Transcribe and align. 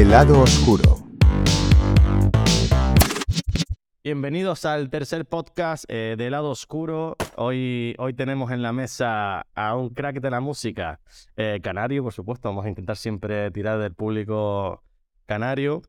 El 0.00 0.08
lado 0.08 0.40
oscuro. 0.40 0.96
Bienvenidos 4.02 4.64
al 4.64 4.88
tercer 4.88 5.26
podcast 5.26 5.84
eh, 5.88 6.14
de 6.16 6.30
Lado 6.30 6.48
Oscuro. 6.48 7.18
Hoy, 7.36 7.94
hoy 7.98 8.14
tenemos 8.14 8.50
en 8.50 8.62
la 8.62 8.72
mesa 8.72 9.42
a 9.54 9.76
un 9.76 9.90
crack 9.90 10.22
de 10.22 10.30
la 10.30 10.40
música, 10.40 11.00
eh, 11.36 11.60
canario, 11.62 12.02
por 12.02 12.14
supuesto. 12.14 12.48
Vamos 12.48 12.64
a 12.64 12.70
intentar 12.70 12.96
siempre 12.96 13.50
tirar 13.50 13.78
del 13.78 13.92
público 13.92 14.82
canario. 15.26 15.82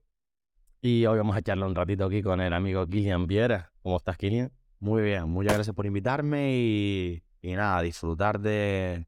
Y 0.81 1.05
hoy 1.05 1.17
vamos 1.17 1.37
a 1.37 1.39
echarle 1.39 1.63
un 1.63 1.73
ratito 1.73 2.03
aquí 2.03 2.21
con 2.21 2.41
el 2.41 2.51
amigo 2.51 2.85
Kilian 2.85 3.27
Viera. 3.27 3.71
¿Cómo 3.81 3.95
estás, 3.95 4.17
Kilian? 4.17 4.51
Muy 4.81 5.03
bien, 5.03 5.29
muchas 5.29 5.53
gracias 5.53 5.73
por 5.73 5.85
invitarme 5.85 6.51
y, 6.57 7.23
y 7.41 7.53
nada, 7.53 7.81
disfrutar 7.81 8.41
de, 8.41 9.07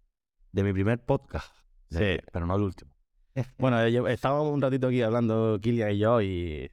de 0.53 0.63
mi 0.63 0.71
primer 0.71 1.03
podcast. 1.03 1.53
Sí. 1.89 2.19
Pero 2.31 2.45
no 2.45 2.55
el 2.55 2.61
último. 2.61 2.92
Bueno, 3.57 3.81
eh, 3.81 4.13
estábamos 4.13 4.53
un 4.53 4.61
ratito 4.61 4.87
aquí 4.87 5.01
hablando 5.01 5.57
Kilian 5.61 5.91
y 5.91 5.97
yo 5.97 6.21
y 6.21 6.71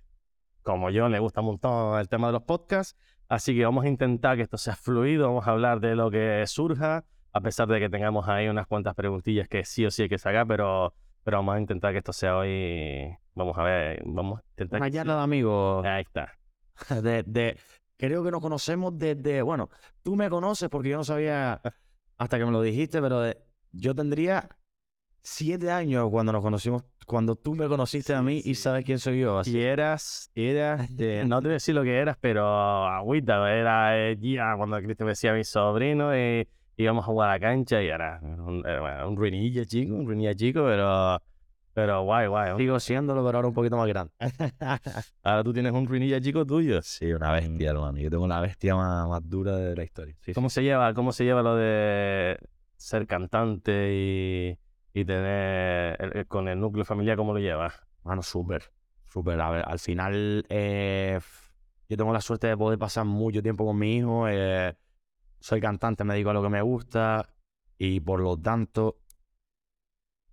como 0.62 0.91
yo 0.91 1.09
le 1.09 1.19
gusta 1.19 1.41
un 1.41 1.46
montón 1.46 1.98
el 1.98 2.09
tema 2.09 2.27
de 2.27 2.34
los 2.34 2.42
podcasts, 2.42 2.96
así 3.28 3.55
que 3.56 3.64
vamos 3.64 3.84
a 3.84 3.88
intentar 3.88 4.36
que 4.36 4.42
esto 4.42 4.59
sea 4.59 4.77
fluido, 4.77 5.28
vamos 5.28 5.46
a 5.46 5.52
hablar 5.52 5.80
de 5.80 5.95
lo 5.96 6.10
que 6.10 6.45
surja, 6.46 7.05
a 7.33 7.41
pesar 7.41 7.69
de 7.69 7.80
que 7.80 7.88
tengamos 7.88 8.28
ahí 8.28 8.48
unas 8.48 8.66
cuantas 8.66 8.95
preguntillas 8.95 9.48
que 9.48 9.64
sí 9.64 9.86
o 9.86 9.91
sí 9.91 10.02
hay 10.02 10.09
que 10.09 10.19
sacar, 10.19 10.46
pero, 10.46 10.95
pero 11.23 11.38
vamos 11.38 11.56
a 11.56 11.60
intentar 11.60 11.92
que 11.92 11.98
esto 11.98 12.12
sea 12.12 12.36
hoy, 12.36 13.16
vamos 13.34 13.56
a 13.56 13.62
ver, 13.62 14.02
vamos 14.05 14.41
a 14.41 14.42
intentar... 14.50 14.80
Una 14.80 14.91
charla 14.91 15.16
de 15.16 15.22
amigos. 15.22 15.86
Ahí 15.86 16.02
está. 16.02 16.36
De, 17.02 17.22
de- 17.24 17.58
creo 17.98 18.24
que 18.24 18.30
nos 18.30 18.41
conocemos 18.41 18.97
desde. 18.98 19.42
Bueno, 19.42 19.69
tú 20.02 20.16
me 20.16 20.30
conoces 20.30 20.70
porque 20.70 20.88
yo 20.88 20.97
no 20.97 21.05
sabía 21.05 21.61
hasta 22.16 22.38
que 22.38 22.45
me 22.47 22.52
lo 22.52 22.62
dijiste, 22.62 23.02
pero 23.02 23.20
de- 23.20 23.38
yo 23.72 23.95
tendría 23.95 24.48
siete 25.23 25.70
años 25.70 26.09
cuando 26.10 26.33
nos 26.33 26.42
conocimos, 26.42 26.84
cuando 27.06 27.34
tú 27.36 27.55
me 27.55 27.69
conociste 27.69 28.14
a 28.14 28.22
mí 28.22 28.41
y 28.44 28.55
sabes 28.55 28.84
quién 28.84 28.98
soy 28.98 29.20
yo. 29.20 29.39
Así 29.39 29.56
Y 29.58 29.61
eras, 29.62 30.31
eras, 30.34 30.94
de- 30.97 31.25
no 31.27 31.41
te 31.41 31.48
voy 31.48 31.53
a 31.53 31.55
decir 31.55 31.75
lo 31.75 31.83
que 31.83 31.97
eras, 31.98 32.17
pero 32.20 32.47
agüita, 32.86 33.53
era 33.53 33.98
eh, 34.11 34.17
ya 34.20 34.55
cuando 34.56 34.78
Cristian 34.78 35.06
me 35.06 35.12
decía 35.12 35.33
a 35.33 35.34
mi 35.34 35.44
sobrino 35.44 36.17
y 36.17 36.47
íbamos 36.77 37.03
a 37.05 37.06
jugar 37.06 37.31
a 37.31 37.33
la 37.34 37.41
cancha 37.41 37.83
y 37.83 37.89
era 37.89 38.20
un, 38.22 38.64
era, 38.67 39.06
un 39.06 39.17
ruinilla 39.17 39.64
chico, 39.64 39.94
un 39.94 40.06
ruinilla 40.06 40.34
chico, 40.34 40.62
pero, 40.64 41.20
pero 41.75 42.03
guay, 42.05 42.27
guay. 42.28 42.56
sigo 42.56 42.81
siéndolo, 42.81 43.25
pero 43.25 43.39
ahora 43.39 43.48
un 43.48 43.55
poquito 43.55 43.77
más 43.77 43.87
grande. 43.89 44.12
Ahora 45.22 45.44
tú 45.44 45.53
tienes 45.53 45.72
un 45.72 45.87
ruinilla 45.87 46.20
chico 46.20 46.47
tuyo. 46.47 46.81
Sí, 46.83 47.12
una 47.12 47.33
bestia, 47.33 47.70
hermano. 47.70 47.98
Yo 47.98 48.09
tengo 48.11 48.27
la 48.27 48.41
bestia 48.41 48.75
más, 48.75 49.06
más 49.09 49.28
dura 49.28 49.56
de 49.56 49.77
la 49.77 49.84
historia. 49.84 50.14
Sí, 50.20 50.27
sí. 50.27 50.33
¿Cómo 50.34 50.48
se 50.48 50.62
lleva, 50.62 50.94
cómo 50.94 51.12
se 51.12 51.25
lleva 51.25 51.42
lo 51.42 51.56
de 51.56 52.39
ser 52.77 53.06
cantante 53.06 53.92
y, 53.94 54.59
y 54.92 55.05
tener 55.05 55.96
el- 56.00 56.16
el- 56.19 56.27
con 56.27 56.48
el 56.48 56.58
núcleo 56.60 56.84
familiar, 56.84 57.16
cómo 57.16 57.33
lo 57.33 57.38
llevas? 57.41 57.74
Mano, 58.05 58.22
súper, 58.22 58.70
súper. 59.06 59.41
A 59.41 59.50
ver, 59.50 59.64
al 59.66 59.78
final, 59.78 60.44
eh, 60.48 61.19
yo 61.88 61.97
tengo 61.97 62.12
la 62.12 62.20
suerte 62.20 62.47
de 62.48 62.56
poder 62.56 62.78
pasar 62.78 63.05
mucho 63.05 63.42
tiempo 63.42 63.64
con 63.66 63.78
mi 63.78 63.97
hijo. 63.97 64.27
eh, 64.28 64.77
soy 65.41 65.60
cantante, 65.60 66.05
me 66.05 66.14
dedico 66.14 66.30
a 66.30 66.34
lo 66.34 66.42
que 66.42 66.48
me 66.50 66.62
gusta 66.62 67.27
y 67.78 68.00
por 68.00 68.20
lo 68.20 68.36
tanto, 68.36 68.98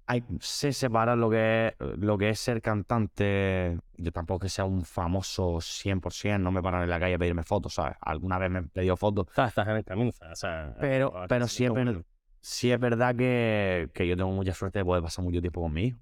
hay, 0.06 0.24
sé 0.40 0.72
separar 0.72 1.18
lo 1.18 1.30
que, 1.30 1.68
es, 1.68 1.76
lo 1.98 2.18
que 2.18 2.30
es 2.30 2.40
ser 2.40 2.62
cantante. 2.62 3.78
Yo 3.98 4.12
tampoco 4.12 4.40
que 4.40 4.50
sea 4.50 4.64
un 4.66 4.86
famoso 4.86 5.60
100%, 5.60 6.44
no 6.44 6.52
me 6.52 6.62
paran 6.62 6.84
en 6.84 6.90
la 6.90 7.00
calle 7.00 7.16
a 7.16 7.18
pedirme 7.18 7.44
fotos, 7.44 7.74
¿sabes? 7.74 7.98
Alguna 8.02 8.38
vez 8.38 8.50
me 8.50 8.60
han 8.60 8.70
pedido 8.70 8.96
fotos, 8.96 9.28
Estás, 9.28 9.50
estás 9.50 9.68
en 9.68 9.76
el 9.78 9.84
camino, 9.84 10.12
o 10.32 10.36
sea... 10.36 10.76
pero, 10.80 11.14
pero 11.28 11.48
siempre, 11.48 12.04
sí 12.48 12.72
es 12.72 12.80
verdad 12.80 13.14
que, 13.14 13.90
que 13.94 14.08
yo 14.08 14.16
tengo 14.16 14.32
mucha 14.32 14.54
suerte 14.54 14.80
de 14.80 14.86
poder 14.86 15.04
pasar 15.04 15.24
mucho 15.24 15.42
tiempo 15.42 15.62
con 15.62 15.74
mi 15.74 15.88
hijo 15.88 16.00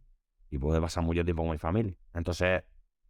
y 0.51 0.59
poder 0.59 0.79
pasar 0.79 1.03
mucho 1.03 1.23
tiempo 1.25 1.41
con 1.41 1.51
mi 1.51 1.57
familia. 1.57 1.95
Entonces, 2.13 2.63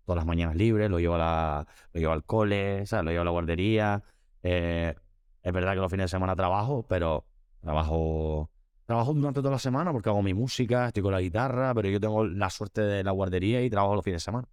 todas 0.06 0.18
las 0.18 0.26
mañanas 0.26 0.56
libres, 0.56 0.90
lo 0.90 1.00
llevo, 1.00 1.16
al 1.16 2.24
cole, 2.26 2.86
¿sabes? 2.86 3.06
lo 3.06 3.12
llevo 3.12 3.22
a 3.24 3.26
la 3.26 3.32
guardería. 3.32 4.04
Eh, 4.42 4.96
es 5.44 5.54
verdad 5.54 5.74
que 5.74 5.80
los 5.82 5.92
fines 5.92 6.06
de 6.06 6.16
semana 6.16 6.34
trabajo, 6.34 6.86
pero 6.88 7.26
trabajo, 7.60 8.50
trabajo 8.86 9.14
durante 9.14 9.42
toda 9.42 9.52
la 9.52 9.60
semana 9.60 9.92
porque 9.92 10.08
hago 10.10 10.24
mi 10.24 10.34
música, 10.34 10.88
estoy 10.88 11.04
con 11.04 11.12
la 11.12 11.20
guitarra, 11.20 11.74
pero 11.74 11.90
yo 11.90 12.00
tengo 12.00 12.26
la 12.26 12.50
suerte 12.50 12.82
de 12.82 13.04
la 13.04 13.12
guardería 13.12 13.62
y 13.64 13.70
trabajo 13.70 13.96
los 13.96 14.04
fines 14.06 14.22
de 14.22 14.26
semana. 14.26 14.48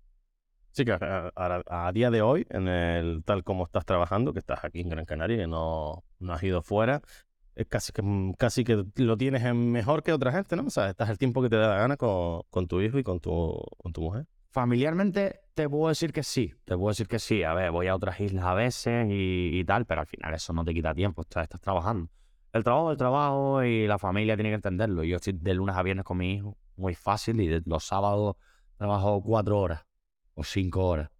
Sí, 0.72 0.84
que 0.84 0.92
a, 0.92 1.92
día 1.94 2.10
de 2.10 2.22
hoy, 2.22 2.46
en 2.50 2.66
el 2.66 3.22
tal 3.24 3.44
como 3.44 3.64
estás 3.64 3.84
trabajando, 3.84 4.32
que 4.32 4.40
estás 4.40 4.64
aquí 4.64 4.80
en 4.80 4.88
Gran 4.88 5.04
Canaria, 5.04 5.36
que 5.36 5.46
no, 5.46 6.02
no 6.18 6.32
has 6.32 6.42
ido 6.42 6.62
fuera, 6.62 7.00
casi 7.68 7.92
que, 7.92 8.02
mm, 8.02 8.34
casi 8.34 8.64
que 8.64 8.84
lo 8.96 9.16
tienes 9.16 9.42
en 9.44 9.72
mejor 9.72 10.02
que 10.02 10.12
otra 10.12 10.32
gente, 10.32 10.56
¿no? 10.56 10.64
O 10.64 10.70
sea, 10.70 10.90
estás 10.90 11.10
el 11.10 11.18
tiempo 11.18 11.42
que 11.42 11.48
te 11.48 11.56
da 11.56 11.68
la 11.68 11.76
gana 11.76 11.96
con, 11.96 12.42
con 12.50 12.66
tu 12.66 12.80
hijo 12.80 12.98
y 12.98 13.02
con 13.02 13.20
tu, 13.20 13.62
con 13.78 13.92
tu 13.92 14.02
mujer. 14.02 14.26
Familiarmente 14.50 15.40
te 15.54 15.68
puedo 15.68 15.88
decir 15.88 16.12
que 16.12 16.22
sí, 16.22 16.52
te 16.64 16.76
puedo 16.76 16.88
decir 16.88 17.08
que 17.08 17.18
sí. 17.18 17.42
A 17.42 17.54
ver, 17.54 17.70
voy 17.70 17.86
a 17.86 17.94
otras 17.94 18.20
islas 18.20 18.44
a 18.44 18.54
veces 18.54 19.06
y, 19.10 19.58
y 19.58 19.64
tal, 19.64 19.86
pero 19.86 20.02
al 20.02 20.06
final 20.06 20.34
eso 20.34 20.52
no 20.52 20.64
te 20.64 20.74
quita 20.74 20.94
tiempo, 20.94 21.22
estás, 21.22 21.44
estás 21.44 21.60
trabajando. 21.60 22.10
El 22.52 22.64
trabajo 22.64 22.90
el 22.90 22.98
trabajo 22.98 23.64
y 23.64 23.86
la 23.86 23.98
familia 23.98 24.36
tiene 24.36 24.50
que 24.50 24.56
entenderlo. 24.56 25.04
Yo 25.04 25.16
estoy 25.16 25.32
de 25.32 25.54
lunes 25.54 25.74
a 25.74 25.82
viernes 25.82 26.04
con 26.04 26.18
mi 26.18 26.34
hijo, 26.34 26.58
muy 26.76 26.94
fácil, 26.94 27.40
y 27.40 27.62
los 27.64 27.84
sábados 27.84 28.36
trabajo 28.76 29.22
cuatro 29.22 29.58
horas 29.58 29.86
o 30.34 30.44
cinco 30.44 30.86
horas. 30.86 31.10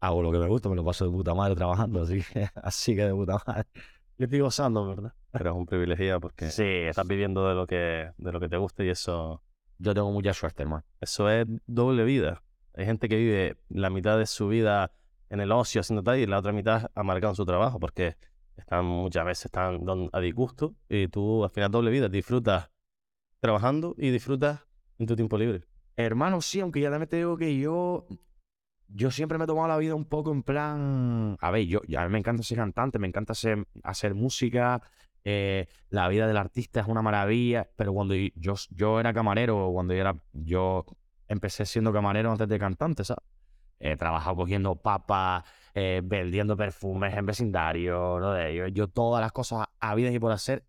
Hago 0.00 0.22
lo 0.22 0.32
que 0.32 0.38
me 0.38 0.46
gusta, 0.46 0.70
me 0.70 0.76
lo 0.76 0.84
paso 0.84 1.04
de 1.04 1.10
puta 1.10 1.34
madre 1.34 1.54
trabajando, 1.54 2.02
así 2.02 2.22
que, 2.22 2.48
así 2.62 2.96
que 2.96 3.04
de 3.04 3.12
puta 3.12 3.42
madre. 3.46 3.66
Yo 4.20 4.24
estoy 4.24 4.40
gozando, 4.40 4.86
¿verdad? 4.86 5.14
Pero 5.32 5.50
es 5.52 5.56
un 5.56 5.64
privilegiado 5.64 6.20
porque 6.20 6.50
Sí, 6.50 6.62
estás 6.62 7.08
viviendo 7.08 7.48
de 7.48 7.54
lo 7.54 7.66
que, 7.66 8.10
de 8.18 8.32
lo 8.32 8.38
que 8.38 8.50
te 8.50 8.58
gusta 8.58 8.84
y 8.84 8.90
eso, 8.90 9.42
yo 9.78 9.94
tengo 9.94 10.12
mucha 10.12 10.34
suerte, 10.34 10.62
hermano. 10.62 10.84
eso 11.00 11.30
es 11.30 11.46
doble 11.66 12.04
vida. 12.04 12.42
Hay 12.74 12.84
gente 12.84 13.08
que 13.08 13.16
vive 13.16 13.56
la 13.70 13.88
mitad 13.88 14.18
de 14.18 14.26
su 14.26 14.48
vida 14.48 14.92
en 15.30 15.40
el 15.40 15.50
ocio 15.50 15.80
haciendo 15.80 16.02
tal 16.02 16.18
y 16.18 16.26
la 16.26 16.38
otra 16.38 16.52
mitad 16.52 16.90
amargado 16.94 17.32
en 17.32 17.36
su 17.36 17.46
trabajo 17.46 17.80
porque 17.80 18.18
están 18.58 18.84
muchas 18.84 19.24
veces 19.24 19.46
están 19.46 19.80
a 20.12 20.20
disgusto 20.20 20.74
y 20.86 21.08
tú 21.08 21.42
al 21.42 21.50
final 21.50 21.70
doble 21.70 21.90
vida 21.90 22.10
disfrutas 22.10 22.68
trabajando 23.38 23.94
y 23.96 24.10
disfrutas 24.10 24.60
en 24.98 25.06
tu 25.06 25.16
tiempo 25.16 25.38
libre. 25.38 25.64
Hermano, 25.96 26.42
sí, 26.42 26.60
aunque 26.60 26.82
ya 26.82 26.90
también 26.90 27.08
te 27.08 27.16
digo 27.16 27.38
que 27.38 27.58
yo, 27.58 28.06
yo 28.92 29.10
siempre 29.10 29.38
me 29.38 29.44
he 29.44 29.46
tomado 29.46 29.68
la 29.68 29.76
vida 29.78 29.94
un 29.94 30.04
poco 30.04 30.32
en 30.32 30.42
plan, 30.42 31.36
a 31.40 31.50
ver, 31.50 31.66
yo, 31.66 31.80
a 31.98 32.04
mí 32.04 32.12
me 32.12 32.18
encanta 32.18 32.42
ser 32.42 32.58
cantante, 32.58 32.98
me 32.98 33.06
encanta 33.08 33.32
hacer, 33.32 33.66
hacer 33.84 34.14
música, 34.14 34.82
eh, 35.24 35.66
la 35.90 36.08
vida 36.08 36.26
del 36.26 36.36
artista 36.36 36.80
es 36.80 36.86
una 36.88 37.02
maravilla, 37.02 37.68
pero 37.76 37.92
cuando 37.92 38.14
yo, 38.14 38.54
yo 38.70 39.00
era 39.00 39.12
camarero, 39.12 39.70
cuando 39.72 39.94
yo 39.94 40.00
era, 40.00 40.16
yo 40.32 40.84
empecé 41.28 41.66
siendo 41.66 41.92
camarero 41.92 42.32
antes 42.32 42.48
de 42.48 42.58
cantante, 42.58 43.04
¿sabes? 43.04 43.24
He 43.78 43.96
trabajado 43.96 44.36
cogiendo 44.36 44.76
papas, 44.76 45.44
eh, 45.74 46.02
vendiendo 46.04 46.56
perfumes 46.56 47.16
en 47.16 47.26
vecindario, 47.26 48.18
¿no? 48.20 48.32
De- 48.32 48.54
yo, 48.54 48.66
yo 48.68 48.88
todas 48.88 49.20
las 49.22 49.32
cosas 49.32 49.66
habidas 49.80 50.12
y 50.14 50.18
por 50.18 50.32
hacer, 50.32 50.64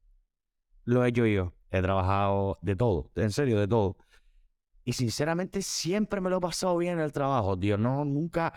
lo 0.86 1.06
he 1.06 1.10
hecho 1.10 1.26
yo. 1.26 1.54
He 1.72 1.82
trabajado 1.82 2.58
de 2.62 2.76
todo, 2.76 3.12
en 3.16 3.32
serio, 3.32 3.60
de 3.60 3.68
todo. 3.68 3.98
Y 4.84 4.94
sinceramente 4.94 5.62
siempre 5.62 6.22
me 6.22 6.30
lo 6.30 6.38
he 6.38 6.42
pasado 6.42 6.78
bien 6.78 6.94
en 6.96 7.02
el 7.02 7.12
trabajo, 7.12 7.58
tío. 7.58 7.78
No, 7.78 8.04
nunca, 8.06 8.54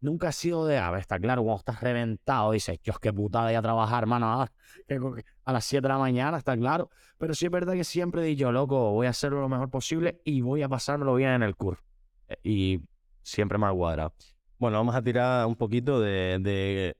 nunca 0.00 0.28
ha 0.28 0.32
sido 0.32 0.66
de, 0.66 0.78
a 0.78 0.90
ver, 0.90 1.00
está 1.00 1.18
claro, 1.18 1.42
cuando 1.42 1.58
estás 1.60 1.80
reventado, 1.80 2.52
dices, 2.52 2.78
Dios, 2.82 2.98
qué 2.98 3.12
putada 3.12 3.50
ir 3.50 3.56
a 3.58 3.62
trabajar, 3.62 4.02
hermano, 4.04 4.42
a, 4.42 4.48
que- 4.86 4.98
que- 4.98 5.24
a 5.44 5.52
las 5.52 5.64
7 5.64 5.82
de 5.82 5.88
la 5.88 5.98
mañana, 5.98 6.38
está 6.38 6.56
claro. 6.56 6.90
Pero 7.18 7.34
sí 7.34 7.46
es 7.46 7.50
verdad 7.52 7.72
que 7.74 7.84
siempre 7.84 8.22
he 8.22 8.24
dicho, 8.26 8.52
loco, 8.52 8.92
voy 8.92 9.06
a 9.06 9.10
hacerlo 9.10 9.40
lo 9.40 9.48
mejor 9.48 9.70
posible 9.70 10.20
y 10.24 10.40
voy 10.42 10.62
a 10.62 10.68
pasármelo 10.68 11.14
bien 11.14 11.30
en 11.30 11.42
el 11.42 11.56
curso. 11.56 11.82
Eh, 12.28 12.36
Y 12.42 12.80
siempre 13.22 13.58
me 13.58 13.66
ha 13.66 13.72
cuadrado. 13.72 14.14
Bueno, 14.58 14.76
vamos 14.78 14.94
a 14.94 15.02
tirar 15.02 15.46
un 15.46 15.56
poquito 15.56 16.00
de, 16.00 16.38
de- 16.40 16.96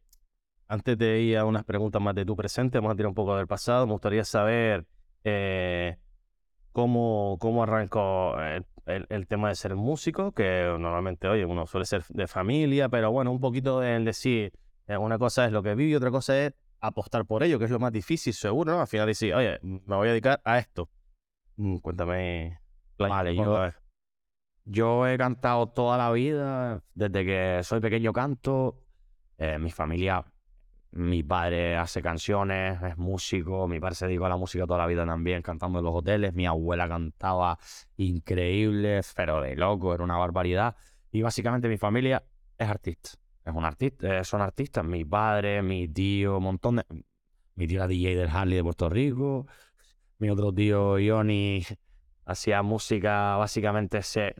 Antes 0.68 0.96
de 0.98 1.20
ir 1.20 1.36
a 1.38 1.44
unas 1.44 1.64
preguntas 1.64 2.00
más 2.00 2.14
de 2.14 2.24
tu 2.24 2.34
presente, 2.36 2.78
vamos 2.78 2.92
a 2.94 2.96
tirar 2.96 3.08
un 3.08 3.14
poco 3.14 3.36
del 3.36 3.46
pasado. 3.46 3.86
Me 3.86 3.92
gustaría 3.92 4.24
saber 4.24 4.86
eh, 5.24 5.98
cómo, 6.72 7.36
cómo 7.40 7.62
arrancó 7.62 8.40
el, 8.40 8.64
el- 8.86 9.06
el 9.10 9.26
tema 9.26 9.48
de 9.48 9.54
ser 9.54 9.74
músico, 9.76 10.32
que 10.32 10.74
normalmente, 10.78 11.28
oye, 11.28 11.44
uno 11.44 11.66
suele 11.66 11.84
ser 11.86 12.04
de 12.08 12.26
familia, 12.26 12.88
pero 12.88 13.10
bueno, 13.12 13.30
un 13.32 13.40
poquito 13.40 13.82
en 13.82 14.04
decir, 14.04 14.52
eh, 14.86 14.96
una 14.96 15.18
cosa 15.18 15.44
es 15.46 15.52
lo 15.52 15.62
que 15.62 15.74
vive 15.74 15.90
y 15.92 15.94
otra 15.94 16.10
cosa 16.10 16.38
es 16.44 16.54
apostar 16.80 17.24
por 17.26 17.42
ello, 17.42 17.58
que 17.58 17.66
es 17.66 17.70
lo 17.70 17.78
más 17.78 17.92
difícil, 17.92 18.32
seguro, 18.34 18.72
¿no? 18.72 18.80
Al 18.80 18.88
final 18.88 19.06
decir, 19.06 19.34
oye, 19.34 19.58
me 19.62 19.96
voy 19.96 20.08
a 20.08 20.10
dedicar 20.10 20.40
a 20.44 20.58
esto. 20.58 20.88
Mm, 21.56 21.76
Cuéntame. 21.78 22.58
Vale. 22.98 23.34
Yo 24.64 25.06
he 25.06 25.18
cantado 25.18 25.68
toda 25.68 25.98
la 25.98 26.10
vida, 26.12 26.82
desde 26.94 27.24
que 27.24 27.60
soy 27.64 27.80
pequeño 27.80 28.12
canto. 28.12 28.78
Eh, 29.38 29.58
mi 29.58 29.70
familia, 29.70 30.24
mi 30.92 31.22
padre 31.22 31.76
hace 31.76 32.02
canciones, 32.02 32.82
es 32.82 32.98
músico, 32.98 33.66
mi 33.66 33.80
padre 33.80 33.94
se 33.94 34.06
dedicó 34.06 34.26
a 34.26 34.28
la 34.28 34.36
música 34.36 34.66
toda 34.66 34.78
la 34.78 34.86
vida 34.86 35.06
también, 35.06 35.42
cantando 35.42 35.78
en 35.78 35.84
los 35.84 35.94
hoteles. 35.94 36.34
Mi 36.34 36.46
abuela 36.46 36.88
cantaba 36.88 37.58
increíble, 37.96 39.00
pero 39.16 39.40
de 39.40 39.56
loco, 39.56 39.94
era 39.94 40.04
una 40.04 40.16
barbaridad. 40.18 40.76
Y 41.10 41.22
básicamente 41.22 41.68
mi 41.68 41.78
familia 41.78 42.22
es 42.58 42.68
artista. 42.68 43.10
Es 43.44 43.54
un 43.54 43.64
artista, 43.64 44.20
eh, 44.20 44.24
son 44.24 44.42
artistas. 44.42 44.84
Mi 44.84 45.04
padre, 45.04 45.62
mi 45.62 45.88
tío, 45.88 46.38
un 46.38 46.44
montón 46.44 46.76
de. 46.76 46.84
Mi 47.54 47.66
tío 47.66 47.78
era 47.78 47.88
DJ 47.88 48.16
del 48.16 48.28
Harley 48.28 48.56
de 48.56 48.62
Puerto 48.62 48.88
Rico. 48.88 49.46
Mi 50.18 50.30
otro 50.30 50.52
tío, 50.52 50.98
Ioni, 50.98 51.64
hacía 52.24 52.62
música, 52.62 53.36
básicamente 53.36 54.02
se, 54.02 54.34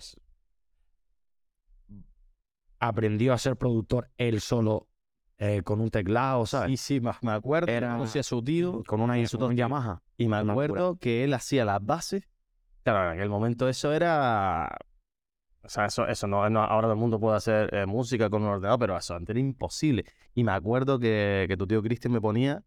aprendió 2.82 3.32
a 3.32 3.38
ser 3.38 3.56
productor 3.56 4.10
él 4.16 4.40
solo 4.40 4.88
eh, 5.44 5.62
con 5.64 5.80
un 5.80 5.90
teclado, 5.90 6.46
¿sabes? 6.46 6.70
Sí, 6.80 6.94
sí, 6.94 7.00
me 7.00 7.10
me 7.20 7.32
acuerdo. 7.32 7.70
Era- 7.72 7.98
su 8.22 8.42
tío 8.44 8.84
Con 8.86 9.00
una, 9.00 9.14
con 9.28 9.42
un. 9.42 9.56
Yamaha. 9.56 10.00
y 10.16 10.28
me 10.28 10.36
acuerdo 10.36 10.96
que 10.98 11.24
él 11.24 11.34
hacía 11.34 11.64
las 11.64 11.84
bases. 11.84 12.28
Claro, 12.84 13.10
en 13.12 13.18
aquel 13.18 13.28
momento 13.28 13.68
eso 13.68 13.92
era. 13.92 14.76
O 15.64 15.68
sea, 15.68 15.86
eso, 15.86 16.06
eso 16.06 16.26
no, 16.28 16.48
no- 16.48 16.62
ahora 16.62 16.82
todo 16.86 16.92
el 16.92 16.98
mundo 16.98 17.18
puede 17.18 17.36
hacer 17.36 17.74
eh, 17.74 17.86
música 17.86 18.30
con 18.30 18.42
un 18.42 18.48
ordenador, 18.48 18.78
pero 18.78 18.96
eso 18.96 19.14
antes 19.16 19.30
era 19.30 19.40
imposible. 19.40 20.04
Y 20.34 20.44
me 20.44 20.52
acuerdo 20.52 20.98
que, 21.00 21.46
que 21.48 21.56
tu 21.56 21.66
tío 21.66 21.82
Cristian 21.82 22.12
me 22.12 22.20
ponía 22.20 22.62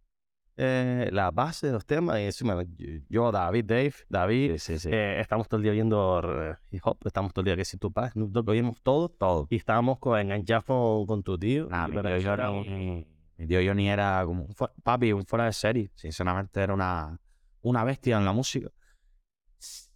eh, 0.57 1.09
la 1.11 1.31
base 1.31 1.67
de 1.67 1.73
los 1.73 1.85
temas. 1.85 2.19
Y 2.19 2.23
encima, 2.23 2.61
yo, 2.63 2.87
yo, 3.09 3.31
David, 3.31 3.65
Dave, 3.65 3.93
David, 4.09 4.51
Sí, 4.57 4.73
sí, 4.73 4.79
sí. 4.79 4.89
eh, 4.91 5.19
estamos 5.19 5.47
todo 5.47 5.57
el 5.57 5.63
día 5.63 5.71
viendo 5.73 6.21
eh, 6.23 6.55
hip 6.71 6.81
hop, 6.85 6.97
estamos 7.05 7.33
todo 7.33 7.41
el 7.41 7.45
día 7.45 7.55
que 7.55 7.65
si 7.65 7.77
tu 7.77 7.91
Snoop 7.91 8.31
Dogg, 8.31 8.49
oímos 8.49 8.81
todo. 8.81 9.09
Todo. 9.09 9.47
Y 9.49 9.55
estábamos 9.57 9.99
con, 9.99 10.19
enganchados 10.19 10.65
con, 10.65 11.23
tu 11.23 11.37
tío. 11.37 11.67
Nah, 11.69 11.87
mi 11.87 11.95
Pero 11.95 12.17
tío 12.17 12.33
era 12.33 12.49
un- 12.51 13.05
mi 13.37 13.47
tío 13.47 13.59
Johnny 13.65 13.89
era 13.89 14.23
como 14.25 14.45
un 14.45 14.55
papi, 14.81 15.11
un 15.11 15.25
fuera 15.25 15.45
de 15.45 15.53
serie. 15.53 15.91
Sinceramente 15.95 16.61
era 16.61 16.73
una, 16.73 17.19
una 17.61 17.83
bestia 17.83 18.17
en 18.17 18.25
la 18.25 18.31
música. 18.31 18.69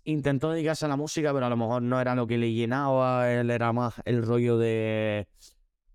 Intentó 0.04 0.52
dedicarse 0.52 0.86
a 0.86 0.88
la 0.90 0.96
música, 0.96 1.32
pero 1.34 1.46
a 1.46 1.50
lo 1.50 1.56
mejor 1.58 1.82
no 1.84 2.02
era 2.02 2.16
lo 2.16 2.26
que 2.26 2.38
le 2.38 2.52
llenaba. 2.52 3.32
Él 3.32 3.50
era 3.52 3.72
más 3.72 4.02
el 4.06 4.26
rollo 4.26 4.58
de, 4.58 5.28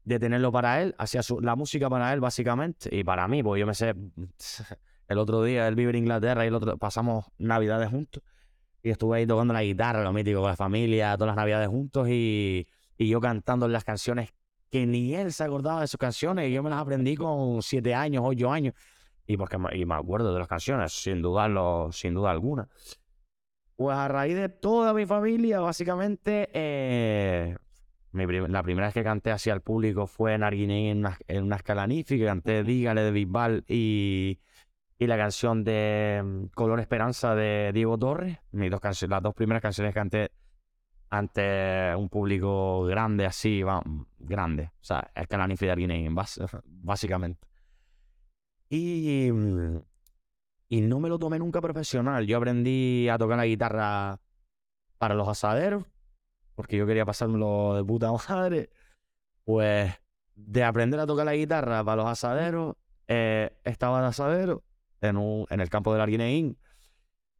de 0.04 0.18
tenerlo 0.18 0.52
para 0.52 0.82
él. 0.82 0.94
Hacía 0.98 1.20
la 1.40 1.56
música 1.56 1.88
para 1.90 2.12
él, 2.12 2.20
básicamente. 2.20 2.94
Y 2.94 3.04
para 3.04 3.26
mí, 3.28 3.42
porque 3.42 3.60
yo 3.60 3.66
me 3.66 3.74
sé. 3.74 3.94
El 5.08 5.18
otro 5.18 5.42
día 5.42 5.68
él 5.68 5.74
vive 5.74 5.90
en 5.90 5.96
Inglaterra 5.96 6.44
y 6.44 6.48
el 6.48 6.54
otro 6.54 6.78
pasamos 6.78 7.26
navidades 7.36 7.90
juntos. 7.90 8.22
Y 8.82 8.90
estuve 8.90 9.18
ahí 9.18 9.26
tocando 9.26 9.52
la 9.54 9.62
guitarra, 9.62 10.02
lo 10.02 10.12
mítico, 10.12 10.40
con 10.40 10.50
la 10.50 10.56
familia, 10.56 11.14
todas 11.16 11.28
las 11.28 11.36
navidades 11.36 11.68
juntos. 11.68 12.08
Y, 12.08 12.66
y 12.98 13.08
yo 13.08 13.20
cantando 13.20 13.68
las 13.68 13.84
canciones 13.84 14.30
que 14.70 14.86
ni 14.86 15.14
él 15.14 15.32
se 15.32 15.44
acordaba 15.44 15.82
de 15.82 15.88
sus 15.88 15.98
canciones 15.98 16.48
y 16.48 16.52
yo 16.54 16.62
me 16.62 16.70
las 16.70 16.80
aprendí 16.80 17.16
con 17.16 17.62
siete 17.62 17.94
años, 17.94 18.22
ocho 18.26 18.50
años. 18.50 18.74
Y, 19.26 19.36
porque, 19.36 19.58
me- 19.58 19.76
y 19.76 19.84
me 19.86 19.94
acuerdo 19.94 20.32
de 20.32 20.38
las 20.38 20.48
canciones, 20.48 20.92
sin 20.92 21.22
dudarlo, 21.22 21.90
sin 21.92 22.14
duda 22.14 22.30
alguna. 22.30 22.68
Pues 23.76 23.96
a 23.96 24.06
raíz 24.08 24.36
de 24.36 24.48
toda 24.48 24.94
mi 24.94 25.04
familia, 25.04 25.60
básicamente, 25.60 26.48
eh, 26.54 27.56
mi 28.14 28.26
prim- 28.26 28.46
la 28.49 28.62
primera 28.62 28.87
vez 28.88 28.94
que 28.94 29.05
canté 29.05 29.31
así 29.32 29.50
al 29.50 29.61
público 29.62 30.06
fue 30.06 30.34
en 30.34 30.43
Arguineguín, 30.44 30.90
en 30.90 30.99
una, 30.99 31.19
en 31.28 31.44
una 31.44 31.56
escala 31.56 31.87
que 32.19 32.25
canté 32.25 32.62
Dígale 32.64 33.02
de 33.02 33.11
Bisbal 33.11 33.64
y, 33.69 34.40
y 34.99 35.06
la 35.06 35.16
canción 35.16 35.64
de 35.64 36.22
mm, 36.25 36.46
Color 36.55 36.81
Esperanza 36.81 37.34
de 37.34 37.72
Diego 37.75 37.99
Torres. 37.99 38.38
Mis 38.52 38.70
dos 38.70 38.81
las 39.11 39.22
dos 39.22 39.34
primeras 39.34 39.62
canciones 39.62 39.93
que 39.94 40.00
canté 40.00 40.31
ante 41.11 41.94
un 41.96 42.08
público 42.08 42.84
grande 42.84 43.26
así, 43.26 43.62
va, 43.62 43.82
grande, 44.19 44.64
o 44.81 44.84
sea, 44.84 45.10
es 45.14 45.28
que 45.28 45.37
la 45.37 45.46
Nifi 45.46 45.67
de 45.67 45.72
bas- 46.14 46.40
básicamente. 46.64 47.46
Y, 48.69 49.31
mm, 49.32 49.78
y 50.69 50.81
no 50.82 51.00
me 51.00 51.08
lo 51.08 51.19
tomé 51.19 51.38
nunca 51.38 51.60
profesional. 51.60 52.26
Yo 52.26 52.38
aprendí 52.38 53.08
a 53.08 53.19
tocar 53.19 53.38
la 53.38 53.46
guitarra 53.46 54.20
para 54.99 55.14
los 55.14 55.28
asaderos, 55.28 55.84
porque 56.54 56.76
yo 56.76 56.86
quería 56.86 57.04
pasármelo 57.04 57.74
de 57.74 57.84
puta 57.84 58.10
madre. 58.28 58.70
Pues 59.44 59.92
de 60.36 60.64
aprender 60.64 61.00
a 61.00 61.06
tocar 61.06 61.26
la 61.26 61.34
guitarra 61.34 61.84
para 61.84 61.96
los 62.02 62.06
asaderos, 62.10 62.76
eh, 63.08 63.56
estaba 63.64 64.00
de 64.02 64.08
asadero 64.08 64.64
en, 65.00 65.16
un, 65.16 65.46
en 65.50 65.60
el 65.60 65.70
campo 65.70 65.92
del 65.92 66.02
Arguineguín 66.02 66.58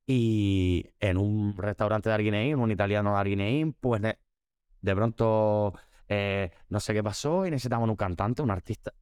y 0.07 0.87
en 1.01 1.17
un 1.17 1.57
restaurante 1.57 2.09
de 2.11 2.15
Arguineguín, 2.15 2.57
un 2.59 2.71
italiano 2.71 3.13
de 3.15 3.21
Arguineguín, 3.21 3.73
pues 3.75 4.03
de 4.03 4.95
pronto 4.95 5.75
eh, 6.09 6.51
no 6.69 6.81
sé 6.81 6.93
qué 6.95 7.03
pasó 7.03 7.47
y 7.47 7.51
necesitaban 7.51 7.89
un 7.89 7.97
cantante, 7.97 8.43
un 8.43 8.51
artista. 8.51 8.93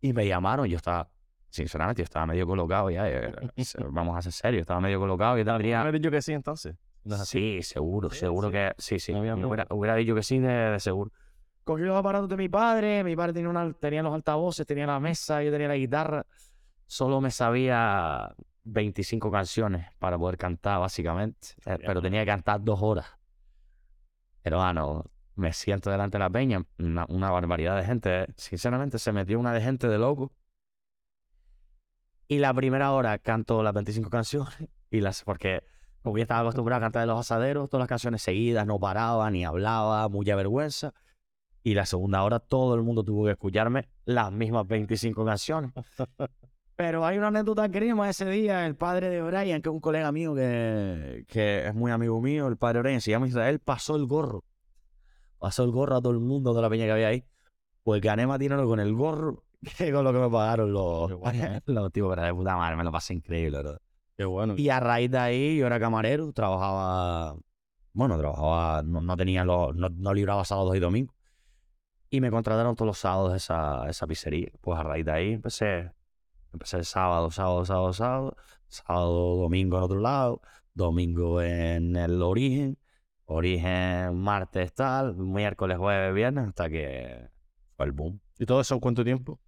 Y 0.00 0.12
me 0.12 0.26
llamaron, 0.26 0.66
yo 0.66 0.76
estaba, 0.78 1.10
sinceramente, 1.50 2.00
yo 2.00 2.04
estaba 2.04 2.26
medio 2.26 2.46
colocado 2.46 2.90
ya, 2.90 3.08
eh, 3.08 3.32
vamos 3.90 4.16
a 4.16 4.22
ser 4.22 4.32
serios, 4.32 4.62
estaba 4.62 4.80
medio 4.80 4.98
colocado 4.98 5.38
y 5.38 5.44
tal. 5.44 5.58
¿Me 5.58 5.64
venía- 5.64 5.82
has 5.82 5.92
dicho 5.92 6.10
que 6.10 6.22
sí 6.22 6.32
entonces? 6.32 6.76
Sí, 7.24 7.62
seguro, 7.62 8.10
seguro 8.10 8.48
sí. 8.48 8.52
que 8.52 8.72
sí, 8.78 8.98
sí. 8.98 9.12
No 9.12 9.20
había 9.20 9.34
hubiera, 9.34 9.66
hubiera 9.70 9.94
dicho 9.96 10.14
que 10.14 10.22
sí, 10.22 10.38
de, 10.38 10.48
de 10.48 10.80
seguro. 10.80 11.10
Cogí 11.64 11.82
los 11.82 11.96
aparatos 11.96 12.28
de 12.28 12.36
mi 12.36 12.48
padre, 12.48 13.04
mi 13.04 13.14
padre 13.16 13.32
tenía, 13.32 13.48
una, 13.50 13.72
tenía 13.72 14.02
los 14.02 14.14
altavoces, 14.14 14.66
tenía 14.66 14.86
la 14.86 15.00
mesa, 15.00 15.42
yo 15.42 15.50
tenía 15.50 15.68
la 15.68 15.76
guitarra. 15.76 16.26
Solo 16.86 17.20
me 17.20 17.30
sabía 17.30 18.34
25 18.64 19.30
canciones 19.30 19.86
para 19.98 20.18
poder 20.18 20.36
cantar, 20.36 20.80
básicamente. 20.80 21.48
eh, 21.66 21.78
pero 21.84 22.02
tenía 22.02 22.20
que 22.20 22.26
cantar 22.26 22.62
dos 22.62 22.80
horas. 22.82 23.06
Pero, 24.42 24.60
ah, 24.62 24.72
no, 24.72 25.04
me 25.36 25.52
siento 25.52 25.90
delante 25.90 26.16
de 26.18 26.24
la 26.24 26.30
peña, 26.30 26.62
una, 26.78 27.06
una 27.08 27.30
barbaridad 27.30 27.76
de 27.76 27.84
gente. 27.84 28.22
eh. 28.22 28.26
Sinceramente, 28.36 28.98
se 28.98 29.12
metió 29.12 29.38
una 29.38 29.52
de 29.52 29.60
gente 29.60 29.88
de 29.88 29.98
loco. 29.98 30.32
Y 32.26 32.38
la 32.38 32.54
primera 32.54 32.92
hora 32.92 33.18
canto 33.18 33.62
las 33.62 33.74
25 33.74 34.10
canciones. 34.10 34.54
Y 34.92 35.00
las, 35.02 35.22
porque 35.22 35.62
como 36.02 36.16
ya 36.16 36.22
estaba 36.22 36.40
acostumbrado 36.40 36.78
a 36.78 36.82
cantar 36.82 37.02
de 37.02 37.06
los 37.06 37.20
asaderos, 37.20 37.68
todas 37.68 37.82
las 37.82 37.88
canciones 37.88 38.22
seguidas, 38.22 38.66
no 38.66 38.78
paraba, 38.78 39.30
ni 39.30 39.44
hablaba, 39.44 40.08
mucha 40.08 40.34
vergüenza. 40.34 40.94
Y 41.62 41.74
la 41.74 41.84
segunda 41.84 42.22
hora 42.22 42.38
todo 42.40 42.74
el 42.74 42.82
mundo 42.82 43.04
tuvo 43.04 43.26
que 43.26 43.32
escucharme 43.32 43.88
las 44.04 44.32
mismas 44.32 44.66
25 44.66 45.24
canciones. 45.24 45.72
Pero 46.76 47.04
hay 47.04 47.18
una 47.18 47.28
anécdota 47.28 47.70
crema 47.70 48.08
ese 48.08 48.24
día. 48.30 48.66
El 48.66 48.74
padre 48.74 49.10
de 49.10 49.20
Brian, 49.20 49.60
que 49.60 49.68
es 49.68 49.72
un 49.72 49.80
colega 49.80 50.10
mío 50.12 50.34
que, 50.34 51.26
que 51.28 51.66
es 51.66 51.74
muy 51.74 51.90
amigo 51.90 52.18
mío, 52.22 52.48
el 52.48 52.56
padre 52.56 52.80
Brian, 52.80 53.02
se 53.02 53.10
llama 53.10 53.28
Israel, 53.28 53.58
pasó 53.58 53.96
el 53.96 54.06
gorro. 54.06 54.44
Pasó 55.38 55.64
el 55.64 55.70
gorro 55.70 55.96
a 55.96 56.00
todo 56.00 56.12
el 56.12 56.20
mundo, 56.20 56.50
toda 56.50 56.62
la 56.62 56.70
peña 56.70 56.86
que 56.86 56.92
había 56.92 57.08
ahí. 57.08 57.26
Pues 57.82 58.00
gané 58.00 58.26
más 58.26 58.38
dinero 58.38 58.66
con 58.66 58.80
el 58.80 58.94
gorro 58.94 59.44
que 59.76 59.92
con 59.92 60.04
lo 60.04 60.12
que 60.12 60.18
me 60.18 60.30
pagaron 60.30 60.72
los, 60.72 61.12
bueno, 61.18 61.44
¿eh? 61.44 61.60
los 61.66 61.92
tipos. 61.92 62.10
Pero 62.14 62.26
de 62.26 62.32
puta 62.32 62.56
madre, 62.56 62.76
me 62.76 62.84
lo 62.84 62.90
pasé 62.90 63.12
increíble, 63.12 63.58
¿verdad? 63.58 63.80
Qué 64.20 64.26
bueno. 64.26 64.54
Y 64.58 64.68
a 64.68 64.78
raíz 64.80 65.10
de 65.10 65.16
ahí 65.16 65.56
yo 65.56 65.66
era 65.66 65.80
camarero, 65.80 66.30
trabajaba, 66.34 67.38
bueno, 67.94 68.18
trabajaba, 68.18 68.82
no, 68.82 69.00
no 69.00 69.16
tenía 69.16 69.46
los, 69.46 69.74
no, 69.74 69.88
no 69.88 70.12
libraba 70.12 70.44
sábados 70.44 70.76
y 70.76 70.78
domingos. 70.78 71.16
Y 72.10 72.20
me 72.20 72.30
contrataron 72.30 72.76
todos 72.76 72.88
los 72.88 72.98
sábados 72.98 73.34
esa, 73.34 73.88
esa 73.88 74.06
pizzería. 74.06 74.50
Pues 74.60 74.78
a 74.78 74.82
raíz 74.82 75.06
de 75.06 75.12
ahí 75.12 75.32
empecé, 75.32 75.90
empecé 76.52 76.76
el 76.76 76.84
sábado, 76.84 77.30
sábado, 77.30 77.64
sábado, 77.64 77.94
sábado, 77.94 78.36
sábado, 78.68 79.36
domingo 79.36 79.78
en 79.78 79.82
otro 79.84 80.00
lado, 80.00 80.42
domingo 80.74 81.40
en 81.40 81.96
el 81.96 82.20
origen, 82.20 82.76
origen 83.24 84.14
martes 84.18 84.74
tal, 84.74 85.16
miércoles, 85.16 85.78
jueves, 85.78 86.14
viernes, 86.14 86.48
hasta 86.48 86.68
que 86.68 87.30
fue 87.74 87.86
el 87.86 87.92
boom. 87.92 88.20
¿Y 88.38 88.44
todo 88.44 88.60
eso 88.60 88.78
cuánto 88.80 89.02
tiempo? 89.02 89.40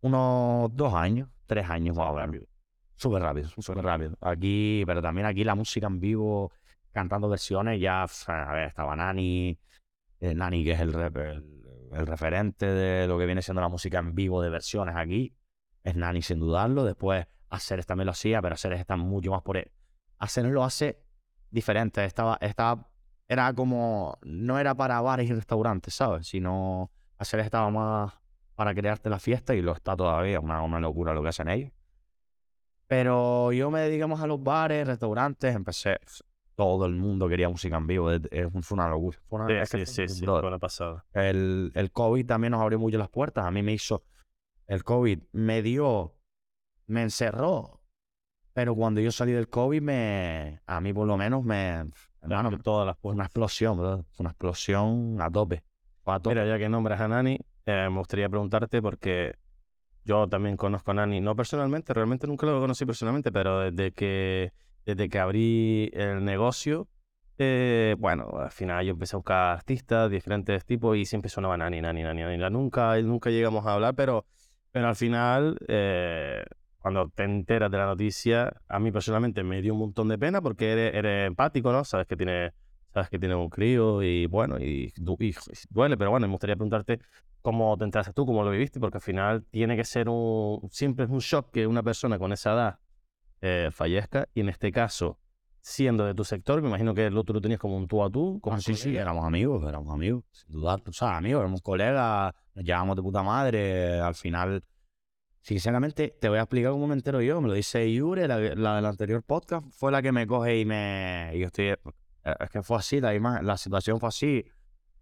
Unos 0.00 0.74
dos 0.74 0.92
años, 0.94 1.28
tres 1.46 1.70
años 1.70 1.96
más 1.96 2.10
o 2.10 2.14
menos. 2.14 2.53
Súper 2.96 3.22
rápido, 3.22 3.48
súper 3.48 3.84
rápido. 3.84 4.16
Aquí, 4.20 4.82
pero 4.86 5.02
también 5.02 5.26
aquí 5.26 5.44
la 5.44 5.54
música 5.54 5.86
en 5.86 6.00
vivo, 6.00 6.52
cantando 6.92 7.28
versiones, 7.28 7.80
ya, 7.80 8.04
a 8.04 8.52
ver, 8.52 8.68
estaba 8.68 8.94
Nani, 8.96 9.58
eh, 10.20 10.34
Nani 10.34 10.64
que 10.64 10.72
es 10.72 10.80
el, 10.80 10.94
el, 10.94 11.44
el 11.92 12.06
referente 12.06 12.66
de 12.66 13.06
lo 13.06 13.18
que 13.18 13.26
viene 13.26 13.42
siendo 13.42 13.60
la 13.60 13.68
música 13.68 13.98
en 13.98 14.14
vivo 14.14 14.40
de 14.42 14.50
versiones 14.50 14.96
aquí, 14.96 15.34
es 15.82 15.96
Nani 15.96 16.22
sin 16.22 16.38
dudarlo. 16.38 16.84
Después, 16.84 17.26
Aceres 17.50 17.86
también 17.86 18.06
lo 18.06 18.12
hacía, 18.12 18.40
pero 18.42 18.54
Aceres 18.54 18.80
está 18.80 18.96
mucho 18.96 19.30
más 19.32 19.42
por... 19.42 19.56
e- 19.56 19.70
Aceres 20.18 20.52
lo 20.52 20.64
hace 20.64 20.98
diferente, 21.50 22.04
estaba, 22.04 22.38
estaba, 22.40 22.88
era 23.28 23.52
como, 23.52 24.18
no 24.22 24.58
era 24.58 24.74
para 24.74 25.00
bares 25.00 25.28
y 25.28 25.34
restaurantes, 25.34 25.94
¿sabes? 25.94 26.26
Sino, 26.28 26.90
Aceres 27.18 27.46
estaba 27.46 27.70
más 27.70 28.14
para 28.54 28.74
crearte 28.74 29.10
la 29.10 29.18
fiesta 29.18 29.54
y 29.54 29.62
lo 29.62 29.72
está 29.72 29.96
todavía, 29.96 30.40
una, 30.40 30.62
una 30.62 30.80
locura 30.80 31.12
lo 31.12 31.22
que 31.22 31.28
hacen 31.28 31.48
ellos. 31.48 31.72
Pero 32.86 33.52
yo 33.52 33.70
me 33.70 33.80
dediqué 33.80 34.06
más 34.06 34.20
a 34.20 34.26
los 34.26 34.42
bares, 34.42 34.86
restaurantes, 34.86 35.54
empecé, 35.54 35.98
todo 36.54 36.86
el 36.86 36.92
mundo 36.94 37.28
quería 37.28 37.48
música 37.48 37.76
en 37.76 37.86
vivo, 37.86 38.10
es- 38.12 38.20
una 38.70 38.88
locura. 38.88 39.18
Fue 39.28 39.40
una- 39.40 39.48
Sí, 39.48 39.54
es 39.54 39.70
que 39.70 39.86
sí, 39.86 39.94
fue 40.02 40.08
sí, 40.08 40.14
sí, 40.20 40.26
fue 40.26 40.50
la 40.50 40.58
pasada. 40.58 41.04
El, 41.12 41.72
el 41.74 41.90
COVID 41.90 42.26
también 42.26 42.52
nos 42.52 42.60
abrió 42.60 42.78
mucho 42.78 42.98
las 42.98 43.08
puertas. 43.08 43.44
A 43.46 43.50
mí 43.50 43.62
me 43.62 43.72
hizo. 43.72 44.04
El 44.66 44.84
COVID 44.84 45.20
me 45.32 45.62
dio. 45.62 46.14
Me 46.86 47.02
encerró. 47.02 47.80
Pero 48.52 48.74
cuando 48.76 49.00
yo 49.00 49.10
salí 49.10 49.32
del 49.32 49.48
COVID, 49.48 49.80
me. 49.82 50.60
A 50.66 50.80
mí 50.80 50.92
por 50.92 51.06
lo 51.06 51.16
menos 51.16 51.42
me. 51.42 51.84
Hermano, 52.22 52.58
todas 52.60 52.86
las 52.86 52.96
puertas. 52.96 53.16
una 53.16 53.24
explosión. 53.24 53.76
Fue 53.78 54.04
una 54.20 54.30
explosión 54.30 55.16
a 55.20 55.30
tope. 55.30 55.64
A 56.04 56.20
tope. 56.20 56.30
Mira, 56.34 56.46
ya 56.46 56.58
que 56.58 56.68
nombras 56.68 57.00
a 57.00 57.08
Nani, 57.08 57.38
eh, 57.66 57.88
me 57.90 57.98
gustaría 57.98 58.28
preguntarte 58.28 58.80
porque 58.80 59.34
yo 60.04 60.28
también 60.28 60.56
conozco 60.56 60.90
a 60.90 60.94
Nani, 60.94 61.20
no 61.20 61.34
personalmente, 61.36 61.94
realmente 61.94 62.26
nunca 62.26 62.46
lo 62.46 62.60
conocí 62.60 62.84
personalmente, 62.86 63.32
pero 63.32 63.60
desde 63.70 63.92
que, 63.92 64.52
desde 64.84 65.08
que 65.08 65.18
abrí 65.18 65.90
el 65.94 66.24
negocio, 66.24 66.88
eh, 67.38 67.96
bueno, 67.98 68.30
al 68.38 68.50
final 68.52 68.84
yo 68.84 68.92
empecé 68.92 69.16
a 69.16 69.18
buscar 69.18 69.52
artistas 69.56 70.08
de 70.10 70.16
diferentes 70.16 70.64
tipos 70.64 70.96
y 70.96 71.04
siempre 71.06 71.30
sonaba 71.30 71.56
Nani, 71.56 71.80
Nani, 71.80 72.02
Nani, 72.02 72.22
Nani. 72.22 72.50
Nunca, 72.54 73.00
nunca 73.02 73.30
llegamos 73.30 73.66
a 73.66 73.74
hablar, 73.74 73.94
pero, 73.94 74.26
pero 74.70 74.88
al 74.88 74.96
final, 74.96 75.56
eh, 75.68 76.44
cuando 76.78 77.08
te 77.08 77.24
enteras 77.24 77.70
de 77.70 77.78
la 77.78 77.86
noticia, 77.86 78.52
a 78.68 78.78
mí 78.78 78.92
personalmente 78.92 79.42
me 79.42 79.62
dio 79.62 79.72
un 79.74 79.80
montón 79.80 80.08
de 80.08 80.18
pena 80.18 80.40
porque 80.42 80.72
eres, 80.72 80.94
eres 80.94 81.26
empático, 81.28 81.72
¿no? 81.72 81.82
Sabes 81.84 82.06
que 82.06 82.16
tiene, 82.16 82.52
sabes 82.92 83.08
que 83.08 83.18
tiene 83.18 83.34
un 83.34 83.48
crío 83.48 84.02
y 84.02 84.26
bueno, 84.26 84.58
y, 84.60 84.92
du- 84.96 85.16
y 85.18 85.34
duele, 85.70 85.96
pero 85.96 86.10
bueno, 86.10 86.26
me 86.26 86.32
gustaría 86.32 86.56
preguntarte 86.56 87.00
cómo 87.44 87.76
te 87.76 87.84
enteraste 87.84 88.14
tú, 88.14 88.24
cómo 88.24 88.42
lo 88.42 88.50
viviste, 88.50 88.80
porque 88.80 88.96
al 88.96 89.02
final 89.02 89.44
tiene 89.50 89.76
que 89.76 89.84
ser 89.84 90.08
un, 90.08 90.66
siempre 90.70 91.04
es 91.04 91.10
un 91.10 91.18
shock 91.18 91.50
que 91.52 91.66
una 91.66 91.82
persona 91.82 92.18
con 92.18 92.32
esa 92.32 92.54
edad 92.54 92.78
eh, 93.42 93.68
fallezca, 93.70 94.26
y 94.34 94.40
en 94.40 94.48
este 94.48 94.72
caso, 94.72 95.18
siendo 95.60 96.06
de 96.06 96.14
tu 96.14 96.24
sector, 96.24 96.62
me 96.62 96.68
imagino 96.68 96.94
que 96.94 97.10
tú 97.10 97.34
lo 97.34 97.40
tenías 97.42 97.60
como 97.60 97.76
un 97.76 97.86
tú 97.86 98.02
a 98.02 98.08
tú, 98.08 98.40
como 98.40 98.56
Ah, 98.56 98.60
sí, 98.60 98.74
sí, 98.74 98.96
éramos 98.96 99.26
amigos, 99.26 99.62
éramos 99.68 99.92
amigos, 99.92 100.24
sin 100.32 100.52
dudar. 100.52 100.82
O 100.88 100.92
sea, 100.92 101.18
amigos, 101.18 101.40
éramos 101.40 101.60
colegas, 101.60 102.32
nos 102.54 102.64
llevábamos 102.64 102.96
de 102.96 103.02
puta 103.02 103.22
madre. 103.22 104.00
Al 104.00 104.14
final, 104.14 104.62
sinceramente, 105.42 106.16
te 106.20 106.28
voy 106.30 106.38
a 106.38 106.42
explicar 106.42 106.72
cómo 106.72 106.86
me 106.86 106.94
entero 106.94 107.20
yo. 107.20 107.40
Me 107.42 107.48
lo 107.48 107.54
dice 107.54 107.92
Yure, 107.92 108.26
la, 108.26 108.38
la 108.38 108.76
del 108.76 108.86
anterior 108.86 109.22
podcast, 109.22 109.66
fue 109.72 109.92
la 109.92 110.00
que 110.02 110.12
me 110.12 110.26
coge 110.26 110.58
y 110.60 110.64
me. 110.64 111.30
Y 111.34 111.40
yo 111.40 111.46
estoy. 111.46 111.66
eh, 111.66 111.76
Es 112.40 112.50
que 112.50 112.62
fue 112.62 112.78
así, 112.78 113.00
la, 113.00 113.14
ima- 113.14 113.42
la 113.42 113.56
situación 113.56 114.00
fue 114.00 114.08
así. 114.08 114.44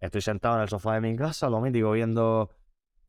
Estoy 0.03 0.19
sentado 0.19 0.57
en 0.57 0.63
el 0.63 0.67
sofá 0.67 0.95
de 0.95 1.01
mi 1.01 1.15
casa, 1.15 1.49
lo 1.49 1.61
mítico, 1.61 1.91
viendo. 1.93 2.49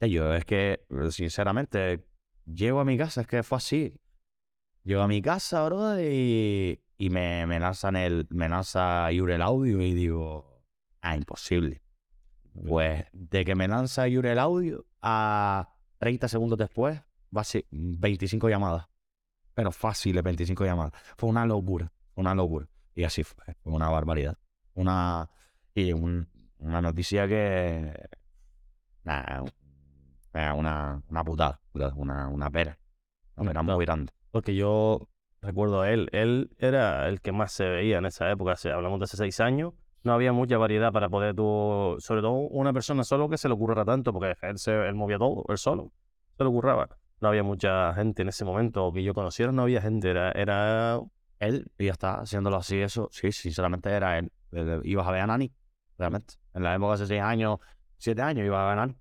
Yo, 0.00 0.32
es 0.32 0.44
que, 0.44 0.86
sinceramente, 1.10 2.06
llego 2.46 2.78
a 2.78 2.84
mi 2.84 2.96
casa, 2.96 3.22
es 3.22 3.26
que 3.26 3.42
fue 3.42 3.58
así. 3.58 4.00
Llego 4.84 5.02
a 5.02 5.08
mi 5.08 5.20
casa, 5.20 5.64
bro, 5.64 6.00
y, 6.00 6.80
y 6.96 7.10
me, 7.10 7.46
me 7.46 7.58
lanzan 7.58 7.96
el, 7.96 8.28
me 8.30 8.48
lanza 8.48 9.10
Yure 9.10 9.34
el 9.34 9.42
audio 9.42 9.80
y 9.82 9.92
digo, 9.92 10.62
ah, 11.00 11.16
imposible. 11.16 11.82
Pues 12.64 13.06
de 13.12 13.44
que 13.44 13.56
me 13.56 13.66
lanza 13.66 14.06
Yure 14.06 14.30
el 14.30 14.38
audio 14.38 14.86
a 15.02 15.74
30 15.98 16.28
segundos 16.28 16.58
después, 16.58 17.00
va 17.36 17.40
a 17.40 17.44
ser 17.44 17.64
25 17.72 18.48
llamadas. 18.48 18.86
Pero 19.54 19.72
fáciles 19.72 20.22
25 20.22 20.64
llamadas. 20.64 20.92
Fue 21.16 21.28
una 21.28 21.44
locura, 21.44 21.92
una 22.14 22.36
locura. 22.36 22.68
Y 22.94 23.02
así 23.02 23.24
fue 23.24 23.56
una 23.64 23.88
barbaridad. 23.88 24.38
Una, 24.74 25.28
y 25.74 25.92
un- 25.92 26.28
una 26.64 26.80
noticia 26.80 27.28
que, 27.28 27.92
nada, 29.04 29.44
era 30.33 30.54
una, 30.54 31.02
una 31.09 31.25
putada, 31.25 31.61
una, 31.73 32.28
una 32.28 32.50
pera. 32.50 32.78
Una 33.37 33.50
pera 33.50 33.62
muy 33.62 33.85
grande. 33.85 34.12
Porque 34.30 34.54
yo 34.54 35.09
recuerdo 35.42 35.83
a 35.83 35.90
él, 35.90 36.09
él 36.12 36.50
era 36.59 37.09
el 37.09 37.21
que 37.21 37.33
más 37.33 37.52
se 37.52 37.68
veía 37.68 37.99
en 37.99 38.06
esa 38.06 38.30
época, 38.30 38.54
hablamos 38.73 38.99
de 38.99 39.04
hace 39.04 39.16
seis 39.16 39.40
años, 39.40 39.75
no 40.02 40.12
había 40.12 40.33
mucha 40.33 40.59
variedad 40.59 40.92
para 40.92 41.09
poder 41.09 41.35
tú, 41.35 41.97
sobre 41.99 42.23
todo 42.23 42.33
una 42.33 42.73
persona 42.73 43.04
solo 43.04 43.28
que 43.28 43.38
se 43.38 43.49
le 43.49 43.54
ocurriera 43.54 43.85
tanto, 43.85 44.12
porque 44.12 44.35
él, 44.42 44.59
se, 44.59 44.73
él 44.88 44.94
movía 44.94 45.18
todo, 45.18 45.44
él 45.49 45.59
solo, 45.59 45.92
se 46.37 46.44
le 46.44 46.49
ocurraba. 46.49 46.88
No 47.21 47.28
había 47.28 47.42
mucha 47.42 47.92
gente 47.94 48.23
en 48.23 48.28
ese 48.28 48.44
momento, 48.44 48.90
que 48.92 49.02
yo 49.02 49.14
conociera, 49.14 49.52
no 49.52 49.62
había 49.62 49.80
gente, 49.80 50.11
era, 50.11 50.33
era 50.33 51.00
Él, 51.38 51.71
y 51.78 51.87
ya 51.87 51.92
está, 51.92 52.21
haciéndolo 52.21 52.56
así, 52.56 52.80
eso, 52.80 53.09
sí, 53.12 53.33
sinceramente 53.33 53.90
era 53.90 54.18
él. 54.18 54.33
Eh, 54.52 54.80
Ibas 54.85 55.06
a 55.06 55.11
ver 55.12 55.21
a 55.23 55.26
Nani, 55.26 55.52
realmente. 55.98 56.34
En 56.54 56.62
la 56.62 56.74
época 56.74 56.94
hace 56.94 57.06
seis 57.06 57.20
años, 57.20 57.58
siete 57.98 58.22
años, 58.22 58.44
ibas 58.46 58.72
a 58.72 58.76
Nani. 58.76 58.96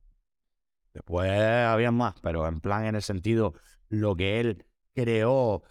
Después 0.93 1.31
había 1.31 1.91
más, 1.91 2.15
pero 2.21 2.47
en 2.47 2.59
plan, 2.59 2.85
en 2.85 2.95
el 2.95 3.01
sentido, 3.01 3.53
lo 3.89 4.15
que 4.15 4.39
él 4.39 4.65
creó, 4.93 5.63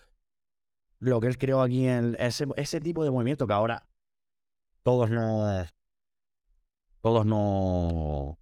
lo 0.99 1.21
que 1.21 1.29
él 1.29 1.38
creó 1.38 1.62
aquí 1.62 1.87
en 1.87 2.17
ese, 2.19 2.47
ese 2.57 2.81
tipo 2.81 3.05
de 3.05 3.11
movimiento 3.11 3.47
que 3.47 3.52
ahora 3.52 3.87
todos 4.83 5.11
no, 5.11 5.64
todos 7.00 7.25
no, 7.25 8.38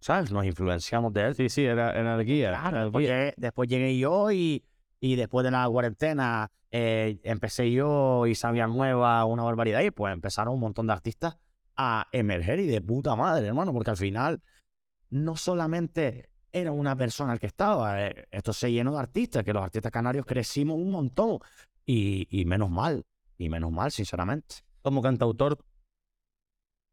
¿sabes? 0.00 0.32
Nos 0.32 0.44
influenciamos 0.44 1.12
de 1.12 1.22
él. 1.22 1.34
sí, 1.36 1.48
sí, 1.48 1.64
era, 1.64 2.18
guía. 2.18 2.50
Claro, 2.50 2.98
era 2.98 3.28
el 3.28 3.34
después 3.36 3.68
llegué, 3.68 3.96
yo 3.96 4.32
y, 4.32 4.64
y 4.98 5.14
después 5.14 5.44
de 5.44 5.52
la 5.52 5.68
cuarentena 5.68 6.50
eh, 6.72 7.20
empecé 7.22 7.70
yo 7.70 8.26
y 8.26 8.34
Sabia 8.34 8.66
Nueva, 8.66 9.24
una 9.24 9.44
barbaridad, 9.44 9.82
y 9.82 9.92
pues 9.92 10.12
empezaron 10.12 10.54
un 10.54 10.60
montón 10.60 10.88
de 10.88 10.94
artistas 10.94 11.38
a 11.76 12.08
emerger 12.12 12.60
y 12.60 12.66
de 12.66 12.80
puta 12.80 13.16
madre, 13.16 13.46
hermano, 13.46 13.72
porque 13.72 13.90
al 13.90 13.96
final 13.96 14.42
no 15.10 15.36
solamente 15.36 16.30
era 16.52 16.72
una 16.72 16.96
persona 16.96 17.34
el 17.34 17.38
que 17.38 17.46
estaba, 17.46 18.06
eh, 18.06 18.26
esto 18.30 18.52
se 18.52 18.72
llenó 18.72 18.92
de 18.92 19.00
artistas, 19.00 19.44
que 19.44 19.52
los 19.52 19.62
artistas 19.62 19.92
canarios 19.92 20.24
crecimos 20.24 20.76
un 20.76 20.90
montón 20.90 21.38
y, 21.84 22.26
y 22.30 22.44
menos 22.44 22.70
mal, 22.70 23.04
y 23.36 23.48
menos 23.48 23.70
mal, 23.70 23.90
sinceramente. 23.90 24.56
Como 24.82 25.02
cantautor, 25.02 25.58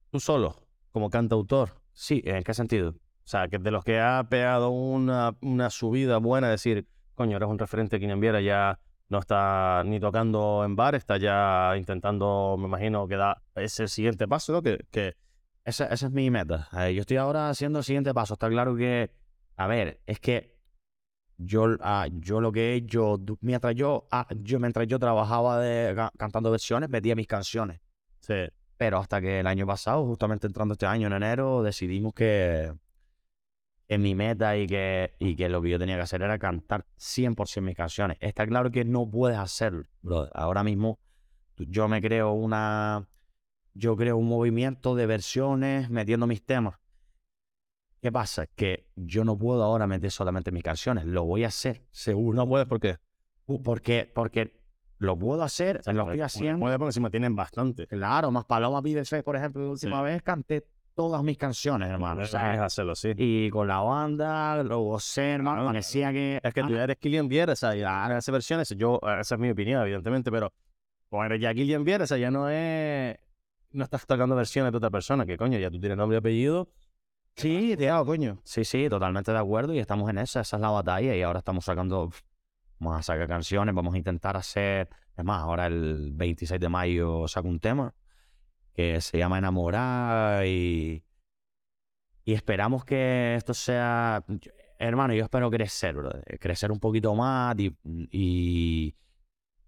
tú 0.09 0.19
solo, 0.19 0.67
como 0.91 1.09
cantautor. 1.09 1.81
Sí, 1.93 2.21
¿en 2.25 2.43
qué 2.43 2.53
sentido? 2.53 2.89
O 2.89 3.27
sea, 3.27 3.47
que 3.47 3.57
de 3.57 3.71
los 3.71 3.83
que 3.83 3.99
ha 3.99 4.27
pegado 4.29 4.69
una, 4.69 5.37
una 5.41 5.69
subida 5.69 6.17
buena, 6.17 6.49
decir, 6.49 6.87
coño, 7.15 7.37
eres 7.37 7.47
un 7.47 7.57
referente 7.57 7.99
que 7.99 8.15
Viera 8.15 8.41
ya 8.41 8.79
no 9.13 9.19
está 9.19 9.83
ni 9.85 9.99
tocando 9.99 10.63
en 10.65 10.75
bar, 10.75 10.95
está 10.95 11.17
ya 11.17 11.73
intentando, 11.77 12.57
me 12.59 12.65
imagino, 12.65 13.07
que 13.07 13.15
da 13.15 13.41
ese 13.55 13.87
siguiente 13.87 14.27
paso, 14.27 14.51
¿no? 14.53 14.61
Que, 14.61 14.79
que 14.91 15.15
Esa, 15.65 15.85
esa 15.87 16.07
es 16.07 16.11
mi 16.11 16.29
meta. 16.29 16.67
Eh, 16.77 16.93
yo 16.93 17.01
estoy 17.01 17.17
ahora 17.17 17.49
haciendo 17.49 17.79
el 17.79 17.85
siguiente 17.85 18.13
paso. 18.13 18.33
Está 18.33 18.49
claro 18.49 18.75
que, 18.75 19.11
a 19.55 19.67
ver, 19.67 20.01
es 20.05 20.19
que 20.19 20.57
yo, 21.37 21.67
ah, 21.81 22.07
yo 22.11 22.41
lo 22.41 22.51
que 22.51 22.73
he 22.73 22.75
hecho, 22.75 23.17
du- 23.17 23.37
mientras 23.41 23.75
yo, 23.75 24.07
ah, 24.11 24.27
yo, 24.41 24.59
mientras 24.59 24.87
yo 24.87 24.99
trabajaba 24.99 25.59
de, 25.59 25.95
ca- 25.95 26.11
cantando 26.17 26.51
versiones, 26.51 26.89
metía 26.89 27.15
mis 27.15 27.27
canciones. 27.27 27.79
se, 28.19 28.51
Pero 28.77 28.97
hasta 28.99 29.21
que 29.21 29.39
el 29.41 29.47
año 29.47 29.65
pasado, 29.65 30.05
justamente 30.05 30.47
entrando 30.47 30.73
este 30.73 30.85
año 30.85 31.07
en 31.07 31.13
enero, 31.13 31.63
decidimos 31.63 32.13
que, 32.13 32.73
mi 33.97 34.15
meta 34.15 34.57
y 34.57 34.67
que, 34.67 35.13
y 35.19 35.35
que 35.35 35.49
lo 35.49 35.61
que 35.61 35.69
yo 35.69 35.79
tenía 35.79 35.95
que 35.95 36.01
hacer 36.01 36.21
era 36.21 36.37
cantar 36.39 36.85
100% 36.97 37.61
mis 37.61 37.75
canciones. 37.75 38.17
Está 38.19 38.45
claro 38.47 38.71
que 38.71 38.85
no 38.85 39.09
puedes 39.09 39.37
hacerlo, 39.37 39.85
brother. 40.01 40.31
Ahora 40.33 40.63
mismo 40.63 40.99
yo 41.57 41.87
me 41.87 42.01
creo 42.01 42.31
una... 42.33 43.07
Yo 43.75 43.97
creo 43.97 44.17
un 44.17 44.27
movimiento 44.27 44.93
de 44.93 45.07
versiones 45.07 45.89
metiendo 45.89 46.27
mis 46.27 46.45
temas. 46.45 46.75
¿Qué 48.01 48.11
pasa? 48.11 48.45
Que 48.45 48.91
yo 48.95 49.23
no 49.23 49.37
puedo 49.37 49.63
ahora 49.63 49.87
meter 49.87 50.11
solamente 50.11 50.51
mis 50.51 50.61
canciones. 50.61 51.05
Lo 51.05 51.23
voy 51.23 51.43
a 51.43 51.47
hacer, 51.47 51.87
seguro. 51.91 52.35
no 52.35 52.47
puedes 52.47 52.67
porque 52.67 52.97
Porque, 53.63 54.11
porque 54.13 54.61
lo 54.99 55.17
puedo 55.17 55.41
hacer, 55.41 55.81
lo 55.85 56.01
estoy 56.03 56.21
haciendo. 56.21 56.59
Puedes 56.59 56.77
porque 56.77 56.89
encima 56.89 57.09
tienen 57.09 57.35
bastante. 57.35 57.87
Claro, 57.87 58.29
más 58.29 58.45
Paloma 58.45 58.81
Fe, 59.05 59.23
por 59.23 59.35
ejemplo, 59.35 59.63
la 59.63 59.71
última 59.71 60.01
vez 60.01 60.21
canté 60.21 60.67
todas 60.93 61.23
mis 61.23 61.37
canciones, 61.37 61.89
hermano. 61.89 62.21
o 62.21 62.23
Es 62.23 62.31
sea, 62.31 62.63
hacerlo, 62.63 62.95
sí. 62.95 63.13
y 63.17 63.49
con 63.49 63.67
la 63.67 63.79
banda, 63.79 64.61
lo 64.63 64.79
gocé, 64.79 65.31
hermano. 65.31 65.57
Claro, 65.57 65.67
parecía 65.69 66.11
que. 66.11 66.39
Es 66.43 66.53
que 66.53 66.61
tú 66.63 66.75
Ah, 66.75 66.83
eres 66.83 66.97
Killian 66.97 67.29
sea, 67.55 67.75
ya 67.75 68.05
hace 68.05 68.31
versiones, 68.31 68.69
yo, 68.77 68.99
esa 69.19 69.35
es 69.35 69.39
mi 69.41 69.49
opinión, 69.49 69.81
evidentemente, 69.81 70.31
pero 70.31 70.53
como 71.09 71.23
eres 71.25 71.39
ya 71.41 71.53
Killian 71.53 71.85
sea, 72.07 72.17
ya 72.17 72.31
no 72.31 72.49
es, 72.49 73.17
no 73.71 73.83
estás 73.83 74.05
tocando 74.05 74.35
versiones 74.35 74.71
de 74.71 74.77
otra 74.77 74.89
persona, 74.89 75.25
que 75.25 75.37
coño, 75.37 75.57
ya 75.59 75.69
tú 75.69 75.79
tienes 75.79 75.97
nombre 75.97 76.17
y 76.17 76.19
apellido. 76.19 76.69
Sí, 77.35 77.75
Ah, 77.89 78.03
coño. 78.05 78.39
sí, 78.43 78.63
sí, 78.63 78.87
totalmente 78.89 79.31
de 79.31 79.39
acuerdo. 79.39 79.73
Y 79.73 79.79
estamos 79.79 80.09
en 80.09 80.19
esa, 80.19 80.41
esa 80.41 80.57
es 80.57 80.61
la 80.61 80.69
batalla. 80.69 81.15
Y 81.15 81.21
ahora 81.23 81.39
estamos 81.39 81.65
sacando. 81.65 82.11
Vamos 82.79 82.99
a 82.99 83.01
sacar 83.03 83.27
canciones, 83.27 83.73
vamos 83.73 83.93
a 83.93 83.97
intentar 83.97 84.37
hacer. 84.37 84.89
Es 85.17 85.23
más, 85.25 85.41
ahora 85.41 85.67
el 85.67 86.11
26 86.13 86.59
de 86.59 86.69
mayo 86.69 87.27
saco 87.27 87.47
un 87.47 87.59
tema 87.59 87.93
que 88.73 89.01
se 89.01 89.17
llama 89.17 89.37
Enamorar 89.37 90.45
y. 90.45 91.03
Y 92.25 92.33
esperamos 92.33 92.85
que 92.85 93.35
esto 93.35 93.53
sea. 93.53 94.23
Hermano, 94.79 95.13
yo 95.13 95.23
espero 95.23 95.49
crecer, 95.49 95.95
bro. 95.95 96.11
Crecer 96.39 96.71
un 96.71 96.79
poquito 96.79 97.13
más 97.15 97.55
y, 97.59 97.75
y 97.83 98.95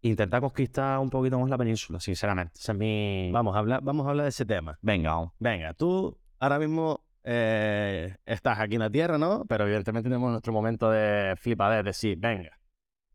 intentar 0.01 0.41
conquistar 0.41 0.99
un 0.99 1.09
poquito 1.09 1.39
más 1.39 1.49
la 1.49 1.57
península, 1.57 1.99
sinceramente. 1.99 2.53
Ese 2.57 2.71
es 2.71 2.77
mi. 2.77 3.29
Vamos 3.31 3.55
a 3.55 3.59
hablar, 3.59 3.81
vamos 3.83 4.05
a 4.05 4.09
hablar 4.09 4.23
de 4.23 4.29
ese 4.29 4.45
tema. 4.45 4.77
Venga, 4.81 5.11
vamos. 5.11 5.33
Venga, 5.39 5.73
tú 5.73 6.17
ahora 6.39 6.59
mismo 6.59 7.05
eh, 7.23 8.15
estás 8.25 8.59
aquí 8.59 8.75
en 8.75 8.81
la 8.81 8.89
Tierra, 8.89 9.17
¿no? 9.17 9.45
Pero 9.45 9.65
evidentemente 9.65 10.09
tenemos 10.09 10.31
nuestro 10.31 10.53
momento 10.53 10.89
de 10.91 11.35
flipadez, 11.37 11.77
de 11.79 11.89
decir, 11.89 12.17
venga, 12.19 12.59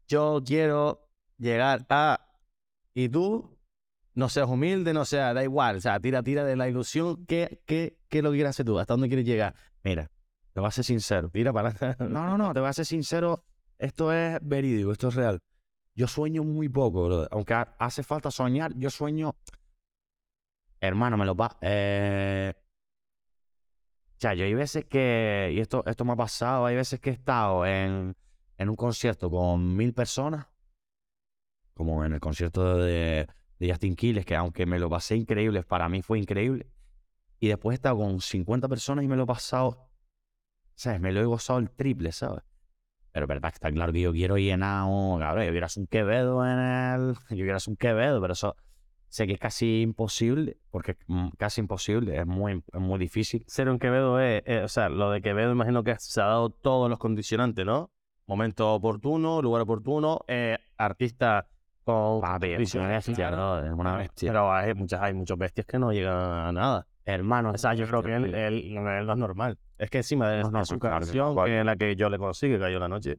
yo 0.09 0.43
quiero 0.45 1.09
llegar 1.39 1.87
a... 1.89 2.27
Y 2.93 3.09
tú, 3.09 3.57
no 4.15 4.29
seas 4.29 4.49
humilde, 4.49 4.93
no 4.93 5.05
seas, 5.05 5.35
da 5.35 5.43
igual, 5.43 5.77
o 5.77 5.81
sea, 5.81 6.01
tira, 6.01 6.23
tira 6.23 6.45
de 6.45 6.57
la 6.57 6.69
ilusión. 6.69 7.25
¿Qué, 7.27 7.63
qué, 7.67 7.99
qué 8.09 8.23
lo 8.23 8.31
que 8.31 8.39
quieres 8.39 8.51
hacer 8.51 8.67
tú? 8.67 8.79
¿Hasta 8.79 8.95
dónde 8.95 9.09
quieres 9.09 9.25
llegar? 9.27 9.55
Mira, 9.85 10.11
te 10.53 10.61
voy 10.61 10.69
a 10.69 10.73
ser 10.73 10.85
sincero. 10.85 11.31
Tira 11.31 11.53
para 11.53 11.73
No, 12.01 12.09
no, 12.27 12.39
no, 12.39 12.53
te 12.55 12.61
voy 12.61 12.69
a 12.69 12.73
ser 12.73 12.87
sincero. 12.87 13.45
Esto 13.79 14.13
es 14.13 14.39
verídico, 14.43 14.93
esto 14.93 15.09
es 15.09 15.15
real. 15.15 15.41
Yo 15.95 16.07
sueño 16.07 16.45
muy 16.45 16.69
poco, 16.69 17.05
bro. 17.05 17.29
Aunque 17.31 17.55
ha- 17.55 17.75
hace 17.79 18.03
falta 18.03 18.31
soñar, 18.31 18.73
yo 18.77 18.91
sueño. 18.91 19.37
Hermano, 20.81 21.17
me 21.17 21.25
lo 21.27 21.35
va. 21.35 21.57
Eh... 21.61 22.53
O 24.17 24.21
sea, 24.21 24.35
yo 24.35 24.45
hay 24.45 24.55
veces 24.55 24.85
que. 24.85 25.51
Y 25.55 25.61
esto, 25.61 25.83
esto 25.87 26.05
me 26.05 26.13
ha 26.13 26.17
pasado. 26.17 26.67
Hay 26.67 26.77
veces 26.77 27.01
que 27.01 27.11
he 27.11 27.13
estado 27.15 27.65
en, 27.65 28.15
en 28.59 28.69
un 28.69 28.77
concierto 28.77 29.31
con 29.31 29.77
mil 29.77 29.95
personas. 29.95 30.47
Como 31.75 32.05
en 32.05 32.13
el 32.13 32.21
concierto 32.21 32.77
de, 32.77 33.27
de 33.61 33.71
Justin 33.71 33.95
Quiles, 33.95 34.27
que 34.27 34.35
aunque 34.35 34.67
me 34.67 34.81
lo 34.81 34.91
pasé 34.91 35.15
increíble, 35.15 35.63
para 35.63 35.89
mí 35.89 36.03
fue 36.03 36.19
increíble. 36.19 36.67
Y 37.39 37.47
después 37.47 37.75
he 37.75 37.77
estado 37.77 37.99
con 37.99 38.21
50 38.21 38.67
personas 38.69 39.05
y 39.05 39.09
me 39.09 39.17
lo 39.17 39.23
he 39.23 39.27
pasado 39.27 39.91
¿sabes? 40.81 40.99
Me 40.99 41.13
lo 41.13 41.21
he 41.21 41.27
gozado 41.27 41.59
el 41.59 41.71
triple, 41.71 42.11
¿sabes? 42.11 42.43
Pero 43.13 43.27
verdad 43.27 43.51
que 43.51 43.57
está 43.57 43.71
claro 43.71 43.93
que 43.93 44.01
yo 44.01 44.13
quiero 44.13 44.39
llenar 44.39 44.87
un... 44.89 45.21
Cabrón, 45.21 45.45
yo 45.45 45.51
quiero 45.51 45.67
hacer 45.67 45.83
un 45.83 45.87
Quevedo 45.89 46.47
en 46.47 46.59
el... 46.59 47.15
Yo 47.31 47.37
quiero 47.37 47.57
hacer 47.57 47.73
un 47.73 47.77
Quevedo, 47.77 48.21
pero 48.21 48.33
eso... 48.33 48.57
sé 49.09 49.27
que 49.27 49.35
es 49.35 49.39
casi 49.39 49.83
imposible, 49.83 50.57
porque 50.71 50.97
casi 51.37 51.61
imposible, 51.61 52.19
es 52.19 52.27
muy, 52.27 52.63
muy 52.73 52.99
difícil. 52.99 53.45
Ser 53.47 53.69
un 53.69 53.79
Quevedo 53.79 54.21
es, 54.21 54.43
o 54.65 54.69
sea, 54.69 54.89
lo 54.89 55.11
de 55.11 55.21
Quevedo 55.21 55.53
imagino 55.53 55.85
que 55.85 55.97
se 55.99 56.21
ha 56.23 56.27
dado 56.27 56.49
todos 56.49 56.89
los 56.89 56.99
condicionantes, 56.99 57.67
¿no? 57.67 57.91
Momento 58.27 58.73
oportuno, 58.73 59.43
lugar 59.43 59.63
oportuno, 59.63 60.21
eh, 60.29 60.57
artista 60.79 61.49
con 61.91 62.21
Papi, 62.21 62.53
es 62.53 62.75
una 62.75 62.89
bestia, 62.89 63.31
bro, 63.31 63.65
es 63.65 63.73
una 63.73 63.97
bestia. 63.97 64.31
Pero 64.31 64.53
hay 64.53 64.75
muchas, 64.75 65.01
hay 65.01 65.15
muchos 65.15 65.39
bestias 65.39 65.67
que 65.67 65.79
no 65.79 65.93
llegan 65.93 66.17
a 66.17 66.53
nada. 66.53 66.87
Hermano, 67.05 67.51
O 67.51 67.59
sea, 67.59 67.75
yo 67.75 67.87
creo 67.89 68.03
que 68.03 68.15
él, 68.15 68.31
no 68.75 68.91
él 68.91 69.07
no 69.07 69.13
es 69.13 69.19
normal. 69.19 69.59
Es 69.79 69.91
que 69.91 69.99
encima 69.99 70.29
de, 70.31 70.43
No, 70.43 70.51
no, 70.51 70.65
su 70.65 70.79
claro 70.79 70.97
no, 70.97 71.01
canción, 71.07 71.35
cual- 71.35 71.49
que 71.49 71.59
en 71.59 71.67
la 71.67 71.77
que 71.77 71.97
yo 71.97 72.09
le 72.11 72.19
conocí, 72.19 72.49
que 72.49 72.59
cayó 72.59 72.79
la 72.79 72.89
noche, 72.89 73.19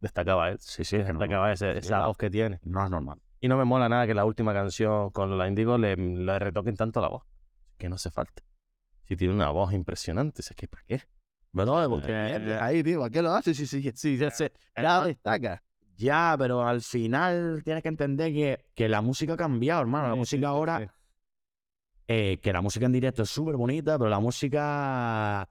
destacaba 0.00 0.48
él. 0.50 0.58
Sí, 0.60 0.84
sí, 0.84 0.96
es. 0.96 1.06
Destacaba 1.06 1.52
ese- 1.52 1.72
Sí, 1.74 1.78
esa 1.80 1.98
no. 1.98 2.06
voz 2.08 2.16
que 2.16 2.30
tiene. 2.30 2.60
No 2.62 2.84
es 2.84 2.90
normal. 2.90 3.18
Y 3.40 3.48
no 3.48 3.56
me 3.56 3.64
mola 3.64 3.88
nada 3.88 4.06
que 4.06 4.14
la 4.14 4.24
última 4.24 4.52
canción 4.54 5.10
con 5.10 5.36
la 5.36 5.46
Indigo 5.48 5.76
le, 5.78 5.96
le 5.96 6.38
retoquen 6.38 6.76
tanto 6.76 7.00
la 7.00 7.08
voz. 7.08 7.24
Que 7.76 7.88
no 7.88 7.96
hace 7.96 8.10
falta. 8.10 8.42
Si 9.04 9.16
tiene 9.16 9.34
una 9.34 9.50
voz 9.50 9.72
impresionante, 9.72 10.40
es 10.42 10.52
que 10.56 10.66
¿para 10.68 10.82
qué? 10.86 11.02
Pero 11.54 11.88
porque 11.90 12.12
Eh, 12.12 12.58
Ahí, 12.60 12.82
tío, 12.82 13.02
¿a 13.04 13.10
qué 13.10 13.22
lo 13.22 13.32
hace? 13.32 13.54
Sí, 13.54 13.66
sí, 13.66 13.90
sí, 13.94 14.16
ya, 14.16 14.30
se, 14.30 14.52
ya 14.76 15.04
destaca. 15.04 15.62
Ya, 15.98 16.36
pero 16.38 16.66
al 16.66 16.80
final 16.82 17.62
tienes 17.64 17.82
que 17.82 17.88
entender 17.90 18.32
que, 18.32 18.64
que 18.74 18.88
la 18.88 19.02
música 19.02 19.34
ha 19.34 19.36
cambiado, 19.36 19.82
hermano. 19.82 20.08
La 20.08 20.14
Sí, 20.14 20.18
música 20.18 20.38
sí, 20.38 20.44
ahora, 20.46 20.80
sí. 20.80 20.86
eh, 22.06 22.38
que 22.42 22.52
la 22.52 22.60
música 22.62 22.86
en 22.86 22.92
directo 22.92 23.22
es 23.22 23.30
súper 23.30 23.56
bonita, 23.56 23.98
pero 23.98 24.10
la 24.10 24.20
música, 24.20 25.48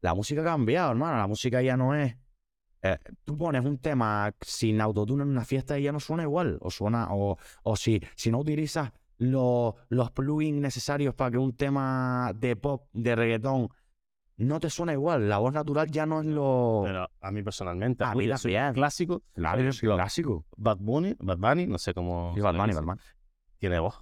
la 0.00 0.14
música 0.14 0.40
ha 0.42 0.44
cambiado, 0.44 0.90
hermano. 0.90 1.18
La 1.18 1.26
música 1.26 1.62
ya 1.62 1.76
no 1.76 1.94
es. 1.94 2.16
eh, 2.82 2.98
tú 3.24 3.36
pones 3.38 3.64
un 3.64 3.78
tema 3.78 4.34
sin 4.40 4.80
autotune 4.80 5.22
en 5.24 5.30
una 5.30 5.44
fiesta 5.44 5.78
y 5.78 5.84
ya 5.84 5.92
no 5.92 6.00
suena 6.00 6.24
igual. 6.24 6.58
O 6.62 6.70
suena, 6.70 7.08
o, 7.12 7.38
o 7.64 7.76
si, 7.76 8.00
si 8.16 8.30
no 8.32 8.38
utilizas 8.40 8.92
los, 9.18 9.74
los 9.90 10.10
plugins 10.12 10.60
necesarios 10.62 11.14
para 11.14 11.32
que 11.32 11.38
un 11.38 11.56
tema 11.56 12.32
de 12.36 12.56
pop, 12.56 12.88
de 12.94 13.16
reggaetón, 13.16 13.68
no 14.44 14.60
te 14.60 14.70
suena 14.70 14.92
igual. 14.92 15.28
La 15.28 15.38
voz 15.38 15.52
natural 15.52 15.90
ya 15.90 16.06
no 16.06 16.20
es 16.20 16.26
lo. 16.26 16.82
Pero 16.84 17.08
a 17.20 17.30
mí 17.30 17.42
personalmente, 17.42 18.04
A 18.04 18.14
mí 18.14 18.28
también. 18.28 18.72
clásico. 18.74 19.22
Claro, 19.34 19.62
es 19.62 19.80
clásico. 19.80 20.44
Bad 20.56 20.78
Bunny, 20.78 21.14
Bad 21.18 21.38
Bunny, 21.38 21.66
no 21.66 21.78
sé 21.78 21.94
cómo. 21.94 22.32
Sí, 22.34 22.40
Bad 22.40 22.56
Bunny, 22.56 22.72
Bad 22.74 22.84
Bunny. 22.84 23.00
Tiene 23.58 23.78
voz. 23.78 24.00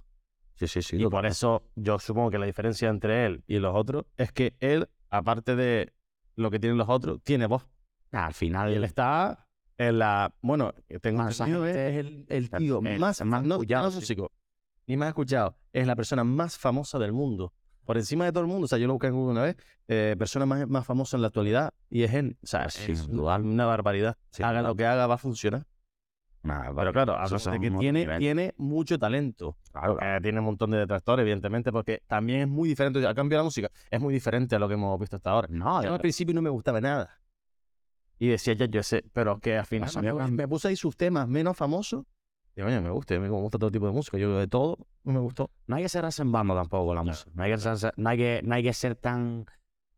Sí, 0.55 0.67
sí, 0.67 0.81
sí. 0.81 1.01
Y 1.01 1.07
por 1.07 1.25
eso 1.25 1.63
yo 1.75 1.99
supongo 1.99 2.31
que 2.31 2.37
la 2.37 2.45
diferencia 2.45 2.89
entre 2.89 3.25
él 3.25 3.43
y 3.47 3.59
los 3.59 3.73
otros 3.75 4.05
es 4.17 4.31
que 4.33 4.55
él, 4.59 4.89
aparte 5.09 5.55
de 5.55 5.93
lo 6.35 6.51
que 6.51 6.59
tienen 6.59 6.77
los 6.77 6.89
otros, 6.89 7.19
tiene 7.23 7.45
voz. 7.45 7.67
Ah, 8.11 8.25
Al 8.27 8.33
final. 8.33 8.71
Y 8.71 8.75
él 8.75 8.83
está 8.83 9.45
en 9.77 9.99
la. 9.99 10.33
Bueno, 10.41 10.73
tengo 11.01 11.19
Mano, 11.19 11.29
esa 11.29 11.45
entendido, 11.45 11.67
es 11.67 11.97
el, 11.97 12.25
el 12.27 12.49
tío 12.49 12.81
el- 12.83 12.99
más, 12.99 13.23
más 13.23 13.43
no, 13.43 13.55
escuchado, 13.55 13.91
no 13.91 14.01
sí. 14.01 14.15
ni 14.87 14.97
más 14.97 15.09
escuchado. 15.09 15.55
Es 15.71 15.85
la 15.87 15.95
persona 15.95 16.23
más 16.23 16.57
famosa 16.57 16.97
del 16.99 17.13
mundo. 17.13 17.53
Por 17.89 17.97
encima 17.97 18.23
de 18.25 18.31
todo 18.31 18.41
el 18.41 18.47
mundo. 18.47 18.65
O 18.65 18.67
sea, 18.67 18.77
yo 18.77 18.85
lo 18.85 18.93
busqué 18.93 19.07
en 19.07 19.15
Google 19.15 19.31
una 19.31 19.41
vez. 19.41 19.57
eh, 19.87 20.15
persona 20.15 20.45
más, 20.45 20.67
más 20.67 20.85
famosa 20.85 21.17
en 21.17 21.21
la 21.21 21.29
actualidad. 21.29 21.73
Y 21.89 22.03
es 22.03 22.13
él. 22.13 22.37
O 22.43 22.45
sea, 22.45 22.65
es 22.65 23.07
una 23.07 23.65
barbaridad. 23.65 24.15
Haga 24.43 24.61
lo 24.61 24.75
que 24.75 24.85
haga, 24.85 25.07
va 25.07 25.15
a 25.15 25.17
funcionar. 25.17 25.65
Nah, 26.43 26.71
Pero 26.75 26.93
claro, 26.93 27.17
de 27.17 27.59
que 27.59 27.71
tiene, 27.71 28.01
nivel. 28.01 28.19
tiene 28.19 28.53
mucho 28.57 28.99
talento. 28.99 29.57
Claro, 29.71 29.97
claro. 29.97 30.17
Eh, 30.17 30.21
tiene 30.21 30.37
un 30.37 30.45
montón 30.45 30.69
de 30.69 30.77
detractores, 30.77 31.23
evidentemente, 31.23 31.71
porque 31.71 32.03
también 32.05 32.41
es 32.41 32.47
muy 32.47 32.69
diferente. 32.69 33.07
A 33.07 33.15
cambio, 33.15 33.39
la 33.39 33.43
música 33.43 33.71
es 33.89 33.99
muy 33.99 34.13
diferente 34.13 34.55
a 34.55 34.59
lo 34.59 34.67
que 34.67 34.75
hemos 34.75 34.99
visto 34.99 35.15
hasta 35.15 35.31
ahora. 35.31 35.47
No, 35.49 35.81
Yo 35.81 35.91
al 35.91 35.99
principio 35.99 36.35
no 36.35 36.43
me 36.43 36.51
gustaba 36.51 36.79
nada. 36.79 37.19
Y 38.19 38.27
decía, 38.27 38.53
ya, 38.53 38.67
yo 38.67 38.83
sé, 38.83 39.03
pero 39.13 39.39
que 39.39 39.57
al 39.57 39.65
final 39.65 39.89
me, 39.99 40.13
me 40.13 40.27
me 40.29 40.47
puse 40.47 40.67
ahí 40.67 40.75
sus 40.75 40.95
temas 40.95 41.27
menos 41.27 41.57
famosos. 41.57 42.05
Y 42.67 42.81
me 42.81 42.89
gusta, 42.89 43.17
me 43.19 43.29
gusta 43.29 43.57
todo 43.57 43.71
tipo 43.71 43.85
de 43.85 43.93
música. 43.93 44.17
Yo 44.17 44.37
de 44.37 44.47
todo 44.47 44.77
me 45.03 45.19
gustó. 45.19 45.49
no 45.67 45.77
hay 45.77 45.83
que 45.83 45.89
ser 45.89 46.05
en 46.17 46.31
bando 46.31 46.55
tampoco 46.55 46.93
la 46.93 47.03
música. 47.03 47.31
No 47.33 47.43
hay, 47.43 47.51
que 47.51 47.57
ser, 47.57 47.93
no, 47.95 48.09
hay 48.09 48.17
que, 48.17 48.41
no 48.43 48.55
hay 48.55 48.63
que 48.63 48.73
ser 48.73 48.95
tan. 48.95 49.45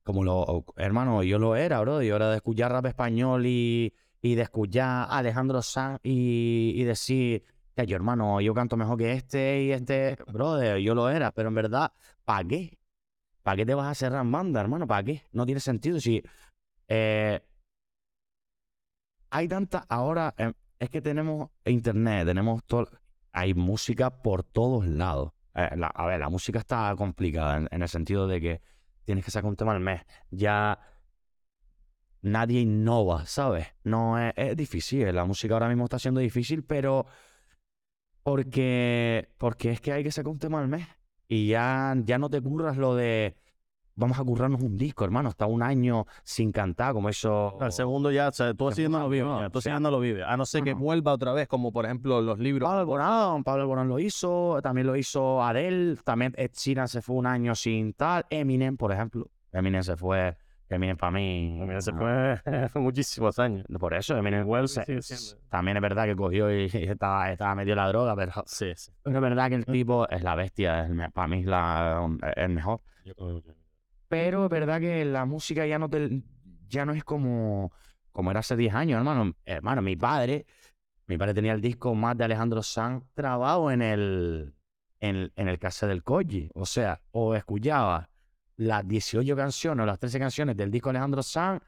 Como 0.04 0.24
lo. 0.24 0.66
Hermano, 0.78 1.24
yo 1.24 1.40
lo 1.40 1.56
era, 1.56 1.80
bro. 1.82 2.02
Yo 2.02 2.16
era 2.16 2.30
de 2.30 2.38
escuchar 2.38 2.72
rap 2.72 2.86
español 2.86 3.46
y, 3.46 3.94
y 4.22 4.36
de 4.36 4.42
escuchar 4.44 5.08
a 5.10 5.18
Alejandro 5.18 5.62
Sanz 5.62 6.00
y, 6.04 6.74
y 6.76 6.84
decir. 6.84 7.44
"Ya, 7.76 7.84
yo, 7.86 7.96
hermano, 7.96 8.42
yo 8.42 8.54
canto 8.54 8.78
mejor 8.78 8.98
que 8.98 9.14
este 9.14 9.64
y 9.64 9.72
este. 9.72 10.18
Brother, 10.32 10.78
yo 10.80 10.94
lo 10.96 11.10
era, 11.10 11.32
pero 11.32 11.50
en 11.50 11.56
verdad, 11.56 11.92
¿para 12.26 12.48
qué? 12.48 12.78
¿Para 13.44 13.58
qué 13.58 13.66
te 13.66 13.74
vas 13.74 13.88
a 13.88 13.96
cerrar 13.96 14.22
en 14.24 14.32
banda, 14.32 14.62
hermano? 14.62 14.86
¿Para 14.88 15.04
qué? 15.04 15.24
No 15.32 15.46
tiene 15.46 15.62
sentido. 15.62 16.00
Si. 16.00 16.22
eh, 16.88 17.42
hay 19.30 19.48
tanta. 19.48 19.86
Ahora 19.88 20.34
eh, 20.38 20.52
es 20.82 20.90
que 20.90 21.02
tenemos 21.02 21.50
internet, 21.66 22.26
tenemos 22.26 22.64
todo. 22.66 22.90
Hay 23.32 23.54
música 23.54 24.22
por 24.24 24.44
todos 24.44 24.88
lados. 24.88 25.32
Eh, 25.54 25.70
la- 25.78 25.88
a 25.88 26.06
ver, 26.08 26.20
la 26.20 26.30
música 26.30 26.60
está 26.60 26.94
complicada 26.98 27.58
en, 27.58 27.68
en 27.72 27.82
el 27.84 27.90
sentido 27.90 28.28
de 28.28 28.42
que 28.42 28.62
tienes 29.06 29.24
que 29.24 29.32
sacar 29.32 29.50
un 29.50 29.56
tema 29.56 29.74
al 29.74 29.80
mes. 29.80 30.02
Ya 30.32 30.80
nadie 32.22 32.62
innova, 32.62 33.26
¿sabes? 33.26 33.68
No 33.84 34.20
es, 34.20 34.34
es 34.36 34.58
difícil. 34.58 35.14
La 35.14 35.26
música 35.26 35.54
ahora 35.54 35.68
mismo 35.70 35.84
está 35.86 36.00
siendo 36.00 36.20
difícil, 36.20 36.64
pero 36.64 37.06
porque, 38.24 39.30
porque 39.38 39.72
es 39.72 39.82
que 39.82 39.92
hay 39.94 40.04
que 40.04 40.12
sacar 40.12 40.32
un 40.32 40.40
tema 40.40 40.60
al 40.60 40.68
mes. 40.68 40.88
Y 41.28 41.48
ya, 41.48 41.94
ya 42.04 42.18
no 42.18 42.30
te 42.30 42.42
curras 42.42 42.78
lo 42.78 42.96
de 42.96 43.36
vamos 44.02 44.20
a 44.20 44.24
currarnos 44.24 44.62
un 44.62 44.78
disco, 44.78 45.06
hermano. 45.06 45.30
Está 45.30 45.46
un 45.46 45.64
año 45.64 46.06
sin 46.24 46.52
cantar, 46.52 46.94
como 46.94 47.08
eso. 47.08 47.58
Al 47.62 47.72
segundo 47.72 48.12
ya, 48.12 48.28
o 48.28 48.32
sea, 48.34 48.54
tú 48.54 48.68
así 48.68 48.88
no 48.90 49.00
lo 49.00 49.08
vives. 49.10 49.52
tú 49.52 49.60
así 49.60 49.70
no 49.70 49.92
lo 49.92 50.00
vives. 50.00 50.26
A 50.28 50.36
no 50.36 50.46
ser 50.46 50.64
que 50.64 50.74
vuelva 50.74 51.14
otra 51.14 51.32
vez, 51.34 51.48
como 51.48 51.72
por 51.72 51.86
ejemplo 51.86 52.22
los 52.22 52.40
libros. 52.40 52.68
Pablo 52.68 52.82
Alborán, 52.82 53.44
Pablo 53.44 53.64
Alborán 53.64 53.88
lo 53.88 54.00
hizo, 54.00 54.60
también 54.62 54.88
lo 54.88 54.96
hizo 54.96 55.42
Adele, 55.44 55.96
también 56.04 56.34
Ed 56.36 56.52
Sheeran 56.54 56.88
se 56.88 57.02
fue 57.02 57.16
un 57.16 57.28
año 57.28 57.56
sin 57.56 57.94
tal, 57.94 58.26
Eminem, 58.30 58.76
por 58.76 58.92
ejemplo. 58.92 59.28
Eminem 59.52 59.84
se 59.84 59.96
fue, 59.96 60.36
Eminem 60.70 60.98
para 60.98 61.12
mí. 61.12 61.60
Mira, 61.62 61.82
se 61.82 61.94
fue 61.94 62.40
hace 62.46 62.80
muchísimos 62.80 63.38
años. 63.40 63.66
Por 63.80 63.94
eso, 63.94 64.18
Eminem 64.18 64.48
Wells 64.48 64.80
también 65.50 65.78
es 65.78 65.82
verdad 65.84 66.06
que 66.06 66.16
cogió 66.16 66.52
y, 66.52 66.64
y 66.74 66.84
estaba, 66.90 67.32
estaba 67.32 67.54
medio 67.56 67.76
la 67.76 67.88
droga, 67.88 68.16
pero, 68.16 68.32
Sí, 68.48 68.72
sí. 68.76 68.92
pero 69.04 69.18
es 69.18 69.22
verdad 69.22 69.50
que 69.50 69.56
el 69.56 69.66
tipo 69.78 70.10
es 70.10 70.24
la 70.24 70.36
bestia, 70.36 70.86
es 70.86 71.12
para 71.12 71.28
mí 71.28 71.42
es 71.42 71.46
la, 71.46 72.10
el 72.36 72.50
mejor. 72.50 72.82
Pero 74.12 74.44
es 74.44 74.50
verdad 74.52 74.80
que 74.80 75.06
la 75.06 75.26
música 75.26 75.66
ya 75.66 75.80
no 75.80 75.90
te, 75.90 76.22
ya 76.68 76.86
no 76.86 76.92
es 76.94 77.04
como, 77.04 77.72
como 78.12 78.30
era 78.30 78.42
hace 78.42 78.56
10 78.58 78.74
años, 78.76 78.98
hermano. 78.98 79.34
Hermano, 79.46 79.82
mi 79.82 79.96
padre, 79.96 80.46
mi 81.08 81.18
padre 81.18 81.34
tenía 81.34 81.54
el 81.54 81.62
disco 81.62 81.96
más 81.96 82.18
de 82.18 82.26
Alejandro 82.26 82.62
Sanz 82.62 83.06
trabado 83.14 83.72
en 83.72 83.82
el, 83.82 84.54
en, 85.00 85.32
en 85.36 85.48
el 85.48 85.58
cassette 85.60 85.90
del 85.90 86.04
Koji. 86.04 86.50
O 86.54 86.66
sea, 86.66 87.02
o 87.12 87.36
escuchaba 87.36 88.10
las 88.58 88.88
18 88.88 89.36
canciones 89.36 89.84
o 89.84 89.86
las 89.88 89.98
13 89.98 90.20
canciones 90.20 90.56
del 90.58 90.70
disco 90.70 90.90
Alejandro 90.90 91.24
Sanz, 91.24 91.62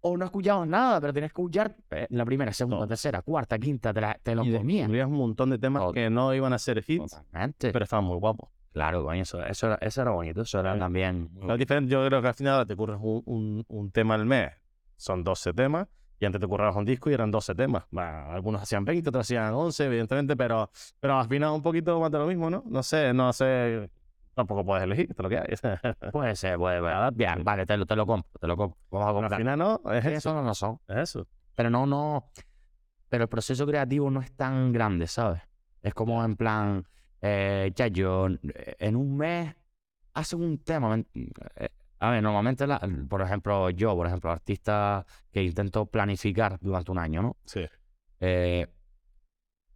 o 0.00 0.16
no 0.16 0.24
escuchabas 0.24 0.66
nada, 0.68 1.00
pero 1.00 1.12
tenías 1.12 1.30
que 1.32 1.40
escuchar 1.42 1.76
eh, 1.90 2.06
la 2.10 2.24
primera, 2.24 2.52
segunda, 2.52 2.86
tercera, 2.86 3.20
cuarta, 3.22 3.58
quinta, 3.58 3.92
te, 3.92 4.00
la- 4.00 4.18
te 4.22 4.34
lo 4.34 4.42
comías. 4.42 4.88
un 4.88 5.12
montón 5.12 5.50
de 5.50 5.58
temas 5.58 5.92
que 5.92 6.08
no 6.08 6.32
iban 6.34 6.52
a 6.52 6.58
ser 6.58 6.78
hits, 6.86 7.10
Totalmente. 7.12 7.72
pero 7.72 7.82
estaban 7.82 8.04
muy 8.04 8.16
guapos. 8.16 8.48
Claro, 8.72 9.02
coño, 9.04 9.22
eso, 9.22 9.42
eso, 9.44 9.66
era, 9.68 9.76
eso 9.80 10.02
era 10.02 10.10
bonito, 10.12 10.42
eso 10.42 10.60
era 10.60 10.70
Claro. 10.70 10.80
también... 10.84 11.28
muy 11.32 11.56
diferente, 11.58 11.90
yo 11.90 12.04
creo 12.06 12.20
que 12.22 12.28
al 12.28 12.34
final 12.34 12.66
te 12.66 12.74
ocurres 12.74 12.98
un, 13.00 13.22
un, 13.26 13.64
un 13.68 13.90
tema 13.90 14.14
al 14.14 14.26
mes. 14.26 14.52
Son 14.96 15.22
12 15.24 15.52
temas. 15.54 15.86
Y 16.20 16.24
antes 16.26 16.40
te 16.40 16.48
currabas 16.48 16.74
un 16.74 16.84
disco 16.84 17.08
y 17.10 17.14
eran 17.14 17.30
12 17.30 17.54
temas. 17.54 17.84
Algunos 17.96 18.60
hacían 18.62 18.84
20, 18.84 19.08
otros 19.10 19.24
hacían 19.24 19.54
11, 19.54 19.84
evidentemente, 19.86 20.36
pero, 20.36 20.68
pero 20.98 21.16
al 21.18 21.28
final 21.28 21.52
un 21.52 21.62
poquito 21.62 22.00
más 22.00 22.10
de 22.10 22.18
lo 22.18 22.26
mismo, 22.26 22.50
¿no? 22.50 22.64
No 22.66 22.82
sé, 22.82 23.12
no 23.14 23.32
sé. 23.32 23.88
Tampoco 24.34 24.64
puedes 24.64 24.82
elegir, 24.84 25.06
esto 25.10 25.22
es 25.22 25.24
lo 25.24 25.28
que 25.28 25.38
hay. 25.38 26.10
Puede 26.12 26.34
ser, 26.36 26.58
puede 26.58 26.80
ser. 26.80 27.12
Bien, 27.14 27.44
vale, 27.44 27.66
te 27.66 27.76
lo, 27.76 27.86
te 27.86 27.94
lo 27.96 28.04
compro, 28.06 28.30
te 28.40 28.46
lo 28.48 28.56
compro. 28.56 28.78
Vamos 28.90 29.06
a 29.06 29.08
al 29.10 29.14
comprar. 29.14 29.38
final 29.40 29.58
no, 29.58 29.80
es 29.92 30.04
eso. 30.04 30.16
eso 30.16 30.34
no 30.34 30.42
lo 30.42 30.54
son. 30.54 30.80
Es 30.88 30.96
eso. 30.96 31.26
Pero 31.54 31.70
no, 31.70 31.86
no. 31.86 32.24
Pero 33.08 33.24
el 33.24 33.28
proceso 33.28 33.64
creativo 33.66 34.10
no 34.10 34.20
es 34.20 34.32
tan 34.36 34.72
grande, 34.72 35.06
¿sabes? 35.06 35.40
Es 35.82 35.94
como 35.94 36.24
en 36.24 36.36
plan, 36.36 36.84
eh, 37.22 37.72
ya 37.74 37.88
yo, 37.88 38.28
eh, 38.28 38.76
en 38.78 38.96
un 38.96 39.16
mes 39.16 39.54
hacen 40.14 40.42
un 40.42 40.58
tema. 40.58 40.90
men- 40.90 41.06
eh, 41.56 41.68
A 42.00 42.10
ver, 42.10 42.22
normalmente, 42.22 42.66
la- 42.66 42.80
por 43.08 43.22
ejemplo, 43.22 43.70
yo, 43.70 43.94
por 43.96 44.06
ejemplo, 44.06 44.30
artista 44.30 45.04
que 45.32 45.42
intento 45.42 45.86
planificar 45.86 46.58
durante 46.60 46.92
un 46.92 46.98
año, 46.98 47.22
¿no? 47.22 47.36
Sí. 47.44 47.66
Eh, 48.20 48.68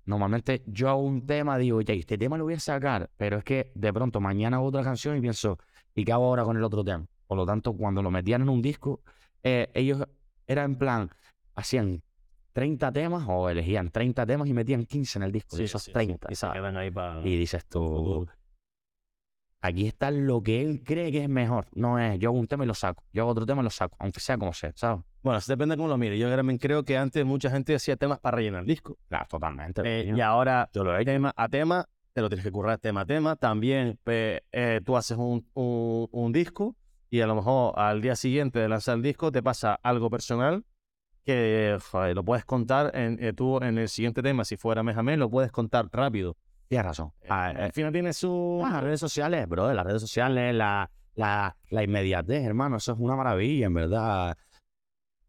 normalmente 0.04 0.62
yo 0.66 0.88
hago 0.88 1.00
un 1.02 1.26
tema, 1.26 1.58
digo, 1.58 1.80
ya, 1.80 1.94
este 1.94 2.18
tema 2.18 2.36
lo 2.38 2.44
voy 2.44 2.54
a 2.54 2.60
sacar, 2.60 3.10
pero 3.16 3.38
es 3.38 3.44
que 3.44 3.72
de 3.74 3.92
pronto 3.92 4.20
mañana 4.20 4.56
hago 4.58 4.66
otra 4.66 4.82
canción 4.82 5.16
y 5.16 5.20
pienso, 5.20 5.58
¿y 5.94 6.04
qué 6.04 6.12
hago 6.12 6.24
ahora 6.26 6.44
con 6.44 6.56
el 6.56 6.64
otro 6.64 6.84
tema? 6.84 7.06
Por 7.26 7.36
lo 7.38 7.46
tanto, 7.46 7.72
cuando 7.74 8.02
lo 8.02 8.10
metían 8.10 8.42
en 8.42 8.48
un 8.48 8.62
disco, 8.62 9.00
eh, 9.42 9.70
ellos 9.74 10.04
eran 10.46 10.72
en 10.72 10.78
plan, 10.78 11.10
hacían 11.54 12.02
30 12.52 12.92
temas 12.92 13.24
o 13.28 13.48
elegían 13.48 13.90
30 13.90 14.26
temas 14.26 14.48
y 14.48 14.52
metían 14.52 14.84
15 14.84 15.18
en 15.18 15.22
el 15.24 15.32
disco, 15.32 15.56
de 15.56 15.64
esos 15.64 15.84
30, 15.84 16.28
Y 16.30 16.34
se 16.34 16.40
¿sabes? 16.40 16.60
quedan 16.60 16.76
ahí 16.76 16.90
para. 16.90 17.20
Y 17.26 17.36
dices 17.36 17.64
tú, 17.66 18.26
aquí 19.60 19.86
está 19.86 20.10
lo 20.10 20.42
que 20.42 20.60
él 20.60 20.82
cree 20.84 21.12
que 21.12 21.22
es 21.22 21.28
mejor, 21.28 21.66
no 21.74 21.98
es, 21.98 22.18
yo 22.18 22.30
hago 22.30 22.38
un 22.38 22.48
tema 22.48 22.64
y 22.64 22.66
lo 22.66 22.74
saco, 22.74 23.04
yo 23.12 23.22
hago 23.22 23.30
otro 23.32 23.46
tema 23.46 23.60
y 23.62 23.64
lo 23.64 23.70
saco, 23.70 23.96
aunque 24.00 24.20
sea 24.20 24.36
como 24.36 24.52
sea, 24.52 24.72
¿sabes? 24.74 25.04
Bueno, 25.22 25.38
eso 25.38 25.52
depende 25.52 25.74
de 25.74 25.76
cómo 25.76 25.88
lo 25.88 25.96
mires. 25.96 26.18
Yo 26.18 26.28
también 26.34 26.58
creo 26.58 26.82
que 26.84 26.96
antes 26.98 27.24
mucha 27.24 27.48
gente 27.48 27.72
hacía 27.76 27.94
temas 27.96 28.18
para 28.18 28.38
rellenar 28.38 28.64
discos. 28.64 28.96
Claro, 29.08 29.26
totalmente. 29.30 29.82
Eh, 29.84 30.12
y 30.16 30.20
ahora, 30.20 30.68
yo 30.74 30.82
lo 30.82 30.98
he 30.98 31.04
tema 31.04 31.32
a 31.36 31.48
tema, 31.48 31.86
te 32.12 32.20
lo 32.22 32.28
tienes 32.28 32.44
que 32.44 32.50
currar 32.50 32.78
tema 32.78 33.02
a 33.02 33.06
tema. 33.06 33.36
También 33.36 34.00
eh, 34.04 34.80
tú 34.84 34.96
haces 34.96 35.16
un, 35.16 35.46
un- 35.54 36.08
un 36.10 36.32
disco 36.32 36.74
y 37.08 37.20
a 37.20 37.28
lo 37.28 37.36
mejor 37.36 37.72
al 37.78 38.00
día 38.02 38.16
siguiente 38.16 38.58
de 38.58 38.68
lanzar 38.68 38.96
el 38.96 39.02
disco 39.02 39.30
te 39.30 39.44
pasa 39.44 39.78
algo 39.84 40.10
personal 40.10 40.64
que 41.22 41.78
joder, 41.90 42.14
lo 42.14 42.24
puedes 42.24 42.44
contar 42.44 42.90
en, 42.94 43.22
eh, 43.22 43.32
tú 43.32 43.58
en 43.58 43.78
el 43.78 43.88
siguiente 43.88 44.22
tema, 44.22 44.44
si 44.44 44.56
fuera 44.56 44.82
mes 44.82 44.96
a 44.96 45.02
mes, 45.02 45.18
lo 45.18 45.30
puedes 45.30 45.52
contar 45.52 45.88
rápido. 45.92 46.36
Tienes 46.68 46.86
razón. 46.86 47.12
Ah, 47.28 47.52
eh, 47.52 47.62
al 47.64 47.72
final 47.72 47.92
tiene 47.92 48.12
su... 48.12 48.62
Ah, 48.64 48.70
las 48.72 48.84
redes 48.84 49.00
sociales, 49.00 49.46
bro, 49.48 49.72
las 49.72 49.84
redes 49.84 50.00
sociales, 50.00 50.54
la, 50.54 50.90
la, 51.14 51.56
la 51.68 51.82
inmediatez, 51.82 52.44
hermano, 52.44 52.76
eso 52.76 52.92
es 52.92 52.98
una 52.98 53.14
maravilla, 53.16 53.66
en 53.66 53.74
verdad. 53.74 54.36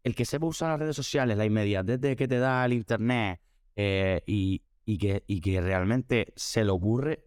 El 0.02 0.14
que 0.14 0.24
sepa 0.24 0.46
usar 0.46 0.70
las 0.70 0.80
redes 0.80 0.96
sociales, 0.96 1.36
la 1.36 1.44
inmediatez 1.44 2.00
de 2.00 2.16
que 2.16 2.28
te 2.28 2.38
da 2.38 2.64
el 2.64 2.72
internet 2.72 3.40
eh, 3.76 4.22
y, 4.26 4.62
y, 4.84 4.98
que, 4.98 5.24
y 5.26 5.40
que 5.40 5.60
realmente 5.60 6.32
se 6.36 6.64
le 6.64 6.70
ocurre, 6.70 7.24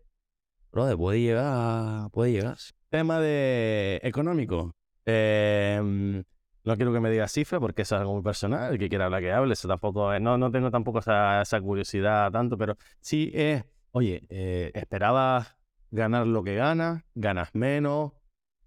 bro, 0.71 0.97
puede 0.97 1.21
llegar, 1.21 2.09
puede 2.11 2.31
llegar. 2.33 2.57
Tema 2.89 3.19
de 3.19 3.99
económico. 4.03 4.73
Eh, 5.05 6.23
no 6.67 6.75
quiero 6.75 6.91
que 6.91 6.99
me 6.99 7.09
digas 7.09 7.31
cifra 7.31 7.61
porque 7.61 7.83
eso 7.83 7.95
es 7.95 8.01
algo 8.01 8.13
muy 8.13 8.21
personal. 8.21 8.73
El 8.73 8.77
que 8.77 8.89
quiera 8.89 9.05
hablar 9.05 9.21
que 9.21 9.31
hable. 9.31 9.53
Eso 9.53 9.69
tampoco 9.69 10.19
no, 10.19 10.37
no 10.37 10.51
tengo 10.51 10.69
tampoco 10.69 10.99
esa, 10.99 11.41
esa 11.41 11.61
curiosidad 11.61 12.29
tanto, 12.29 12.57
pero 12.57 12.77
sí 12.99 13.31
es, 13.33 13.63
oye, 13.91 14.27
eh, 14.29 14.71
esperabas 14.73 15.55
ganar 15.91 16.27
lo 16.27 16.43
que 16.43 16.55
ganas, 16.55 17.03
ganas 17.15 17.55
menos. 17.55 18.11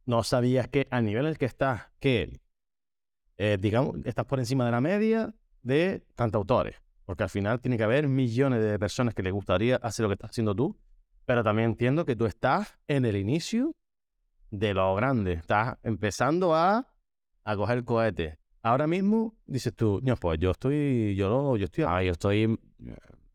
No 0.06 0.22
sabías 0.22 0.66
que 0.68 0.88
a 0.90 1.02
nivel 1.02 1.26
en 1.26 1.32
el 1.32 1.38
que 1.38 1.44
estás, 1.44 1.90
que 2.00 2.40
eh, 3.36 3.58
digamos, 3.60 3.96
estás 4.04 4.24
por 4.24 4.38
encima 4.38 4.64
de 4.64 4.70
la 4.70 4.80
media 4.80 5.34
de 5.62 6.02
cantautores. 6.14 6.76
Porque 7.04 7.24
al 7.24 7.30
final 7.30 7.60
tiene 7.60 7.76
que 7.76 7.84
haber 7.84 8.08
millones 8.08 8.62
de 8.62 8.78
personas 8.78 9.14
que 9.14 9.22
les 9.22 9.32
gustaría 9.32 9.76
hacer 9.76 10.04
lo 10.04 10.08
que 10.08 10.14
estás 10.14 10.30
haciendo 10.30 10.54
tú. 10.54 10.78
Pero 11.26 11.44
también 11.44 11.70
entiendo 11.70 12.06
que 12.06 12.16
tú 12.16 12.24
estás 12.24 12.78
en 12.88 13.04
el 13.04 13.16
inicio 13.16 13.72
de 14.50 14.72
lo 14.72 14.94
grande. 14.94 15.34
Estás 15.34 15.76
empezando 15.82 16.54
a, 16.54 16.89
a 17.50 17.56
coger 17.56 17.84
cohete. 17.84 18.38
Ahora 18.62 18.86
mismo 18.86 19.34
dices 19.46 19.74
tú, 19.74 20.00
no, 20.02 20.16
pues 20.16 20.38
yo 20.38 20.50
estoy, 20.50 21.14
yo, 21.16 21.28
lo- 21.28 21.56
yo 21.56 21.64
estoy 21.64 21.84
A 21.84 21.94
ver, 21.94 22.04
yo 22.06 22.12
estoy. 22.12 22.58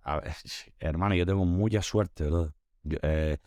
a 0.03 0.19
ver, 0.19 0.31
hermano, 0.79 1.15
yo 1.15 1.25
tengo 1.25 1.45
mucha 1.45 1.81
suerte. 1.81 2.29
Yo, 2.83 2.97
eh, 3.01 3.37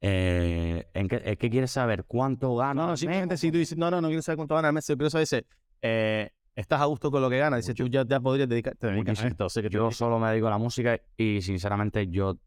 eh, 0.00 0.86
¿en 0.94 1.08
qué, 1.08 1.22
es 1.24 1.36
que 1.38 1.50
quieres 1.50 1.70
saber 1.70 2.04
cuánto 2.04 2.54
gano? 2.56 2.82
No, 2.82 2.88
no, 2.88 2.96
simplemente 2.96 3.36
si 3.36 3.50
tú 3.50 3.58
dices, 3.58 3.76
no, 3.78 3.90
no, 3.90 4.00
no 4.00 4.08
quiero 4.08 4.22
saber 4.22 4.36
cuánto 4.36 4.54
ganas 4.54 4.68
al 4.68 4.74
mes, 4.74 4.86
pero 4.86 5.06
eso 5.06 5.18
dice, 5.18 5.46
eh, 5.82 6.30
estás 6.54 6.80
a 6.80 6.84
gusto 6.86 7.10
con 7.10 7.22
lo 7.22 7.30
que 7.30 7.38
ganas, 7.38 7.60
dices 7.60 7.74
tú 7.74 7.86
ya, 7.88 8.04
ya 8.06 8.20
podrías 8.20 8.48
dedicar, 8.48 8.76
te 8.76 8.86
dedicas 8.88 9.22
a 9.22 9.28
esto, 9.28 9.48
sé 9.48 9.62
que 9.62 9.68
te 9.68 9.74
Yo 9.76 9.90
solo 9.90 10.18
me 10.18 10.28
dedico 10.28 10.46
a 10.46 10.50
la 10.50 10.58
música 10.58 11.00
y 11.16 11.40
sinceramente 11.42 12.06
yo 12.08 12.38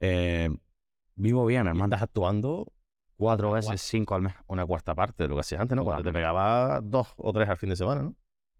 eh, 0.00 0.48
vivo 1.14 1.46
bien, 1.46 1.66
hermano. 1.66 1.84
estás 1.86 2.02
actuando 2.02 2.72
Cuatro 3.22 3.52
veces, 3.52 3.80
cinco 3.80 4.16
al 4.16 4.22
mes. 4.22 4.34
una 4.48 4.66
cuarta 4.66 4.96
parte 4.96 5.22
de 5.22 5.28
lo 5.28 5.36
que 5.36 5.42
hacías 5.42 5.60
antes, 5.60 5.76
¿no? 5.76 5.84
Cuando 5.84 6.02
te 6.02 6.12
pegaba 6.12 6.80
dos 6.82 7.14
o 7.16 7.32
tres 7.32 7.48
al 7.48 7.56
fin 7.56 7.68
de 7.70 7.76
semana, 7.76 8.02
¿no? 8.02 8.16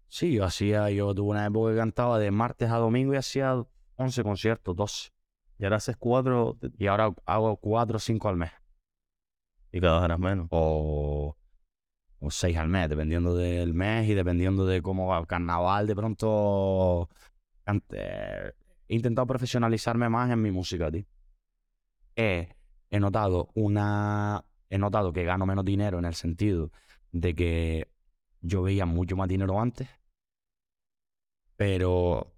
Sí, 0.07 0.31
yo 0.33 0.45
hacía, 0.45 0.89
yo 0.89 1.13
tuve 1.13 1.31
una 1.31 1.45
época 1.45 1.71
que 1.71 1.77
cantaba 1.77 2.17
de 2.17 2.31
martes 2.31 2.71
a 2.71 2.77
domingo 2.77 3.13
y 3.13 3.17
hacía 3.17 3.61
11 3.97 4.23
conciertos, 4.23 4.73
12. 4.73 5.09
Y 5.59 5.65
ahora 5.65 5.77
haces 5.77 5.97
cuatro 5.97 6.57
Y 6.77 6.87
ahora 6.87 7.13
hago 7.25 7.57
cuatro 7.57 7.97
o 7.97 7.99
cinco 7.99 8.29
al 8.29 8.37
mes. 8.37 8.51
y 9.71 9.81
cada 9.81 9.93
dos 9.95 10.01
ganas 10.03 10.19
menos. 10.19 10.47
O, 10.51 11.35
o 12.19 12.31
seis 12.31 12.55
al 12.55 12.69
mes, 12.69 12.87
dependiendo 12.87 13.35
del 13.35 13.73
mes 13.73 14.07
y 14.07 14.13
dependiendo 14.13 14.65
de 14.65 14.81
cómo 14.81 15.07
va 15.07 15.19
el 15.19 15.27
carnaval. 15.27 15.87
De 15.87 15.95
pronto 15.95 17.09
he 17.67 18.53
intentado 18.87 19.27
profesionalizarme 19.27 20.07
más 20.07 20.31
en 20.31 20.41
mi 20.41 20.51
música, 20.51 20.89
tío. 20.89 21.03
He, 22.15 22.55
he 22.89 22.99
notado 23.01 23.49
una. 23.55 24.45
He 24.73 24.79
notado 24.79 25.13
que 25.13 25.23
gano 25.23 25.45
menos 25.45 25.65
dinero 25.65 25.99
en 25.99 26.05
el 26.05 26.15
sentido 26.15 26.71
de 27.11 27.35
que 27.35 27.87
yo 28.41 28.63
veía 28.63 28.85
mucho 28.87 29.15
más 29.15 29.27
dinero 29.29 29.59
antes. 29.59 29.87
Pero. 31.55 32.33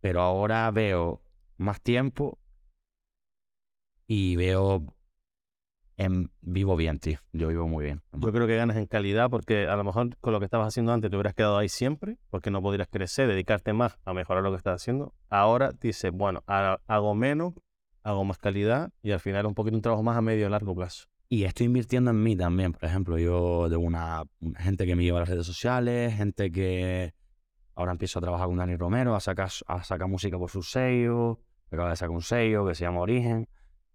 Pero 0.00 0.20
ahora 0.22 0.70
veo 0.70 1.20
más 1.58 1.80
tiempo 1.82 2.38
y 4.06 4.36
veo. 4.36 4.86
En, 5.98 6.30
vivo 6.40 6.74
bien, 6.76 6.98
tío. 6.98 7.18
Yo 7.32 7.48
vivo 7.48 7.68
muy 7.68 7.84
bien. 7.84 8.02
Yo 8.12 8.32
creo 8.32 8.46
que 8.46 8.56
ganas 8.56 8.76
en 8.78 8.86
calidad 8.86 9.28
porque 9.28 9.66
a 9.68 9.76
lo 9.76 9.84
mejor 9.84 10.16
con 10.18 10.32
lo 10.32 10.38
que 10.38 10.46
estabas 10.46 10.68
haciendo 10.68 10.92
antes 10.92 11.10
te 11.10 11.16
hubieras 11.16 11.34
quedado 11.34 11.58
ahí 11.58 11.68
siempre 11.68 12.16
porque 12.30 12.50
no 12.50 12.62
podrías 12.62 12.88
crecer, 12.88 13.28
dedicarte 13.28 13.74
más 13.74 13.98
a 14.06 14.14
mejorar 14.14 14.42
lo 14.42 14.50
que 14.50 14.56
estás 14.56 14.80
haciendo. 14.80 15.14
Ahora 15.28 15.72
dices, 15.78 16.10
bueno, 16.10 16.42
ha- 16.46 16.78
hago 16.86 17.14
menos, 17.14 17.52
hago 18.02 18.24
más 18.24 18.38
calidad 18.38 18.90
y 19.02 19.12
al 19.12 19.20
final 19.20 19.46
un 19.46 19.54
poquito 19.54 19.76
un 19.76 19.82
trabajo 19.82 20.02
más 20.02 20.16
a 20.16 20.20
medio 20.22 20.46
y 20.46 20.50
largo 20.50 20.74
plazo. 20.74 21.06
Y 21.28 21.44
estoy 21.44 21.66
invirtiendo 21.66 22.10
en 22.10 22.22
mí 22.22 22.36
también. 22.36 22.72
Por 22.72 22.84
ejemplo, 22.84 23.18
yo 23.18 23.68
de 23.68 23.76
una 23.76 24.24
gente 24.58 24.84
que 24.86 24.94
me 24.94 25.02
lleva 25.02 25.18
a 25.18 25.20
las 25.20 25.28
redes 25.30 25.46
sociales, 25.46 26.14
gente 26.14 26.52
que 26.52 27.14
ahora 27.74 27.92
empiezo 27.92 28.18
a 28.18 28.22
trabajar 28.22 28.48
con 28.48 28.58
Dani 28.58 28.76
Romero, 28.76 29.14
a 29.14 29.20
sacar, 29.20 29.48
a 29.66 29.82
sacar 29.82 30.08
música 30.08 30.38
por 30.38 30.50
su 30.50 30.62
sello. 30.62 31.40
Acaba 31.70 31.88
de 31.88 31.96
sacar 31.96 32.10
un 32.10 32.20
sello 32.20 32.66
que 32.66 32.74
se 32.74 32.84
llama 32.84 33.00
Origen. 33.00 33.48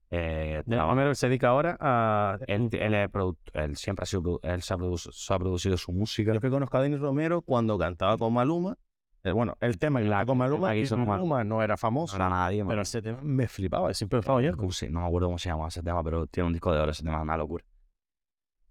Eh, 0.10 0.64
Homero 0.68 1.14
se 1.14 1.28
dedica 1.28 1.50
ahora 1.50 1.78
a... 1.80 2.40
él, 2.48 2.70
él 2.72 2.94
es 2.96 3.10
produ- 3.10 3.38
él 3.54 3.76
siempre 3.76 4.04
ha 4.04 4.06
sido, 4.06 4.40
él 4.42 4.62
se 4.62 4.74
ha, 4.74 4.78
produ- 4.78 5.12
se 5.12 5.34
ha 5.34 5.38
producido 5.38 5.78
su 5.78 5.92
música. 5.92 6.34
Yo 6.34 6.40
que 6.40 6.50
conozco 6.50 6.78
a 6.78 6.82
Denis 6.82 7.00
Romero 7.00 7.42
cuando 7.44 7.78
cantaba 7.78 8.18
con 8.18 8.34
Maluma. 8.34 8.78
Eh, 9.28 9.32
bueno, 9.32 9.56
el 9.60 9.78
tema 9.78 10.00
que 10.00 10.06
La- 10.06 10.20
la 10.20 10.26
con 10.26 10.38
Maluma. 10.38 10.76
Maluma 11.06 11.44
no 11.44 11.62
era 11.62 11.74
No 11.74 11.78
famoso, 11.78 12.16
era 12.16 12.30
nadie, 12.30 12.64
pero 12.66 12.82
ese 12.82 13.02
tema 13.02 13.20
me 13.22 13.48
flipaba, 13.48 13.94
siempre 13.94 14.18
me 14.18 14.22
flipaba 14.24 14.42
yo. 14.42 14.56
¿Cómo 14.58 14.72
se- 14.72 14.90
no 14.90 15.02
me 15.02 15.08
acuerdo 15.08 15.28
cómo 15.28 15.38
se 15.38 15.50
llama 15.50 15.68
ese 15.68 15.84
tema, 15.84 16.04
pero 16.04 16.28
tiene 16.28 16.48
un 16.48 16.54
disco 16.54 16.72
de 16.74 16.80
oro, 16.80 16.92
ese 16.92 17.04
tema 17.04 17.18
es 17.18 17.24
una 17.24 17.38
locura. 17.38 17.64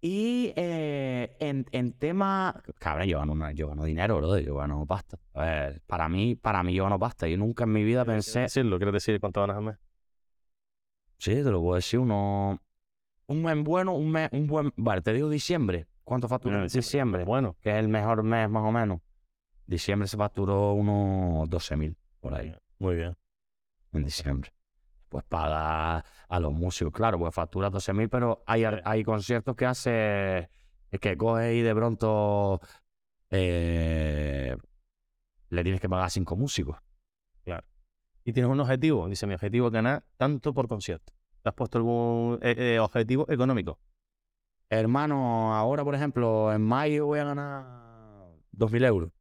Y 0.01 0.53
eh, 0.57 1.37
en, 1.41 1.67
en 1.73 1.93
tema... 1.93 2.63
Cabrón, 2.79 3.07
yo 3.09 3.19
gano, 3.19 3.33
una- 3.33 3.53
yo 3.53 3.69
gano 3.69 3.85
dinero, 3.85 4.19
bro, 4.19 4.39
yo 4.39 4.55
gano 4.57 4.85
pasta. 4.87 5.19
A 5.35 5.41
ver, 5.45 5.83
para 5.87 6.09
mí, 6.09 6.37
para 6.37 6.63
mí 6.63 6.75
yo 6.75 6.85
gano 6.85 6.99
pasta. 6.99 7.27
Yo 7.27 7.37
nunca 7.39 7.65
en 7.65 7.73
mi 7.73 7.83
vida 7.83 8.05
pensé... 8.05 8.41
decirlo, 8.41 8.77
quiero 8.77 8.93
decir 8.93 9.19
cuánto 9.21 9.41
ganas 9.41 9.57
al 9.57 9.63
mes. 9.65 9.77
Sí, 11.19 11.35
te 11.35 11.51
lo 11.51 11.61
puedo 11.61 11.77
decir, 11.77 11.99
uno... 11.99 12.61
Un 13.29 13.43
mes 13.43 13.65
bueno, 13.65 13.95
un 13.95 14.11
mes, 14.13 14.29
un 14.33 14.47
buen... 14.47 14.73
Vale, 14.77 15.01
te 15.03 15.13
digo 15.13 15.29
diciembre. 15.29 15.87
¿Cuánto 16.05 16.29
en 16.29 16.41
Diciembre. 16.63 16.69
diciembre? 16.69 17.25
Bueno, 17.25 17.57
Que 17.61 17.71
es 17.71 17.77
el 17.77 17.89
mejor 17.89 18.23
mes, 18.23 18.49
más 18.49 18.63
o 18.63 18.71
menos. 18.71 19.01
Diciembre 19.67 20.07
se 20.07 20.17
facturó 20.17 20.75
unos 20.75 21.49
12.000 21.49 21.97
por 22.21 22.35
ahí. 22.35 22.55
muy 22.79 22.97
bien. 22.97 23.17
en 23.93 24.05
diciembre. 24.05 24.53
Pues 25.09 25.25
paga 25.25 26.05
a 26.29 26.41
los 26.41 26.53
músicos, 26.53 26.93
claro, 26.93 27.19
pues 27.19 27.35
factura 27.35 27.71
12.000, 27.71 28.09
pero 28.09 28.43
hay, 28.47 28.65
hay 28.65 29.05
conciertos 29.05 29.57
que 29.57 29.67
hace, 29.67 30.51
que 31.01 31.17
coge 31.17 31.55
y 31.55 31.63
de 31.63 31.75
pronto 31.75 32.61
eh, 33.31 34.57
le 35.49 35.63
tienes 35.63 35.81
que 35.81 35.89
pagar 35.89 36.07
a 36.07 36.11
cinco 36.11 36.37
músicos. 36.37 36.77
Y 38.29 38.33
tienes 38.33 38.51
un 38.51 38.59
objetivo, 38.59 39.09
dice 39.09 39.25
mi 39.29 39.35
objetivo 39.35 39.69
es 39.69 39.73
ganar 39.73 40.05
tanto 40.17 40.53
por 40.53 40.67
concierto. 40.67 41.13
¿Te 41.43 41.49
has 41.49 41.55
puesto 41.55 41.79
algún 41.79 42.41
eh, 42.43 42.57
eh, 42.59 42.81
objetivo 42.81 43.25
económico? 43.31 43.79
Hermano, 44.69 45.55
ahora, 45.55 45.85
por 45.85 45.95
ejemplo, 45.95 46.53
en 46.53 46.61
mayo 46.61 47.07
voy 47.07 47.21
a 47.21 47.25
ganar 47.25 47.65
2.000 48.51 48.85
euros 48.85 49.13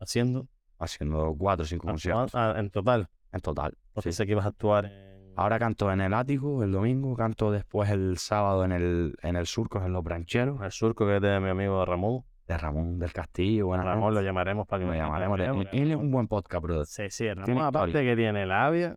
Haciendo 0.00 0.48
haciendo 0.78 1.34
cuatro 1.38 1.64
o 1.64 1.66
cinco 1.66 1.88
conciertos 1.88 2.34
ah, 2.34 2.54
en 2.56 2.70
total. 2.70 3.08
en 3.32 3.40
total. 3.40 3.76
Porque 3.92 4.12
sí. 4.12 4.16
sé 4.16 4.26
que 4.26 4.32
ibas 4.32 4.44
a 4.44 4.48
actuar 4.48 4.86
en... 4.86 5.06
Ahora 5.38 5.58
canto 5.58 5.92
en 5.92 6.00
el 6.00 6.14
ático 6.14 6.62
el 6.62 6.72
domingo, 6.72 7.14
canto 7.14 7.50
después 7.50 7.90
el 7.90 8.16
sábado 8.16 8.64
en 8.64 8.72
el, 8.72 9.16
en 9.22 9.36
el 9.36 9.46
surco, 9.46 9.84
en 9.84 9.92
los 9.92 10.02
brancheros, 10.02 10.62
el 10.62 10.70
surco 10.70 11.06
que 11.06 11.16
es 11.16 11.22
de 11.22 11.38
mi 11.40 11.50
amigo 11.50 11.84
Ramón. 11.84 12.24
de 12.48 12.56
Ramón 12.56 12.98
del 12.98 13.12
Castillo. 13.12 13.66
Buenas 13.66 13.84
Ramón 13.84 14.14
lo 14.14 14.22
llamaremos 14.22 14.66
para 14.66 14.82
que 14.82 14.90
Lo 14.90 14.94
llamaremos. 14.94 15.38
Él, 15.40 15.68
él 15.72 15.90
es 15.90 15.96
un 15.96 16.10
buen 16.10 16.26
podcast, 16.26 16.62
brother. 16.62 16.86
Sí, 16.86 17.10
sí, 17.10 17.28
Ramón 17.28 17.44
Tiene 17.44 17.60
aparte 17.60 17.88
historia. 17.90 18.10
que 18.10 18.16
tiene 18.16 18.46
labia, 18.46 18.96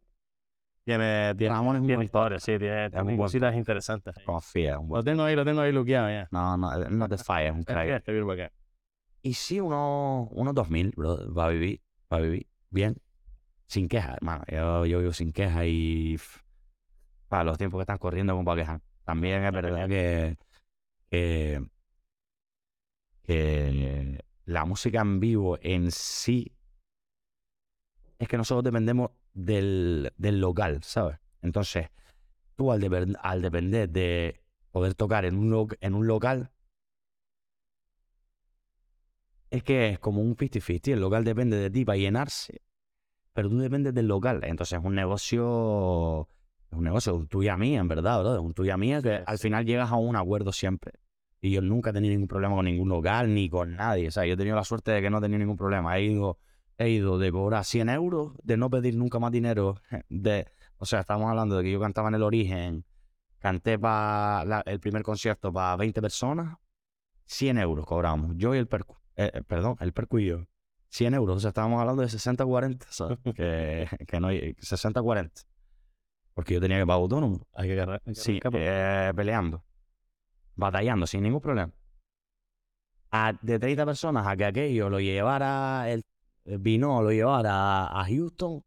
tiene, 0.85 1.35
tiene, 1.35 1.53
Ramón 1.53 1.75
es 1.75 1.81
un 1.81 1.87
tiene 1.87 2.05
historia, 2.05 2.39
sí, 2.39 2.57
tiene, 2.57 2.89
tiene 2.89 3.17
cositas 3.17 3.53
interesantes. 3.55 4.15
Confía, 4.25 4.79
un 4.79 4.89
Lo 4.89 5.03
tengo 5.03 5.23
ahí, 5.23 5.35
lo 5.35 5.43
tengo 5.43 5.59
ahí 5.59 5.73
luqueado 5.73 6.09
ya. 6.09 6.29
No, 6.31 6.55
no, 6.55 6.73
no 6.89 7.09
te 7.09 7.17
falles, 7.17 7.51
un 7.51 7.63
crack. 7.63 8.01
Y 9.21 9.33
sí, 9.33 9.59
unos, 9.59 10.27
unos 10.31 10.53
2000, 10.55 10.91
bro, 10.95 11.33
va 11.33 11.45
a 11.45 11.49
vivir, 11.49 11.81
va 12.11 12.17
a 12.17 12.21
vivir 12.21 12.47
bien, 12.69 13.01
sin 13.67 13.87
quejas, 13.89 14.15
hermano. 14.17 14.43
Yo, 14.49 14.85
yo 14.85 14.99
vivo 14.99 15.13
sin 15.13 15.33
quejas 15.33 15.65
y 15.67 16.17
para 17.27 17.43
los 17.43 17.57
tiempos 17.57 17.79
que 17.79 17.83
están 17.83 17.97
corriendo 17.97 18.33
como 18.33 18.45
para 18.45 18.61
quejar. 18.61 18.81
También 19.05 19.43
es 19.43 19.51
verdad 19.51 19.87
que, 19.87 20.37
que, 21.09 21.61
que 23.23 24.23
la 24.45 24.65
música 24.65 25.01
en 25.01 25.19
vivo 25.19 25.57
en 25.61 25.91
sí 25.91 26.51
es 28.17 28.27
que 28.27 28.37
nosotros 28.37 28.63
dependemos 28.63 29.11
del, 29.33 30.11
del 30.17 30.39
local, 30.41 30.79
¿sabes? 30.83 31.17
Entonces, 31.41 31.89
tú 32.55 32.71
al, 32.71 32.81
depen- 32.81 33.17
al 33.21 33.41
depender 33.41 33.89
de 33.89 34.41
poder 34.71 34.95
tocar 34.95 35.25
en 35.25 35.37
un, 35.37 35.69
en 35.81 35.95
un 35.95 36.07
local, 36.07 36.51
es 39.49 39.63
que 39.63 39.89
es 39.89 39.99
como 39.99 40.21
un 40.21 40.35
50-50. 40.35 40.93
El 40.93 40.99
local 41.01 41.23
depende 41.23 41.57
de 41.57 41.69
ti 41.69 41.85
para 41.85 41.97
llenarse, 41.97 42.61
pero 43.33 43.49
tú 43.49 43.57
dependes 43.59 43.93
del 43.93 44.07
local. 44.07 44.41
Entonces 44.43 44.79
es 44.79 44.85
un 44.85 44.95
negocio 44.95 46.27
Es 46.71 46.77
un 46.77 46.83
negocio, 46.83 47.25
tuya 47.29 47.57
mía, 47.57 47.79
en 47.79 47.87
verdad, 47.87 48.21
bro. 48.21 48.35
Es 48.35 48.41
un 48.41 48.53
tuya 48.53 48.77
mía 48.77 49.01
que 49.01 49.17
Sí, 49.17 49.23
al 49.25 49.37
sí. 49.37 49.43
final 49.43 49.65
llegas 49.65 49.91
a 49.91 49.95
un 49.95 50.15
acuerdo 50.15 50.51
siempre. 50.51 50.93
Y 51.41 51.51
yo 51.51 51.61
nunca 51.61 51.91
he 51.91 51.93
tenido 51.93 52.11
ningún 52.13 52.27
problema 52.27 52.55
con 52.55 52.65
ningún 52.65 52.89
local 52.89 53.33
ni 53.33 53.49
con 53.49 53.75
nadie. 53.75 54.07
O 54.09 54.11
sea, 54.11 54.25
yo 54.25 54.33
he 54.33 54.37
tenido 54.37 54.55
la 54.55 54.63
suerte 54.65 54.91
de 54.91 55.01
que 55.01 55.09
no 55.09 55.19
he 55.19 55.21
tenido 55.21 55.39
ningún 55.39 55.57
problema. 55.57 55.97
He 55.97 56.03
ido, 56.05 56.39
he 56.77 56.89
ido 56.89 57.17
de 57.17 57.31
cobrar 57.31 57.63
100 57.65 57.89
euros, 57.89 58.33
de 58.43 58.57
no 58.57 58.69
pedir 58.69 58.95
nunca 58.97 59.19
más 59.19 59.31
dinero. 59.31 59.75
De, 60.09 60.47
o 60.77 60.85
sea, 60.85 61.01
estamos 61.01 61.29
hablando 61.29 61.57
de 61.57 61.63
que 61.63 61.71
yo 61.71 61.79
cantaba 61.79 62.09
en 62.09 62.15
el 62.15 62.23
origen, 62.23 62.85
canté 63.39 63.77
para 63.79 64.61
el 64.65 64.79
primer 64.79 65.03
concierto 65.03 65.51
para 65.53 65.75
20 65.77 66.01
personas, 66.01 66.57
100 67.25 67.57
euros 67.59 67.85
cobramos. 67.85 68.33
Yo 68.37 68.53
y 68.55 68.57
el 68.59 68.67
percu. 68.67 68.98
Eh, 69.25 69.31
eh, 69.33 69.41
perdón, 69.43 69.75
el 69.79 69.93
percu 69.93 70.19
y 70.19 70.25
yo. 70.27 70.45
100 70.89 71.13
euros. 71.13 71.37
O 71.37 71.39
sea, 71.39 71.49
estábamos 71.49 71.79
hablando 71.79 72.01
de 72.01 72.07
60-40, 72.09 72.87
¿sabes? 72.89 73.19
que, 73.35 73.87
que 74.07 74.19
no 74.19 74.27
hay 74.27 74.53
60-40. 74.55 75.45
Porque 76.33 76.53
yo 76.55 76.61
tenía 76.61 76.79
que 76.79 76.85
pagar 76.87 77.01
autónomo. 77.01 77.47
Hay 77.53 77.67
que 77.67 77.73
agarrar. 77.73 78.01
hay 78.05 78.13
que 78.13 78.19
Sí, 78.19 78.39
porque- 78.41 78.57
eh, 78.61 79.11
peleando. 79.15 79.63
Batallando, 80.55 81.05
sin 81.07 81.21
ningún 81.23 81.41
problema. 81.41 81.71
A, 83.11 83.33
de 83.41 83.57
30 83.59 83.85
personas 83.85 84.27
a 84.27 84.35
que 84.37 84.45
aquello 84.45 84.89
lo 84.89 84.99
llevara, 84.99 85.89
el, 85.89 86.03
el 86.45 86.59
vino 86.59 87.01
lo 87.01 87.11
llevara 87.11 87.85
a, 87.87 88.01
a 88.01 88.05
Houston 88.05 88.63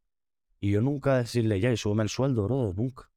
y 0.61 0.73
yo 0.73 0.81
nunca 0.81 1.19
decirle, 1.19 1.61
ya, 1.61 1.71
y 1.73 1.77
súbeme 1.77 2.03
el 2.05 2.09
sueldo, 2.09 2.45
bro, 2.45 2.73
nunca. 2.75 3.11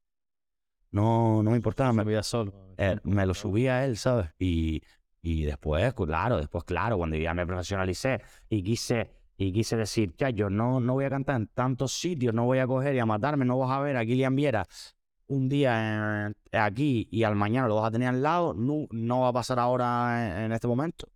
No, 0.91 1.41
no 1.43 1.51
me 1.51 1.57
importaba, 1.57 1.91
me, 1.93 2.03
se 2.03 2.07
veía 2.07 2.23
solo. 2.23 2.53
eh, 2.77 2.97
me 3.03 3.25
lo 3.25 3.33
subía 3.33 3.77
a 3.77 3.85
él, 3.85 3.97
¿sabes? 3.97 4.29
Y, 4.39 4.81
y 5.25 5.43
después, 5.43 5.91
claro, 5.95 6.37
después, 6.37 6.63
claro, 6.65 6.99
cuando 6.99 7.15
ya 7.15 7.33
me 7.33 7.47
profesionalicé 7.47 8.21
y 8.47 8.61
quise, 8.61 9.09
y 9.35 9.51
quise 9.51 9.75
decir, 9.75 10.13
ya, 10.15 10.29
yo 10.29 10.51
no, 10.51 10.79
no 10.79 10.93
voy 10.93 11.05
a 11.05 11.09
cantar 11.09 11.37
en 11.37 11.47
tantos 11.47 11.93
sitios, 11.93 12.31
no 12.31 12.45
voy 12.45 12.59
a 12.59 12.67
coger 12.67 12.93
y 12.93 12.99
a 12.99 13.07
matarme, 13.07 13.43
no 13.43 13.57
vas 13.57 13.71
a 13.71 13.79
ver 13.79 13.97
a 13.97 14.05
Kilian 14.05 14.35
Viera 14.35 14.67
un 15.25 15.49
día 15.49 16.31
aquí 16.51 17.07
y 17.09 17.23
al 17.23 17.35
mañana 17.35 17.67
lo 17.67 17.77
vas 17.77 17.87
a 17.87 17.91
tener 17.91 18.09
al 18.09 18.21
lado, 18.21 18.53
no, 18.53 18.85
no 18.91 19.21
va 19.21 19.29
a 19.29 19.33
pasar 19.33 19.57
ahora 19.57 20.37
en, 20.37 20.43
en 20.43 20.51
este 20.51 20.67
momento, 20.67 21.09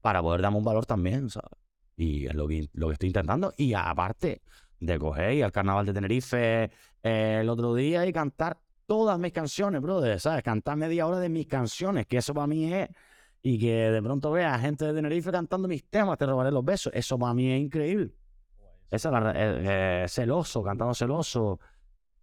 para 0.00 0.22
poder 0.22 0.40
darme 0.40 0.56
un 0.56 0.64
valor 0.64 0.86
también, 0.86 1.28
¿sabes? 1.28 1.50
Y 1.96 2.24
es 2.24 2.34
lo 2.34 2.48
que, 2.48 2.70
lo 2.72 2.86
que 2.86 2.94
estoy 2.94 3.08
intentando. 3.08 3.52
Y 3.58 3.74
aparte 3.74 4.40
de 4.78 4.98
coger 4.98 5.34
y 5.34 5.42
al 5.42 5.52
carnaval 5.52 5.84
de 5.84 5.92
Tenerife 5.92 6.70
eh, 7.02 7.38
el 7.42 7.50
otro 7.50 7.74
día 7.74 8.06
y 8.06 8.14
cantar 8.14 8.56
todas 8.86 9.18
mis 9.18 9.32
canciones, 9.32 9.82
brother, 9.82 10.18
¿sabes? 10.18 10.42
Cantar 10.42 10.78
media 10.78 11.06
hora 11.06 11.20
de 11.20 11.28
mis 11.28 11.46
canciones, 11.46 12.06
que 12.06 12.16
eso 12.16 12.32
para 12.32 12.46
mí 12.46 12.72
es. 12.72 12.88
Y 13.42 13.58
que 13.58 13.90
de 13.90 14.02
pronto 14.02 14.30
vea 14.30 14.58
gente 14.58 14.84
de 14.84 14.92
Tenerife 14.92 15.32
cantando 15.32 15.66
mis 15.66 15.84
temas, 15.88 16.18
te 16.18 16.26
robaré 16.26 16.50
los 16.50 16.64
besos. 16.64 16.92
Eso 16.94 17.18
para 17.18 17.32
mí 17.34 17.50
es 17.50 17.60
increíble. 17.60 18.12
Esa 18.90 19.08
es 19.08 19.12
la, 19.12 19.30
eh, 19.32 20.02
eh, 20.04 20.08
celoso, 20.08 20.62
cantando 20.62 20.94
celoso, 20.94 21.60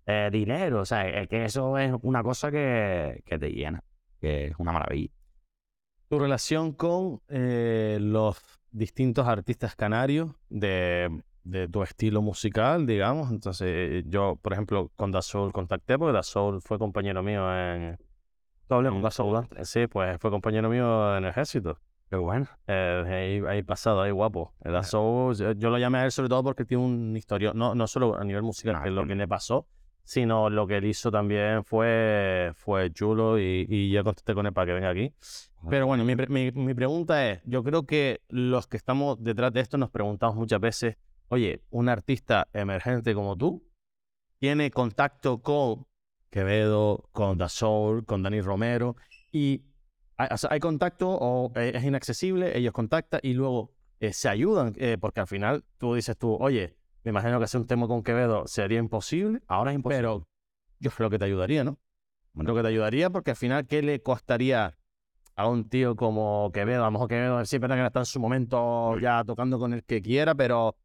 eh, 0.06 0.30
dinero, 0.32 0.82
o 0.82 0.86
sea, 0.86 1.08
es 1.08 1.28
que 1.28 1.46
eso 1.46 1.78
es 1.78 1.94
una 2.02 2.22
cosa 2.24 2.52
que, 2.52 3.24
que 3.26 3.40
te 3.40 3.52
llena, 3.52 3.84
que 4.20 4.48
es 4.48 4.56
una 4.58 4.74
maravilla. 4.74 5.12
Tu 6.10 6.20
relación 6.20 6.74
con 6.74 7.22
los 7.28 8.38
distintos 8.72 9.28
artistas 9.28 9.76
canarios 9.76 10.32
de, 10.50 11.22
de 11.44 11.68
tu 11.68 11.84
estilo 11.84 12.22
musical, 12.22 12.86
digamos. 12.86 13.32
Entonces, 13.32 14.04
yo, 14.08 14.38
por 14.42 14.54
ejemplo, 14.54 14.92
con 14.96 15.12
Da 15.12 15.22
Soul 15.22 15.52
contacté 15.52 15.98
porque 15.98 16.14
Da 16.14 16.24
Soul 16.24 16.62
fue 16.62 16.78
compañero 16.78 17.24
mío 17.24 17.54
en. 17.54 17.98
¿Tú 18.68 18.76
hablé 18.76 18.90
con 18.90 19.12
Soul 19.12 19.36
antes? 19.38 19.70
Sí, 19.70 19.88
pues 19.88 20.18
fue 20.20 20.30
compañero 20.30 20.70
mío 20.70 21.18
en 21.18 21.24
el 21.24 21.30
ejército. 21.30 21.80
Qué 22.10 22.16
bueno. 22.16 22.48
Eh, 22.68 23.42
ahí, 23.46 23.50
ahí 23.50 23.64
pasado, 23.64 24.02
ahí 24.02 24.12
guapo. 24.12 24.54
El 24.64 24.74
Da 24.74 24.84
Soul, 24.84 25.36
yo, 25.36 25.52
yo 25.54 25.70
lo 25.70 25.78
llamé 25.78 26.00
a 26.00 26.06
él 26.06 26.12
sobre 26.12 26.30
todo 26.30 26.44
porque 26.44 26.66
tiene 26.66 26.84
un 26.84 27.16
historia, 27.16 27.52
no, 27.54 27.76
no 27.76 27.88
solo 27.88 28.18
a 28.18 28.24
nivel 28.24 28.44
musical, 28.44 28.74
No, 28.76 28.82
que 28.84 28.90
es 28.90 28.94
lo 28.96 29.02
tiene- 29.02 29.14
que 29.14 29.18
le 29.20 29.28
pasó, 29.28 29.68
sino 30.04 30.50
lo 30.50 30.68
que 30.68 30.78
él 30.78 30.86
hizo 30.86 31.12
también 31.12 31.64
fue, 31.66 32.52
fue 32.56 32.92
chulo 32.92 33.40
y, 33.40 33.66
y 33.70 33.92
ya 33.92 34.04
contacté 34.04 34.34
con 34.34 34.46
él 34.46 34.54
para 34.54 34.68
que 34.68 34.74
venga 34.74 34.90
aquí. 34.90 35.14
Pero 35.70 35.86
bueno, 35.88 36.06
mi, 36.06 36.16
mi 36.52 36.74
pregunta 36.74 37.30
es, 37.30 37.42
yo 37.44 37.64
creo 37.64 37.86
que 37.86 38.22
los 38.30 38.68
que 38.68 38.78
estamos 38.78 39.22
detrás 39.22 39.52
de 39.52 39.60
esto 39.62 39.78
nos 39.78 39.90
preguntamos 39.90 40.36
muchas 40.38 40.62
veces, 40.62 40.96
oye, 41.28 41.62
un 41.72 41.90
artista 41.90 42.48
emergente 42.54 43.14
como 43.14 43.36
tú 43.36 43.64
tiene 44.40 44.72
contacto 44.72 45.40
con 45.42 45.86
Quevedo, 46.30 47.10
con 47.12 47.38
Da 47.38 47.50
Soul, 47.50 48.06
con 48.06 48.24
Dani 48.24 48.42
Romero 48.42 48.96
y 49.32 49.64
hay, 50.18 50.30
hay 50.50 50.60
contacto 50.60 51.10
o 51.10 51.52
eh, 51.56 51.72
es 51.76 51.84
inaccesible, 51.84 52.58
ellos 52.58 52.74
contactan 52.74 53.20
y 53.24 53.34
luego 53.34 53.74
eh, 54.00 54.14
se 54.14 54.30
ayudan, 54.30 54.74
eh, 54.78 54.98
porque 55.00 55.20
al 55.22 55.28
final 55.28 55.64
tú 55.78 55.96
dices 55.96 56.18
tú, 56.18 56.36
oye, 56.40 56.76
me 57.04 57.10
imagino 57.10 57.38
que 57.40 57.46
hacer 57.46 57.62
un 57.62 57.68
tema 57.68 57.88
con 57.88 58.04
Quevedo 58.04 58.48
sería 58.48 58.80
imposible, 58.80 59.42
Ahora 59.48 59.72
es 59.72 59.76
imposible. 59.76 60.00
pero 60.00 60.28
yo 60.80 60.92
creo 60.92 61.10
que 61.10 61.18
te 61.20 61.26
ayudaría, 61.26 61.64
¿no? 61.64 61.80
Creo 62.38 62.56
que 62.56 62.62
te 62.62 62.68
ayudaría 62.68 63.10
porque 63.10 63.32
al 63.32 63.38
final, 63.38 63.66
¿qué 63.66 63.82
le 63.82 64.04
costaría 64.04 64.78
a 65.36 65.48
un 65.48 65.70
tío 65.70 65.96
como 65.96 66.52
Quevedo? 66.54 66.84
A 66.84 66.88
lo 66.88 66.92
mejor 66.92 67.08
Quevedo 67.08 67.44
sí 67.46 67.58
verdad 67.58 67.78
que 67.78 67.86
está 67.86 68.00
en 68.00 68.06
su 68.06 68.20
momento 68.20 69.00
ya 69.00 69.24
tocando 69.24 69.58
con 69.58 69.74
el 69.74 69.84
que 69.84 70.02
quiera, 70.02 70.36
pero, 70.36 70.78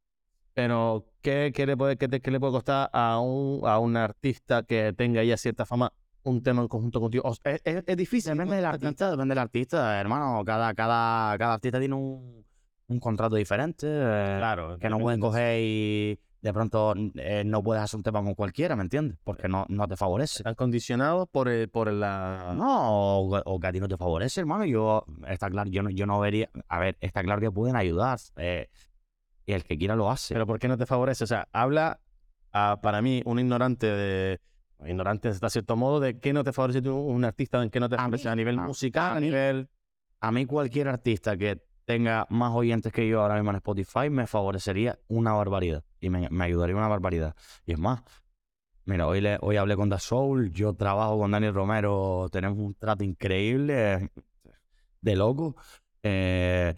pero 0.54 1.06
¿qué, 1.22 1.52
qué 1.54 1.66
le 1.66 1.76
puede, 1.76 1.96
qué 1.96 2.08
te- 2.08 2.20
qué 2.20 2.30
le 2.30 2.38
puede 2.40 2.52
costar 2.52 2.90
a 2.92 3.18
un, 3.20 3.60
a 3.66 3.78
un 3.78 3.96
artista 3.96 4.62
que 4.62 4.92
tenga 4.92 5.22
ya 5.24 5.36
cierta 5.36 5.64
fama 5.66 5.92
un 6.24 6.42
tema 6.42 6.62
en 6.62 6.68
conjunto 6.68 7.00
contigo? 7.00 7.24
O 7.26 7.34
sea, 7.34 7.52
es, 7.52 7.60
es- 7.64 7.84
es 7.86 7.96
difícil. 7.96 8.32
Depende 8.32 8.56
del 8.56 8.64
artista, 8.66 9.10
depende 9.10 9.32
del 9.32 9.38
artista, 9.38 10.00
hermano. 10.00 10.42
Cada, 10.44 10.74
cada, 10.74 11.36
cada 11.38 11.54
artista 11.54 11.78
tiene 11.78 11.94
un, 11.94 12.44
un 12.88 13.00
contrato 13.00 13.36
diferente. 13.36 13.86
eh, 13.88 14.34
Claro. 14.38 14.78
que 14.78 14.88
no 14.88 14.98
pueden 14.98 15.20
coger 15.20 15.58
y 15.60 16.18
de 16.42 16.52
pronto 16.52 16.92
eh, 17.14 17.44
no 17.46 17.62
puedes 17.62 17.80
hacer 17.84 17.98
un 17.98 18.02
tema 18.02 18.20
con 18.22 18.34
cualquiera, 18.34 18.74
¿me 18.74 18.82
entiendes? 18.82 19.16
Porque 19.22 19.46
no, 19.48 19.64
no 19.68 19.86
te 19.86 19.96
favorece. 19.96 20.38
Están 20.40 20.56
condicionados 20.56 21.28
por, 21.30 21.48
el- 21.48 21.68
por 21.68 21.90
la... 21.92 22.52
No, 22.56 23.20
o, 23.20 23.40
o 23.44 23.60
que 23.60 23.66
a 23.68 23.72
ti 23.72 23.78
no 23.80 23.86
te 23.88 23.96
favorece, 23.96 24.40
hermano. 24.40 24.64
Yo, 24.64 25.04
está 25.28 25.48
claro, 25.48 25.70
yo 25.70 25.82
no, 25.84 25.90
yo 25.90 26.04
no 26.04 26.18
vería. 26.18 26.50
A 26.68 26.80
ver, 26.80 26.96
está 27.00 27.22
claro 27.22 27.40
que 27.40 27.50
pueden 27.50 27.76
ayudar. 27.76 28.18
eh, 28.36 28.68
y 29.46 29.52
el 29.52 29.64
que 29.64 29.76
quiera 29.78 29.96
lo 29.96 30.10
hace. 30.10 30.34
Pero 30.34 30.46
¿por 30.46 30.58
qué 30.58 30.68
no 30.68 30.76
te 30.78 30.86
favorece? 30.86 31.24
O 31.24 31.26
sea, 31.26 31.48
habla 31.52 32.00
a, 32.52 32.80
para 32.82 33.02
mí 33.02 33.22
un 33.24 33.38
ignorante 33.38 33.86
de... 33.86 34.40
Ignorante 34.84 35.28
hasta 35.28 35.48
cierto 35.48 35.76
modo 35.76 36.00
de 36.00 36.18
qué 36.18 36.32
no 36.32 36.42
te 36.42 36.52
favorece 36.52 36.82
tú, 36.82 36.96
un 36.96 37.24
artista, 37.24 37.62
en 37.62 37.70
qué 37.70 37.78
no 37.78 37.88
te 37.88 37.96
favorece 37.96 38.28
a 38.28 38.34
nivel 38.34 38.58
a- 38.58 38.62
musical, 38.62 39.16
a 39.16 39.20
nivel... 39.20 39.68
A 40.20 40.30
mí, 40.32 40.46
cualquier 40.46 40.88
artista 40.88 41.36
que 41.36 41.60
tenga 41.84 42.26
más 42.30 42.52
oyentes 42.54 42.92
que 42.92 43.08
yo 43.08 43.22
ahora 43.22 43.34
mismo 43.34 43.50
en 43.50 43.56
Spotify 43.56 44.08
me 44.10 44.26
favorecería 44.26 44.98
una 45.08 45.32
barbaridad. 45.32 45.84
Y 46.00 46.10
me, 46.10 46.28
me 46.30 46.44
ayudaría 46.44 46.76
una 46.76 46.88
barbaridad. 46.88 47.34
Y 47.66 47.72
es 47.72 47.78
más, 47.78 48.02
mira, 48.84 49.06
hoy, 49.06 49.20
le, 49.20 49.38
hoy 49.40 49.56
hablé 49.56 49.76
con 49.76 49.88
Da 49.88 49.98
Soul, 49.98 50.52
yo 50.52 50.74
trabajo 50.74 51.18
con 51.18 51.30
Daniel 51.32 51.54
Romero, 51.54 52.28
tenemos 52.30 52.58
un 52.58 52.74
trato 52.74 53.04
increíble, 53.04 53.94
eh, 53.94 54.08
de 55.00 55.16
loco. 55.16 55.56
Eh, 56.02 56.74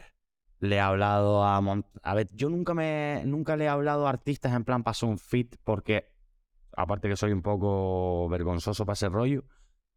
le 0.64 0.76
he 0.76 0.80
hablado 0.80 1.44
a... 1.44 1.60
Mon- 1.60 1.84
a 2.02 2.14
ver, 2.14 2.28
yo 2.34 2.48
nunca, 2.50 2.74
me, 2.74 3.22
nunca 3.24 3.56
le 3.56 3.64
he 3.64 3.68
hablado 3.68 4.06
a 4.06 4.10
artistas 4.10 4.52
en 4.52 4.64
plan 4.64 4.82
pasó 4.82 5.06
un 5.06 5.18
fit 5.18 5.56
porque, 5.64 6.10
aparte 6.76 7.08
que 7.08 7.16
soy 7.16 7.32
un 7.32 7.42
poco 7.42 8.28
vergonzoso 8.28 8.84
para 8.84 8.94
ese 8.94 9.08
rollo, 9.08 9.44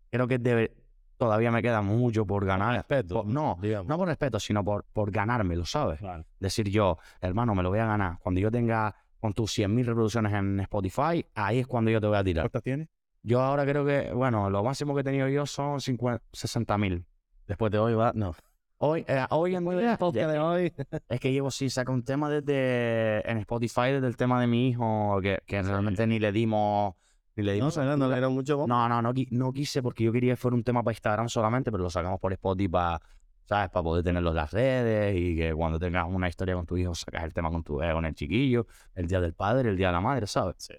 creo 0.09 0.27
que 0.27 0.37
debe, 0.37 0.75
todavía 1.17 1.51
me 1.51 1.61
queda 1.61 1.81
mucho 1.81 2.25
por 2.25 2.45
ganar. 2.45 2.75
respeto, 2.75 3.15
Por- 3.23 3.25
no, 3.27 3.57
digamos. 3.61 3.87
no 3.87 3.97
por 3.97 4.07
respeto, 4.07 4.39
sino 4.39 4.63
por, 4.63 4.83
por 4.85 5.11
ganármelo, 5.11 5.65
¿sabes? 5.65 5.99
Decir 6.39 6.69
yo, 6.69 6.97
hermano, 7.21 7.55
me 7.55 7.63
lo 7.63 7.69
voy 7.69 7.79
a 7.79 7.85
ganar. 7.85 8.19
Cuando 8.19 8.39
yo 8.39 8.51
tenga 8.51 8.95
con 9.19 9.33
tus 9.33 9.51
100.000 9.57 9.85
reproducciones 9.85 10.31
en 10.33 10.59
Spotify, 10.61 11.25
ahí 11.33 11.59
es 11.59 11.67
cuando 11.67 11.89
yo 11.91 11.99
te 11.99 12.07
voy 12.07 12.17
a 12.17 12.23
tirar. 12.23 12.43
¿Cuántas 12.45 12.63
tienes? 12.63 12.87
Yo 13.23 13.41
ahora 13.41 13.65
creo 13.65 13.83
que, 13.85 14.13
bueno, 14.13 14.49
lo 14.49 14.63
máximo 14.63 14.93
que 14.93 15.01
he 15.01 15.03
tenido 15.03 15.27
yo 15.27 15.45
son 15.45 15.81
50 15.81 16.23
60.000. 16.31 17.03
Después 17.47 17.71
de 17.71 17.79
hoy 17.79 17.93
va... 17.93 18.11
No. 18.13 18.35
Hoy, 18.79 19.03
eh, 19.07 19.25
hoy 19.31 19.55
en 19.55 19.67
día, 19.67 19.97
de 19.97 20.39
hoy. 20.39 20.71
es 21.09 21.19
que 21.19 21.31
llevo 21.31 21.49
sí, 21.49 21.69
saco 21.69 21.91
un 21.91 22.03
tema 22.03 22.29
desde 22.29 23.27
en 23.29 23.39
Spotify 23.39 23.91
desde 23.93 24.05
el 24.05 24.15
tema 24.15 24.39
de 24.39 24.45
mi 24.45 24.69
hijo, 24.69 25.19
que, 25.21 25.39
que 25.47 25.63
realmente 25.63 26.05
ni 26.05 26.19
le 26.19 26.31
dimos, 26.31 26.93
ni 27.35 27.43
le 27.43 27.53
No, 27.53 27.55
dimos. 27.55 27.75
Fernando, 27.75 28.15
era 28.15 28.29
mucho... 28.29 28.65
No, 28.67 28.87
no, 28.87 29.01
no, 29.01 29.13
no 29.31 29.53
quise 29.53 29.81
porque 29.81 30.03
yo 30.03 30.11
quería 30.11 30.33
que 30.33 30.37
fuera 30.37 30.53
un 30.53 30.63
tema 30.63 30.83
para 30.83 30.93
Instagram 30.93 31.27
solamente, 31.27 31.71
pero 31.71 31.83
lo 31.83 31.89
sacamos 31.89 32.19
por 32.19 32.33
Spotify 32.33 32.69
para, 32.69 33.01
¿sabes? 33.45 33.71
Para 33.71 33.83
poder 33.83 34.03
tenerlo 34.03 34.29
en 34.29 34.35
las 34.35 34.51
redes 34.51 35.15
y 35.17 35.35
que 35.35 35.55
cuando 35.55 35.79
tengas 35.79 36.05
una 36.07 36.29
historia 36.29 36.53
con 36.53 36.67
tu 36.67 36.77
hijo 36.77 36.93
sacas 36.93 37.23
el 37.23 37.33
tema 37.33 37.49
con 37.49 37.63
tu 37.63 37.81
eh, 37.81 37.91
con 37.93 38.05
el 38.05 38.13
chiquillo, 38.13 38.67
el 38.93 39.07
día 39.07 39.19
del 39.19 39.33
padre, 39.33 39.69
el 39.69 39.77
día 39.77 39.87
de 39.87 39.93
la 39.93 40.01
madre, 40.01 40.27
¿sabes? 40.27 40.55
Sí. 40.59 40.75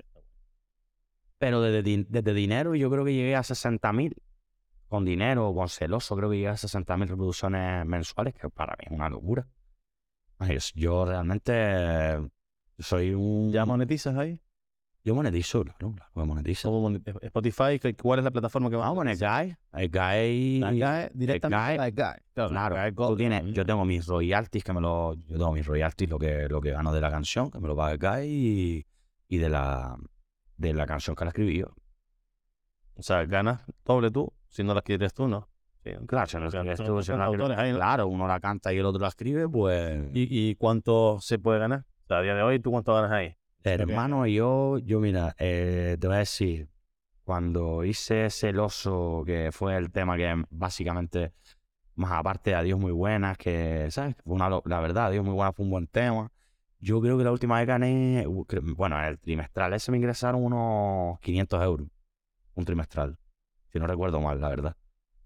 Pero 1.39 1.61
desde, 1.63 2.07
desde 2.09 2.33
dinero 2.33 2.77
yo 2.77 2.91
creo 2.91 3.05
que 3.05 3.13
llegué 3.13 3.35
a 3.35 3.41
60.000 3.41 4.15
con 4.89 5.05
dinero, 5.05 5.53
con 5.55 5.69
celoso, 5.69 6.17
creo 6.17 6.31
que 6.31 6.37
llegué 6.37 6.49
a 6.49 6.57
60.000 6.57 7.09
reproducciones 7.09 7.85
mensuales, 7.87 8.35
que 8.35 8.49
para 8.51 8.73
mí 8.79 8.85
es 8.87 8.93
una 8.93 9.09
locura. 9.09 9.47
Yo 10.75 11.05
realmente 11.05 11.53
eh, 11.55 12.29
soy 12.79 13.13
un... 13.15 13.51
¿Ya 13.53 13.65
monetizas 13.67 14.17
ahí? 14.17 14.41
Yo 15.05 15.15
monetizo, 15.15 15.63
claro, 15.65 15.95
claro 15.95 16.27
monetizo. 16.27 16.71
¿Cómo 16.71 16.91
monet- 16.91 17.19
Spotify, 17.23 17.79
¿qué- 17.81 17.95
¿cuál 17.95 18.19
es 18.21 18.25
la 18.25 18.31
plataforma 18.31 18.69
que 18.69 18.77
va? 18.77 18.83
Vamos 18.83 18.99
con 18.99 19.09
el 19.09 19.17
guy. 19.19 19.57
El 19.73 19.91
guy. 19.91 20.61
Directamente 21.15 21.57
la 21.77 21.91
Guy. 21.91 22.21
Claro, 22.51 22.77
tú 23.09 23.17
tienes, 23.17 23.45
yo 23.55 23.65
tengo 23.65 23.85
mis 23.85 24.07
royalties 24.07 24.63
que 24.65 24.73
me 24.73 24.81
lo, 24.81 25.15
yo 25.15 25.37
tengo 25.39 25.53
mis 25.53 25.67
royalties 25.67 26.11
lo 26.11 26.19
que, 26.19 26.49
lo 26.49 26.61
que 26.61 26.73
gano 26.73 26.93
de 26.93 27.01
la 27.01 27.11
canción, 27.11 27.51
que 27.51 27.59
me 27.59 27.69
lo 27.69 27.77
paga 27.77 27.93
el 27.93 27.99
guy 27.99 28.29
y, 28.29 28.87
y 29.29 29.39
de 29.39 29.49
la, 29.49 29.97
de 30.57 30.75
la 30.75 30.87
canción 30.87 31.17
que 31.17 31.25
la 31.25 31.31
escribí 31.31 31.59
yo. 31.59 31.75
O 32.97 33.03
sea, 33.03 33.25
ganas 33.25 33.63
doble 33.85 34.11
tú, 34.11 34.33
si 34.49 34.63
no 34.65 34.75
la 34.75 34.83
quieres 34.83 35.13
tú, 35.15 35.29
¿no? 35.29 35.49
Sí, 35.85 35.91
Claro, 36.07 36.27
si 36.27 36.37
no 36.37 36.45
Porque 36.45 36.57
escribes 36.73 36.79
tú, 36.79 37.03
si 37.03 37.13
no 37.13 37.19
la 37.19 37.25
escribes- 37.27 37.41
autores 37.43 37.59
ahí, 37.59 37.71
¿no? 37.73 37.77
claro, 37.79 38.07
uno 38.09 38.27
la 38.29 38.41
canta 38.41 38.73
y 38.73 38.79
el 38.79 38.85
otro 38.87 39.01
la 39.01 39.09
escribe, 39.09 39.49
pues... 39.49 40.11
¿Y, 40.13 40.51
y 40.51 40.55
cuánto 40.57 41.19
se 41.21 41.39
puede 41.39 41.61
ganar? 41.61 41.81
O 42.05 42.07
sea, 42.09 42.19
a 42.19 42.23
día 42.23 42.35
de 42.35 42.43
hoy, 42.43 42.59
¿tú 42.61 42.71
cuánto 42.71 42.95
ganas 42.95 43.13
ahí? 43.13 43.35
Hermano, 43.63 44.27
yo, 44.27 44.79
yo 44.79 44.99
mira, 45.01 45.35
eh, 45.39 45.97
te 46.01 46.07
voy 46.07 46.17
a 46.17 46.21
decir, 46.21 46.69
cuando 47.25 47.85
hice 47.85 48.31
Celoso, 48.31 49.23
que 49.27 49.51
fue 49.53 49.77
el 49.77 49.91
tema 49.93 50.17
que 50.17 50.43
básicamente, 50.51 51.33
más 51.95 52.13
aparte 52.13 52.51
de 52.51 52.57
Adiós 52.57 52.79
Muy 52.79 52.93
Buenas, 52.93 53.37
que, 53.37 53.89
¿sabes? 53.91 54.17
Fue 54.25 54.35
una, 54.35 54.49
lo- 54.49 54.63
la 54.67 54.81
verdad, 54.81 55.07
Adiós 55.07 55.25
Muy 55.25 55.35
Buenas 55.35 55.55
fue 55.55 55.65
un 55.65 55.71
buen 55.71 55.87
tema. 55.87 56.31
Yo 56.81 57.01
creo 57.01 57.19
que 57.19 57.25
la 57.25 57.33
última 57.33 57.59
vez 57.59 57.67
gané, 57.67 58.25
uh, 58.27 58.45
cre- 58.47 58.75
bueno, 58.77 58.99
en 58.99 59.05
el 59.07 59.19
trimestral 59.19 59.73
ese 59.75 59.91
me 59.91 59.99
ingresaron 59.99 60.43
unos 60.43 61.19
500 61.21 61.63
euros, 61.63 61.89
un 62.55 62.65
trimestral, 62.65 63.19
si 63.79 63.81
no 63.81 63.87
recuerdo 63.87 64.21
mal, 64.21 64.41
la 64.41 64.49
verdad. 64.49 64.77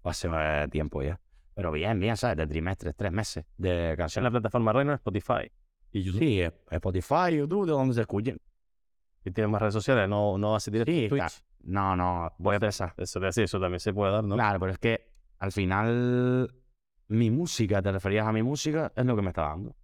Hace 0.03 0.29
eh, 0.31 0.67
tiempo 0.69 1.01
ya. 1.01 1.19
Pero 1.55 1.71
bien, 1.71 1.99
bien, 1.99 2.15
¿sabes? 2.17 2.37
De 2.37 2.47
trimestres, 2.47 2.95
tres 2.95 3.11
meses 3.11 3.45
de 3.57 3.91
En 3.91 3.95
canciones. 3.95 4.25
la 4.25 4.31
plataforma 4.31 4.73
Reino, 4.73 4.93
Spotify 4.93 5.51
y 5.91 6.03
YouTube. 6.03 6.19
Sí, 6.19 6.41
eh, 6.41 6.51
Spotify, 6.71 7.37
YouTube, 7.37 7.65
de 7.65 7.71
donde 7.71 7.93
se 7.93 8.01
escuchen. 8.01 8.37
Y 9.25 9.31
tienes 9.31 9.51
más 9.51 9.61
redes 9.61 9.73
sociales, 9.73 10.07
no, 10.09 10.37
no 10.37 10.51
vas 10.51 10.67
a 10.67 10.71
directo 10.71 10.91
Sí, 10.91 11.03
en 11.03 11.09
Twitch. 11.09 11.43
No, 11.63 11.95
no, 11.95 12.31
voy 12.39 12.57
a 12.57 12.59
pensar. 12.59 12.93
Eso 12.97 13.19
eso 13.25 13.59
también 13.59 13.79
se 13.79 13.93
puede 13.93 14.11
dar, 14.11 14.23
¿no? 14.23 14.35
Claro, 14.35 14.59
pero 14.59 14.71
es 14.73 14.79
que 14.79 15.09
al 15.39 15.51
final 15.51 16.53
mi 17.07 17.31
música, 17.31 17.81
te 17.81 17.91
referías 17.91 18.27
a 18.27 18.31
mi 18.33 18.43
música, 18.43 18.91
es 18.95 19.05
lo 19.05 19.15
que 19.15 19.21
me 19.21 19.29
está 19.29 19.43
dando. 19.43 19.75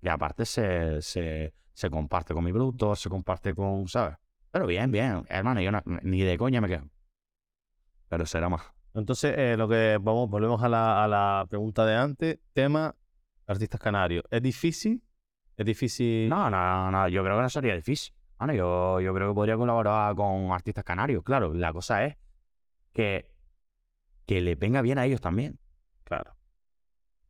Y 0.00 0.08
aparte 0.08 0.44
se, 0.44 1.00
se, 1.00 1.54
se 1.72 1.90
comparte 1.90 2.34
con 2.34 2.42
mi 2.44 2.52
productor, 2.52 2.96
se 2.96 3.08
comparte 3.08 3.54
con, 3.54 3.86
¿sabes? 3.86 4.16
Pero 4.50 4.66
bien, 4.66 4.90
bien, 4.90 5.24
hermano, 5.28 5.60
yo 5.60 5.70
no- 5.70 5.82
ni 6.02 6.22
de 6.22 6.36
coña 6.36 6.60
me 6.60 6.68
quedo. 6.68 6.88
Pero 8.12 8.26
será 8.26 8.50
más. 8.50 8.60
Entonces, 8.92 9.34
eh, 9.38 9.56
lo 9.56 9.66
que 9.66 9.96
vamos, 9.98 10.28
volvemos 10.28 10.62
a 10.62 10.68
la, 10.68 11.02
a 11.02 11.08
la 11.08 11.46
pregunta 11.48 11.86
de 11.86 11.96
antes. 11.96 12.38
Tema 12.52 12.94
artistas 13.46 13.80
canarios. 13.80 14.22
¿Es 14.30 14.42
difícil? 14.42 15.02
¿Es 15.56 15.64
difícil? 15.64 16.28
No, 16.28 16.50
no, 16.50 16.90
no, 16.90 17.08
yo 17.08 17.24
creo 17.24 17.36
que 17.36 17.42
no 17.42 17.48
sería 17.48 17.74
difícil. 17.74 18.14
Bueno, 18.36 18.52
yo, 18.52 19.00
yo 19.00 19.14
creo 19.14 19.30
que 19.30 19.34
podría 19.34 19.56
colaborar 19.56 20.14
con 20.14 20.52
artistas 20.52 20.84
canarios, 20.84 21.24
claro. 21.24 21.54
La 21.54 21.72
cosa 21.72 22.04
es 22.04 22.18
que, 22.92 23.30
que 24.26 24.42
le 24.42 24.56
venga 24.56 24.82
bien 24.82 24.98
a 24.98 25.06
ellos 25.06 25.22
también. 25.22 25.58
Claro. 26.04 26.36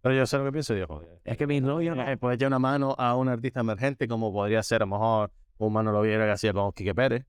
Pero 0.00 0.16
yo 0.16 0.26
sé 0.26 0.36
lo 0.36 0.44
que 0.46 0.50
pienso, 0.50 0.74
digo, 0.74 0.88
joder. 0.88 1.20
Es 1.22 1.36
que 1.36 1.46
mi 1.46 1.60
rollo 1.60 1.94
no. 1.94 2.04
Puedes 2.18 2.38
echar 2.38 2.48
una 2.48 2.58
mano 2.58 2.96
a 2.98 3.14
un 3.14 3.28
artista 3.28 3.60
emergente 3.60 4.08
como 4.08 4.32
podría 4.32 4.64
ser 4.64 4.82
a 4.82 4.86
lo 4.86 4.94
mejor 4.94 5.32
un 5.58 5.72
Manolo 5.72 6.00
Viera 6.00 6.24
que 6.24 6.32
hacía 6.32 6.52
con 6.52 6.72
Quique 6.72 6.92
Pérez. 6.92 7.24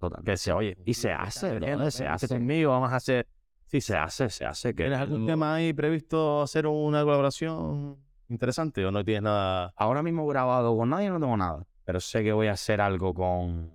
Total. 0.00 0.24
Que 0.24 0.32
decía, 0.32 0.56
oye, 0.56 0.76
Y 0.84 0.94
se 0.94 1.12
hace, 1.12 1.54
brother, 1.60 1.92
se 1.92 2.06
hace. 2.08 2.26
conmigo, 2.26 2.70
vamos 2.72 2.90
a 2.92 2.96
hacer... 2.96 3.28
Sí, 3.66 3.80
se 3.80 3.96
hace, 3.96 4.28
se 4.30 4.44
hace. 4.44 4.70
Que 4.74 4.82
¿Tienes 4.84 4.98
algún 4.98 5.26
tema 5.26 5.54
ahí 5.54 5.72
previsto 5.72 6.42
hacer 6.42 6.66
una 6.66 7.04
colaboración 7.04 7.98
interesante 8.28 8.84
o 8.84 8.90
no 8.90 9.04
tienes 9.04 9.22
nada? 9.22 9.72
Ahora 9.76 10.02
mismo 10.02 10.26
grabado 10.26 10.76
con 10.76 10.90
nadie 10.90 11.08
no 11.10 11.20
tengo 11.20 11.36
nada. 11.36 11.64
Pero 11.84 12.00
sé 12.00 12.24
que 12.24 12.32
voy 12.32 12.48
a 12.48 12.52
hacer 12.52 12.80
algo 12.80 13.14
con. 13.14 13.70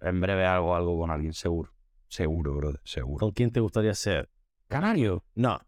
En 0.00 0.20
breve 0.20 0.44
algo, 0.44 0.74
algo 0.74 0.98
con 0.98 1.10
alguien, 1.12 1.32
seguro. 1.34 1.70
Seguro, 2.08 2.54
brother, 2.56 2.80
seguro. 2.84 3.18
¿Con 3.20 3.30
quién 3.32 3.52
te 3.52 3.60
gustaría 3.60 3.94
ser? 3.94 4.28
Canario. 4.66 5.22
No, 5.36 5.60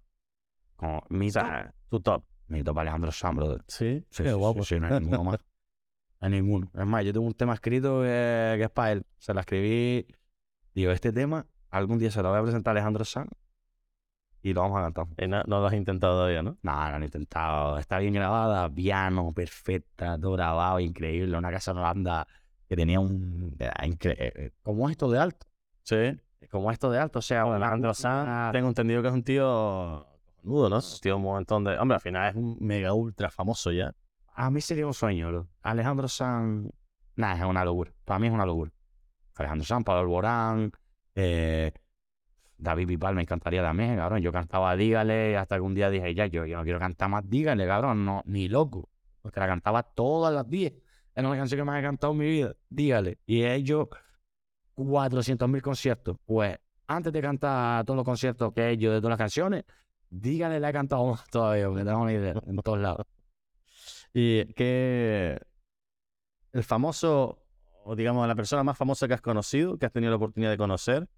Con 0.77 1.01
mi 1.11 1.31
top. 1.31 1.45
tu 1.89 2.01
top. 2.01 2.25
Mi 2.49 2.65
top 2.65 2.79
Alejandro 2.79 3.13
Sanz, 3.13 3.37
brother. 3.37 3.63
Sí, 3.69 4.05
Sí, 4.11 4.23
qué 4.25 4.31
sí, 4.31 4.35
guapo. 4.35 4.63
sí, 4.65 4.75
sí, 4.75 4.81
no 4.81 4.87
hay 4.89 5.01
ninguno 5.01 5.23
más. 5.25 5.39
Hay 6.21 6.31
ninguno. 6.31 6.71
Es 6.75 6.87
más, 6.87 7.05
yo 7.05 7.13
tengo 7.13 7.27
un 7.27 7.35
tema 7.35 7.55
escrito 7.55 8.01
que, 8.03 8.55
que 8.59 8.65
es 8.65 8.71
para 8.71 8.93
él. 8.93 9.07
Se 9.19 9.33
lo 9.33 9.41
escribí. 9.41 10.07
Digo, 10.75 10.93
este 10.93 11.13
tema, 11.13 11.47
algún 11.71 11.99
día 11.99 12.11
se 12.11 12.23
lo 12.23 12.31
voy 12.31 12.39
a 12.39 12.43
presentar 12.43 12.73
a 12.73 12.81
Alejandro 12.81 13.05
Sanz. 13.05 13.31
Y 14.43 14.53
lo 14.55 14.63
vamos 14.63 14.79
a 14.79 14.83
cantar. 14.93 15.07
Y 15.19 15.29
no, 15.29 15.43
no 15.47 15.61
lo 15.61 15.67
has 15.67 15.75
intentado 15.75 16.15
todavía, 16.15 16.43
¿no? 16.43 16.57
No, 16.63 16.91
no 16.91 16.99
lo 16.99 17.03
he 17.03 17.07
intentado. 17.07 17.79
Está 17.79 17.99
bien 17.99 18.15
grabada, 18.15 18.69
piano, 18.71 19.33
perfecta, 19.33 20.19
todo 20.19 20.33
grabado, 20.33 20.81
increíble. 20.81 21.37
Una 21.37 21.51
casa 21.51 21.73
en 21.73 21.79
Holanda 21.79 22.27
que 22.69 22.77
tenía 22.77 23.01
un. 23.01 23.55
era 23.59 23.75
incre- 23.85 24.17
eh, 24.19 24.33
eh, 24.35 24.51
Como 24.63 24.89
esto 24.89 25.11
de 25.11 25.19
alto. 25.19 25.47
Sí. 25.83 26.19
Como 26.51 26.71
esto 26.71 26.91
de 26.91 26.99
alto. 26.99 27.19
O 27.19 27.23
sea, 27.23 27.45
Bueno, 27.45 27.57
Alejandro 27.65 27.89
una- 27.91 27.95
Sanz, 27.95 28.53
tengo 28.53 28.69
entendido 28.69 29.03
que 29.03 29.09
es 29.09 29.15
un 29.15 29.23
tío 29.25 30.07
nudo, 30.43 30.69
¿no? 30.71 30.79
Es 30.79 30.95
un 30.95 31.01
tío 31.01 31.17
un 31.17 31.23
montón 31.23 31.65
de... 31.65 31.79
Hombre, 31.79 31.97
al 31.97 32.01
final 32.01 32.31
es 32.31 32.37
un 32.37 32.57
mega 32.61 32.95
ultra 32.95 33.31
famoso 33.31 33.73
ya. 33.73 33.93
A 34.35 34.51
mí 34.51 34.61
sería 34.61 34.87
un 34.87 34.95
sueño. 34.95 35.49
Alejandro 35.63 36.09
Sanz. 36.09 36.71
Nah, 37.17 37.35
es 37.35 37.45
una 37.45 37.65
locura. 37.65 37.93
Para 38.05 38.19
mí 38.19 38.29
es 38.29 38.33
una 38.33 38.47
locura. 38.47 38.71
Alejandro 39.37 39.67
Sanz, 39.67 39.85
Pablo 39.85 40.01
Alborán, 40.01 40.73
eh, 41.15 41.73
David 42.57 42.87
Bisbal 42.87 43.15
me 43.15 43.23
encantaría 43.23 43.63
también, 43.63 43.97
cabrón. 43.97 44.21
Yo 44.21 44.33
cantaba 44.33 44.77
Dígale 44.77 45.37
hasta 45.37 45.57
que 45.57 45.63
un 45.63 45.75
día 45.75 45.91
dije, 45.91 46.15
ya, 46.15 46.27
yo, 46.27 46.45
yo 46.45 46.59
no 46.59 46.63
quiero 46.63 46.79
cantar 46.79 47.09
más 47.09 47.29
Dígale, 47.29 47.67
cabrón. 47.67 48.05
No, 48.05 48.23
ni 48.27 48.49
loco. 48.49 48.89
Porque 49.23 49.41
la 49.41 49.47
cantaba 49.47 49.83
todas 49.83 50.33
las 50.33 50.49
10. 50.49 50.73
Es 51.15 51.25
una 51.25 51.37
canción 51.37 51.59
que 51.59 51.65
más 51.65 51.79
he 51.79 51.83
cantado 51.83 52.13
en 52.13 52.19
mi 52.19 52.27
vida. 52.27 52.55
Dígale. 52.69 53.19
Y 53.27 53.43
he 53.43 53.55
hecho 53.55 53.89
400.000 54.77 55.61
conciertos. 55.63 56.17
Pues 56.25 56.59
antes 56.87 57.13
de 57.13 57.21
cantar 57.21 57.85
todos 57.85 57.97
los 57.97 58.05
conciertos 58.05 58.53
que 58.53 58.63
he 58.63 58.71
hecho 58.73 58.93
de 58.93 58.99
todas 59.01 59.11
las 59.11 59.19
canciones, 59.19 59.65
Dígale 60.11 60.59
la 60.59 60.71
he 60.71 60.73
cantado 60.73 61.07
más 61.11 61.25
todavía, 61.31 61.69
porque 61.69 61.85
tengo 61.85 62.01
una 62.01 62.13
idea, 62.13 62.35
en 62.47 62.57
todos 62.57 62.79
lados. 62.79 63.07
Y 64.13 64.45
que 64.55 65.41
el 66.53 66.65
famoso, 66.65 67.39
o 67.85 67.95
digamos, 67.97 68.27
la 68.27 68.35
persona 68.35 68.65
más 68.65 68.77
famosa 68.77 69.07
que 69.09 69.15
has 69.15 69.21
conocido, 69.21 69.79
que 69.79 69.87
has 69.87 69.93
tenido 69.93 70.11
la 70.11 70.17
oportunidad 70.17 70.51
de 70.51 70.59
conocer, 70.59 71.09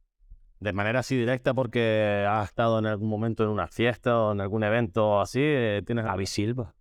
de 0.61 0.73
manera 0.73 1.01
así 1.01 1.17
directa 1.17 1.55
porque 1.55 2.25
has 2.29 2.49
estado 2.49 2.79
en 2.79 2.87
algún 2.87 3.09
momento 3.09 3.43
en 3.43 3.49
una 3.51 3.67
fiesta 3.67 4.19
o 4.19 4.33
en 4.33 4.41
algún 4.41 4.63
evento 4.63 5.21
así, 5.21 5.41
eh, 5.43 5.83
tienes 5.87 6.05
David 6.05 6.27
Silva. 6.27 6.75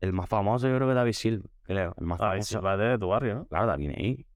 El 0.00 0.12
más 0.12 0.28
famoso, 0.28 0.68
yo 0.68 0.76
creo 0.76 0.88
que 0.88 0.94
David 0.94 1.12
Silva, 1.12 1.48
creo. 1.62 1.94
El 1.98 2.06
más 2.06 2.20
Ah, 2.20 2.30
famoso. 2.30 2.58
eso 2.58 2.62
va 2.62 2.76
de 2.76 2.98
tu 2.98 3.08
barrio, 3.08 3.34
¿no? 3.34 3.46
Claro, 3.46 3.66
David 3.66 3.90
ahí. 3.96 4.26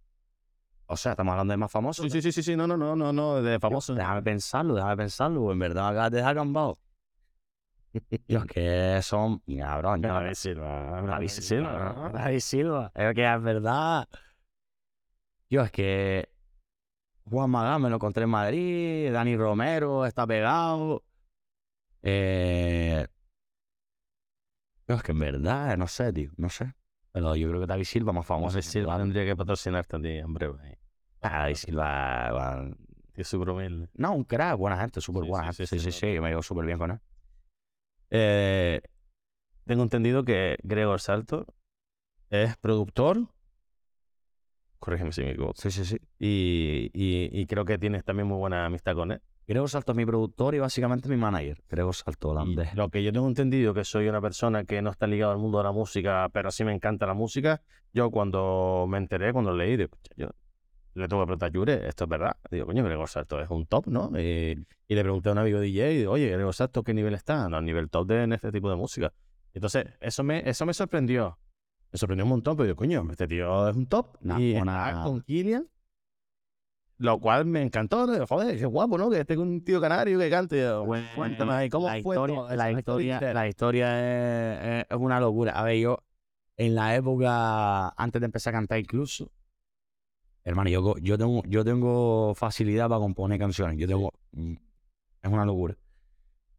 O 0.87 0.97
sea, 0.97 1.13
estamos 1.13 1.33
hablando 1.33 1.53
de 1.53 1.57
más 1.57 1.71
famoso. 1.71 2.03
Sí, 2.03 2.11
sí, 2.11 2.21
sí, 2.21 2.33
sí, 2.33 2.43
sí, 2.43 2.57
no, 2.57 2.67
no, 2.67 2.77
no, 2.77 2.95
no, 2.95 3.13
no, 3.13 3.41
de 3.43 3.59
famoso. 3.59 3.95
Déjame 3.95 4.23
pensarlo, 4.23 4.75
déjame 4.75 4.97
pensarlo. 4.99 5.51
En 5.53 5.59
verdad 5.59 5.85
me 5.85 5.89
acabas 5.91 6.11
de 6.11 6.17
dejar 6.19 6.35
cambado. 6.35 6.79
Yo 8.27 8.41
es 8.41 8.45
que 8.47 9.01
son. 9.03 9.41
Cabrón, 9.41 10.01
David 10.01 10.35
Silva. 10.35 11.03
David 11.03 11.29
Silva. 11.29 12.11
David 12.13 12.41
Silva. 12.41 12.93
Es 12.95 13.15
que 13.15 13.35
es 13.35 13.43
verdad. 13.43 14.09
Yo 15.49 15.63
es 15.63 15.71
que. 15.71 16.29
Juan 17.31 17.51
Magán 17.51 17.83
me 17.83 17.89
lo 17.89 17.97
encontré 17.97 18.25
en 18.25 18.31
Madrid. 18.31 19.13
Dani 19.13 19.37
Romero 19.37 20.05
está 20.05 20.27
pegado. 20.27 21.05
Eh. 22.03 23.07
Yo 24.87 24.97
es 24.97 25.03
que 25.03 25.13
en 25.13 25.19
verdad, 25.19 25.77
no 25.79 25.87
sé, 25.87 26.13
tío. 26.13 26.31
No 26.37 26.49
sé. 26.49 26.75
Pero 27.13 27.37
yo 27.37 27.49
creo 27.49 27.61
que 27.61 27.67
David 27.67 27.85
Silva 27.85 28.13
más 28.13 28.27
famoso. 28.27 28.55
David 28.55 28.67
Silva 28.67 28.99
tendría 28.99 29.25
que 29.25 29.37
patrocinarte 29.37 29.97
a 29.97 30.01
ti 30.01 30.09
en 30.09 30.35
breve. 30.35 30.79
Ah, 31.23 31.43
David 31.43 31.55
Silva. 31.55 32.71
Tío 33.13 33.25
súper 33.25 33.51
humilde. 33.51 33.89
No, 33.95 34.13
un 34.13 34.25
crack, 34.25 34.59
buena 34.59 34.77
gente, 34.77 35.01
súper 35.01 35.23
buena 35.25 35.53
sí, 35.53 35.59
gente. 35.59 35.67
sí, 35.67 35.79
Sí, 35.79 35.93
sí, 35.93 35.93
sí, 35.93 36.15
sí, 36.15 36.21
me 36.21 36.31
llevo 36.31 36.43
súper 36.43 36.67
bien 36.67 36.79
con 36.79 36.91
él. 36.91 36.99
Eh, 38.17 38.81
tengo 39.67 39.83
entendido 39.83 40.25
que 40.25 40.57
Gregor 40.63 41.01
Salto 41.01 41.47
es 42.31 42.57
productor. 42.59 43.27
Corrígeme 44.79 45.13
si 45.13 45.23
me 45.23 45.31
equivoco. 45.31 45.55
Sí, 45.57 45.71
sí, 45.73 45.85
sí. 45.85 45.97
Y, 46.21 46.91
y- 46.95 47.29
y 47.41 47.47
creo 47.47 47.65
que 47.65 47.77
tienes 47.79 48.05
también 48.05 48.29
muy 48.29 48.37
buena 48.39 48.67
amistad 48.67 48.95
con 48.95 49.11
él. 49.13 49.21
Gregor 49.49 49.69
Salto 49.69 49.93
es 49.93 49.97
mi 49.97 50.07
productor 50.07 50.55
y 50.55 50.59
básicamente 50.61 51.09
mi 51.09 51.17
manager. 51.17 51.61
Gregor 51.69 51.95
Salto 51.95 52.29
Y 52.29 52.31
holandés. 52.31 52.75
lo 52.75 52.89
que 52.89 53.03
yo 53.03 53.13
tengo 53.13 53.27
entendido 53.27 53.75
que 53.75 53.85
soy 53.85 54.09
una 54.09 54.21
persona 54.21 54.65
que 54.65 54.81
no 54.81 54.91
está 54.91 55.07
ligado 55.07 55.33
al 55.33 55.39
mundo 55.39 55.59
de 55.59 55.65
la 55.65 55.73
música, 55.73 56.29
pero 56.33 56.51
sí 56.53 56.65
me 56.65 56.73
encanta 56.73 57.07
la 57.07 57.15
música. 57.15 57.63
Yo 57.93 58.11
cuando 58.11 58.87
me 58.89 58.99
enteré, 58.99 59.33
cuando 59.33 59.53
leí, 59.57 59.77
digo, 59.77 59.89
"Pucha, 59.91 60.13
yo 60.17 60.29
le 60.95 61.09
tengo 61.09 61.23
que 61.23 61.27
preguntar 61.27 61.49
a 61.49 61.53
Yure, 61.53 61.89
esto 61.89 62.05
es 62.05 62.11
verdad. 62.11 62.37
Digo, 62.51 62.67
coño, 62.67 62.85
Gregor 62.85 63.09
Salto 63.09 63.41
es 63.41 63.51
un 63.51 63.67
top, 63.67 63.87
¿no? 63.89 64.11
Y, 64.19 64.65
y 64.89 64.95
le 64.95 65.03
pregunté 65.03 65.29
a 65.29 65.33
un 65.33 65.39
amigo 65.39 65.61
DJ, 65.61 65.93
y 65.93 65.97
digo, 65.99 66.13
oye, 66.13 66.29
Gregor 66.31 66.55
Salto, 66.55 66.83
¿qué 66.83 66.95
nivel 66.95 67.15
está? 67.15 67.49
No, 67.49 67.61
nivel 67.61 67.91
top 67.91 68.07
de 68.09 68.23
en 68.23 68.33
este 68.33 68.53
tipo 68.53 68.71
de 68.71 68.77
música. 68.77 69.13
Entonces, 69.53 69.87
eso 70.01 70.23
me, 70.25 70.49
eso 70.49 70.65
me 70.67 70.75
sorprendió. 70.75 71.39
Me 71.93 71.99
sorprendió 71.99 72.25
un 72.25 72.31
montón, 72.31 72.57
pero 72.57 72.65
digo, 72.67 72.77
coño, 72.77 73.07
este 73.11 73.27
tío 73.29 73.69
es 73.69 73.77
un 73.77 73.87
top. 73.87 74.17
Nah, 74.21 74.39
y 74.41 74.55
una- 74.57 75.03
con 75.05 75.21
Killian. 75.23 75.69
Lo 76.99 77.19
cual 77.19 77.45
me 77.45 77.61
encantó. 77.63 78.07
digo, 78.07 78.27
Joder, 78.27 78.57
qué 78.57 78.67
guapo, 78.67 78.97
¿no? 78.97 79.11
Que 79.11 79.21
esté 79.21 79.35
con 79.37 79.49
un 79.49 79.65
tío 79.65 79.81
canario 79.81 80.19
que 80.19 80.31
cante. 80.31 80.57
Digo, 80.57 80.87
Cuéntame 81.17 81.53
ahí, 81.53 81.69
¿cómo 81.69 81.87
la 81.87 81.93
fue 82.03 82.15
historia, 82.15 82.37
todo 82.37 82.57
la 82.57 82.71
historia, 82.71 83.21
la 83.35 83.47
es- 83.49 84.87
es 84.89 84.97
una 84.97 85.19
locura. 85.21 85.53
A 85.53 85.65
ver, 85.65 85.77
yo 85.79 85.99
en 86.57 86.75
la 86.77 86.95
época, 86.95 87.89
antes 87.91 88.21
de 88.21 88.27
empezar 88.27 88.55
a 88.55 88.59
cantar 88.59 88.79
incluso, 88.79 89.31
hermano, 90.45 90.71
yo, 90.71 90.97
yo, 90.99 91.19
tengo, 91.19 91.43
yo 91.47 91.65
tengo 91.65 92.35
facilidad 92.35 92.89
para 92.89 93.01
componer 93.01 93.39
canciones. 93.39 93.79
Yo 93.79 93.87
tengo... 93.89 94.13
mm, 94.33 94.55
Es 95.23 95.33
una 95.33 95.45
locura. 95.47 95.77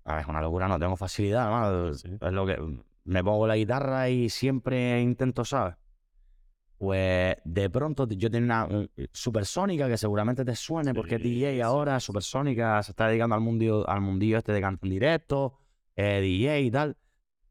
A 0.06 0.14
ver, 0.16 0.22
es 0.24 0.28
una 0.30 0.42
locura, 0.42 0.68
no 0.68 0.80
tengo 0.80 0.98
facilidad, 0.98 1.46
hermano. 1.46 1.94
Sí. 1.94 2.10
Es 2.22 2.34
lo 2.34 2.46
que... 2.48 2.58
Me 3.06 3.24
pongo 3.24 3.48
la 3.48 3.58
guitarra 3.58 4.10
y 4.10 4.30
siempre 4.30 5.02
intento, 5.02 5.46
¿sabes? 5.46 5.76
Pues 6.78 7.38
de 7.46 7.70
pronto 7.70 8.06
yo 8.08 8.30
tenía 8.30 8.66
una 8.66 8.78
un- 8.80 8.92
supersónica 9.14 9.88
que 9.88 9.98
seguramente 9.98 10.44
te 10.44 10.56
suene 10.56 10.94
porque 10.94 11.16
es 11.16 11.22
Sí, 11.22 11.30
DJ 11.30 11.52
sí, 11.54 11.62
ahora. 11.62 12.00
Supersónica 12.00 12.84
se 12.84 12.92
está 12.92 13.08
dedicando 13.08 13.36
al 13.36 13.42
mundillo, 13.42 13.88
al 13.90 14.02
mundillo 14.02 14.38
este 14.38 14.52
de 14.52 14.62
canto 14.62 14.86
en 14.86 14.92
directo, 14.92 15.58
eh, 15.96 16.20
DJ 16.22 16.60
y 16.62 16.72
tal. 16.72 16.98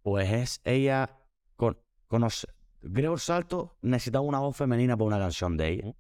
Pues 0.03 0.31
es 0.33 0.61
ella 0.65 1.11
con, 1.57 1.79
conoce. 2.09 2.49
Gregor 2.83 3.21
Salto 3.21 3.79
necesitaba 3.83 4.25
una 4.25 4.41
voz 4.41 4.57
femenina 4.57 4.97
para 4.97 5.07
una 5.09 5.19
canción 5.19 5.57
de 5.57 5.69
ella. 5.71 5.95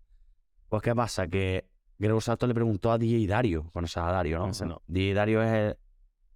Pues 0.68 0.82
qué 0.82 0.94
pasa 0.94 1.28
que 1.28 1.68
Gregor 1.98 2.22
Salto 2.22 2.46
le 2.46 2.54
preguntó 2.54 2.90
a 2.90 2.98
DJ 2.98 3.26
Dario, 3.26 3.70
conoces 3.72 3.96
a 3.98 4.10
Dario, 4.10 4.38
¿no? 4.38 4.48
Ese 4.48 4.66
no. 4.66 4.82
DJ 4.86 5.14
Dario 5.14 5.42
es 5.42 5.50
el, 5.52 5.76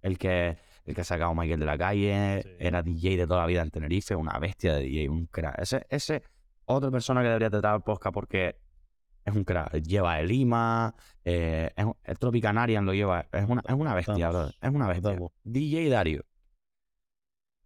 el 0.01 0.17
que 0.17 0.57
el 0.85 0.95
que 0.95 1.01
ha 1.01 1.03
sacado 1.03 1.31
a 1.31 1.35
Michael 1.35 1.59
de 1.59 1.65
la 1.67 1.77
calle, 1.77 2.41
Sí. 2.43 2.49
era 2.57 2.81
DJ 2.81 3.17
de 3.17 3.27
toda 3.27 3.41
la 3.41 3.45
vida 3.45 3.61
en 3.61 3.69
Tenerife, 3.69 4.15
una 4.15 4.39
bestia 4.39 4.73
de 4.73 4.81
DJ, 4.83 5.09
un 5.09 5.27
crack. 5.27 5.59
Ese, 5.59 5.85
ese 5.89 6.23
otra 6.65 6.89
persona 6.89 7.21
que 7.21 7.27
debería 7.27 7.49
tratar 7.51 7.75
el 7.75 7.81
podcast 7.83 8.13
porque 8.13 8.55
es 9.23 9.35
un 9.35 9.43
crack. 9.43 9.73
Lleva 9.83 10.19
el 10.19 10.27
Lima, 10.29 10.95
eh, 11.23 11.69
es, 11.75 11.85
el 12.05 12.17
Tropicanarian 12.17 12.85
lo 12.85 12.93
lleva, 12.93 13.27
es 13.31 13.47
una, 13.47 13.61
es 13.67 13.75
una 13.75 13.93
bestia, 13.93 14.29
brother, 14.29 14.55
es 14.59 14.69
una 14.71 14.87
bestia. 14.87 15.11
estamos. 15.11 15.31
DJ 15.43 15.89
Dario. 15.89 16.23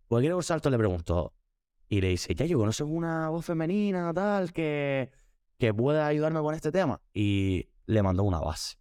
Pues 0.08 0.24
Gregor 0.24 0.44
Salto 0.44 0.70
le 0.70 0.78
preguntó 0.78 1.34
y 1.88 2.02
le 2.02 2.10
dice, 2.10 2.36
ya 2.36 2.46
yo 2.46 2.58
conozco 2.58 2.86
una 2.86 3.30
voz 3.30 3.46
femenina, 3.46 4.14
tal, 4.14 4.52
que, 4.52 5.12
que 5.58 5.74
pueda 5.74 6.08
ayudarme 6.08 6.42
con 6.42 6.56
este 6.56 6.72
tema. 6.72 7.02
Y 7.14 7.70
le 7.86 8.04
mandó 8.04 8.24
una 8.24 8.40
base. 8.40 8.78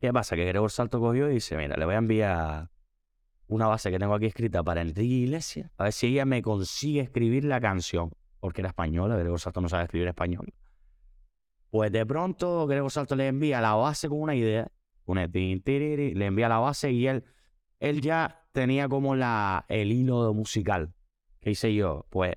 ¿Qué 0.00 0.12
pasa? 0.12 0.36
Que 0.36 0.44
Gregor 0.44 0.70
Salto 0.70 1.00
cogió 1.00 1.30
y 1.30 1.34
dice, 1.34 1.56
mira, 1.56 1.76
le 1.76 1.84
voy 1.84 1.94
a 1.94 1.98
enviar 1.98 2.70
una 3.48 3.66
base 3.66 3.90
que 3.90 3.98
tengo 3.98 4.14
aquí 4.14 4.26
escrita 4.26 4.62
para 4.62 4.80
Enrique 4.80 5.02
Iglesias, 5.02 5.70
a 5.76 5.84
ver 5.84 5.92
si 5.92 6.08
ella 6.08 6.24
me 6.24 6.42
consigue 6.42 7.00
escribir 7.00 7.44
la 7.44 7.60
canción, 7.60 8.10
porque 8.40 8.60
era 8.60 8.68
española, 8.68 9.16
Gregor 9.16 9.40
Salto 9.40 9.60
no 9.60 9.68
sabe 9.68 9.84
escribir 9.84 10.08
español. 10.08 10.52
Pues 11.70 11.92
de 11.92 12.04
pronto 12.06 12.66
Gregor 12.66 12.90
Salto 12.90 13.16
le 13.16 13.28
envía 13.28 13.60
la 13.60 13.74
base 13.74 14.08
con 14.08 14.20
una 14.20 14.34
idea, 14.34 14.70
una 15.04 15.30
tiriri, 15.30 16.14
le 16.14 16.26
envía 16.26 16.48
la 16.48 16.58
base 16.58 16.90
y 16.90 17.06
él, 17.06 17.24
él 17.78 18.00
ya 18.00 18.46
tenía 18.52 18.88
como 18.88 19.14
la, 19.14 19.64
el 19.68 19.92
hilo 19.92 20.32
musical. 20.34 20.92
¿Qué 21.40 21.50
hice 21.50 21.74
yo? 21.74 22.06
Pues 22.10 22.34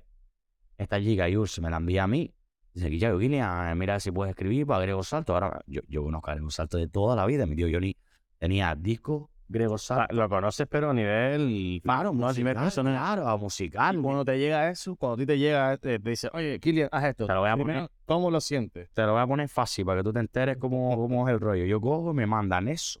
esta 0.78 1.00
chica, 1.00 1.28
Yurs, 1.28 1.60
me 1.60 1.70
la 1.70 1.78
envía 1.78 2.04
a 2.04 2.06
mí. 2.06 2.32
Dice, 2.80 2.88
Guillermo, 2.90 3.18
Guillermo, 3.18 3.74
mira 3.76 4.00
si 4.00 4.10
puedes 4.10 4.30
escribir 4.30 4.66
para 4.66 4.80
Gregor 4.80 5.04
Salto. 5.04 5.34
Ahora, 5.34 5.60
yo, 5.66 5.82
yo 5.86 6.02
conozco 6.02 6.30
a 6.30 6.34
Gregor 6.34 6.50
Salto 6.52 6.78
de 6.78 6.88
toda 6.88 7.14
la 7.14 7.26
vida. 7.26 7.44
Mi 7.44 7.54
tío 7.54 7.68
Johnny 7.70 7.94
tenía 8.38 8.74
disco 8.74 9.30
Gregor 9.48 9.74
Ah, 9.74 9.78
Salto. 9.78 10.14
Lo 10.14 10.28
conoces, 10.30 10.66
pero 10.66 10.90
a 10.90 10.94
nivel. 10.94 11.80
Claro, 11.82 12.14
no 12.14 12.26
a 12.26 12.32
nivel 12.32 12.56
musical, 12.56 12.84
claro, 12.84 13.28
a 13.28 13.36
musical. 13.36 14.00
Cuando 14.00 14.24
te 14.24 14.38
llega 14.38 14.70
eso, 14.70 14.96
cuando 14.96 15.14
a 15.14 15.16
ti 15.18 15.26
te 15.26 15.38
llega, 15.38 15.76
te, 15.76 15.98
te 15.98 16.10
dice, 16.10 16.30
oye, 16.32 16.58
Kilian, 16.58 16.88
haz 16.90 17.04
esto. 17.04 17.26
Te 17.26 17.34
lo 17.34 17.40
voy 17.40 17.50
a 17.50 17.54
Primero, 17.54 17.78
poner. 17.80 17.90
¿Cómo 18.06 18.30
lo 18.30 18.40
sientes? 18.40 18.90
Te 18.92 19.02
lo 19.02 19.12
voy 19.12 19.20
a 19.20 19.26
poner 19.26 19.48
fácil 19.50 19.84
para 19.84 20.00
que 20.00 20.04
tú 20.04 20.12
te 20.14 20.20
enteres 20.20 20.56
cómo, 20.56 20.96
cómo 20.96 21.28
es 21.28 21.34
el 21.34 21.40
rollo. 21.40 21.66
Yo 21.66 21.80
cojo 21.80 22.12
y 22.12 22.14
me 22.14 22.26
mandan 22.26 22.68
eso. 22.68 23.00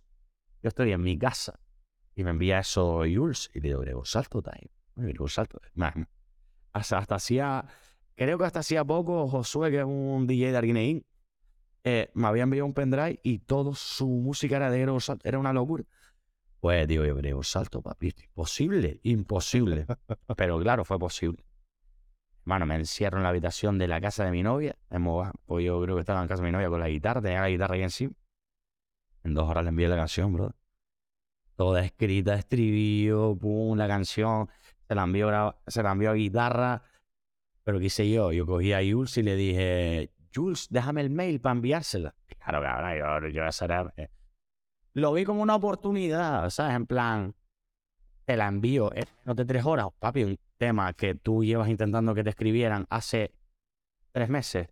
Yo 0.62 0.68
estoy 0.68 0.92
en 0.92 1.00
mi 1.00 1.16
casa 1.16 1.58
y 2.14 2.22
me 2.22 2.30
envía 2.30 2.58
eso 2.58 2.98
Jules 3.10 3.50
y 3.54 3.60
le 3.60 3.68
digo, 3.68 3.80
Gregor 3.80 4.06
Salto 4.06 4.42
time. 4.42 4.70
Gregor 4.96 5.30
Salto. 5.30 5.58
Ma- 5.74 5.92
ma- 5.96 6.06
Hasta, 6.72 6.98
hasta 6.98 7.14
hacía, 7.14 7.64
creo 8.24 8.36
que 8.38 8.44
hasta 8.44 8.60
hacía 8.60 8.84
poco, 8.84 9.26
Josué, 9.28 9.70
que 9.70 9.78
es 9.78 9.84
un 9.84 10.26
DJ 10.26 10.50
de 10.52 10.56
Arguineín, 10.58 11.06
eh, 11.84 12.10
me 12.12 12.26
había 12.26 12.42
enviado 12.42 12.66
un 12.66 12.74
pendrive 12.74 13.18
y 13.22 13.38
toda 13.38 13.74
su 13.74 14.06
música 14.06 14.56
era 14.56 14.70
de 14.70 15.00
Salto. 15.00 15.26
Era 15.26 15.38
una 15.38 15.52
locura. 15.54 15.84
Pues 16.60 16.86
digo 16.86 17.06
yo, 17.06 17.14
Gregor 17.14 17.46
Salto, 17.46 17.80
papi, 17.80 18.12
imposible, 18.22 19.00
imposible. 19.04 19.86
Pero 20.36 20.60
claro, 20.60 20.84
fue 20.84 20.98
posible. 20.98 21.42
Hermano, 22.42 22.66
me 22.66 22.74
encierro 22.74 23.16
en 23.16 23.22
la 23.22 23.30
habitación 23.30 23.78
de 23.78 23.88
la 23.88 24.00
casa 24.00 24.24
de 24.24 24.30
mi 24.32 24.42
novia, 24.42 24.76
en 24.90 25.02
Mogán, 25.02 25.32
pues 25.46 25.64
yo 25.64 25.80
creo 25.82 25.94
que 25.94 26.00
estaba 26.00 26.20
en 26.20 26.28
casa 26.28 26.42
de 26.42 26.48
mi 26.48 26.52
novia 26.52 26.68
con 26.68 26.80
la 26.80 26.88
guitarra, 26.88 27.22
tenía 27.22 27.40
la 27.40 27.48
guitarra 27.48 27.76
ahí 27.76 27.82
encima. 27.82 28.12
En 29.24 29.32
dos 29.32 29.48
horas 29.48 29.64
le 29.64 29.70
envié 29.70 29.88
la 29.88 29.96
canción, 29.96 30.32
bro. 30.34 30.54
Toda 31.56 31.82
escrita, 31.84 32.34
estribillo, 32.34 33.36
pum, 33.36 33.76
la 33.78 33.86
canción, 33.88 34.48
se 34.88 34.94
la 34.94 35.04
envió, 35.04 35.28
graba- 35.28 35.56
se 35.66 35.82
la 35.82 35.92
envió 35.92 36.10
a 36.10 36.14
guitarra. 36.14 36.82
Pero 37.64 37.78
¿qué 37.78 37.86
hice 37.86 38.10
yo? 38.10 38.32
Yo 38.32 38.46
cogí 38.46 38.72
a 38.72 38.78
Jules 38.78 39.16
y 39.18 39.22
le 39.22 39.36
dije, 39.36 40.10
Jules, 40.34 40.66
déjame 40.70 41.00
el 41.02 41.10
mail 41.10 41.40
para 41.40 41.54
enviársela. 41.54 42.14
Claro, 42.38 42.62
cabrón, 42.62 42.98
yo, 42.98 43.28
yo 43.28 43.44
esa 43.46 43.64
era- 43.64 43.92
eh, 43.96 44.08
Lo 44.94 45.12
vi 45.12 45.24
como 45.24 45.42
una 45.42 45.54
oportunidad, 45.56 46.50
¿sabes? 46.50 46.74
En 46.74 46.86
plan, 46.86 47.34
te 48.24 48.36
la 48.36 48.48
envío 48.48 48.92
en 48.94 49.04
menos 49.24 49.36
de 49.36 49.44
tres 49.44 49.64
horas. 49.64 49.86
Papi, 49.98 50.24
un 50.24 50.38
tema 50.56 50.92
que 50.94 51.14
tú 51.14 51.44
llevas 51.44 51.68
intentando 51.68 52.14
que 52.14 52.24
te 52.24 52.30
escribieran 52.30 52.86
hace 52.90 53.32
tres 54.12 54.28
meses. 54.28 54.68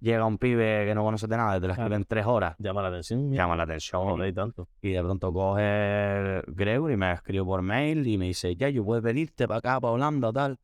Llega 0.00 0.26
un 0.26 0.36
pibe 0.36 0.84
que 0.84 0.94
no 0.96 1.04
conoce 1.04 1.28
de 1.28 1.36
nada, 1.36 1.60
te 1.60 1.66
lo 1.68 1.72
escribe 1.74 1.94
en 1.94 2.04
tres 2.04 2.26
horas. 2.26 2.56
Llama 2.58 2.82
la 2.82 2.88
atención. 2.88 3.30
Llama 3.32 3.54
la 3.54 3.62
atención. 3.62 4.26
Y 4.26 4.32
tanto. 4.32 4.68
Y 4.80 4.90
de 4.90 5.00
pronto 5.00 5.32
coge 5.32 6.42
Gregory 6.48 6.94
y 6.94 6.96
me 6.96 7.12
escribe 7.12 7.44
por 7.44 7.62
mail 7.62 8.06
y 8.06 8.18
me 8.18 8.26
dice, 8.26 8.56
ya, 8.56 8.68
yo 8.68 8.84
puedes 8.84 9.04
venirte 9.04 9.46
para 9.46 9.58
acá, 9.58 9.80
para 9.80 9.92
Holanda, 9.92 10.32
tal. 10.32 10.58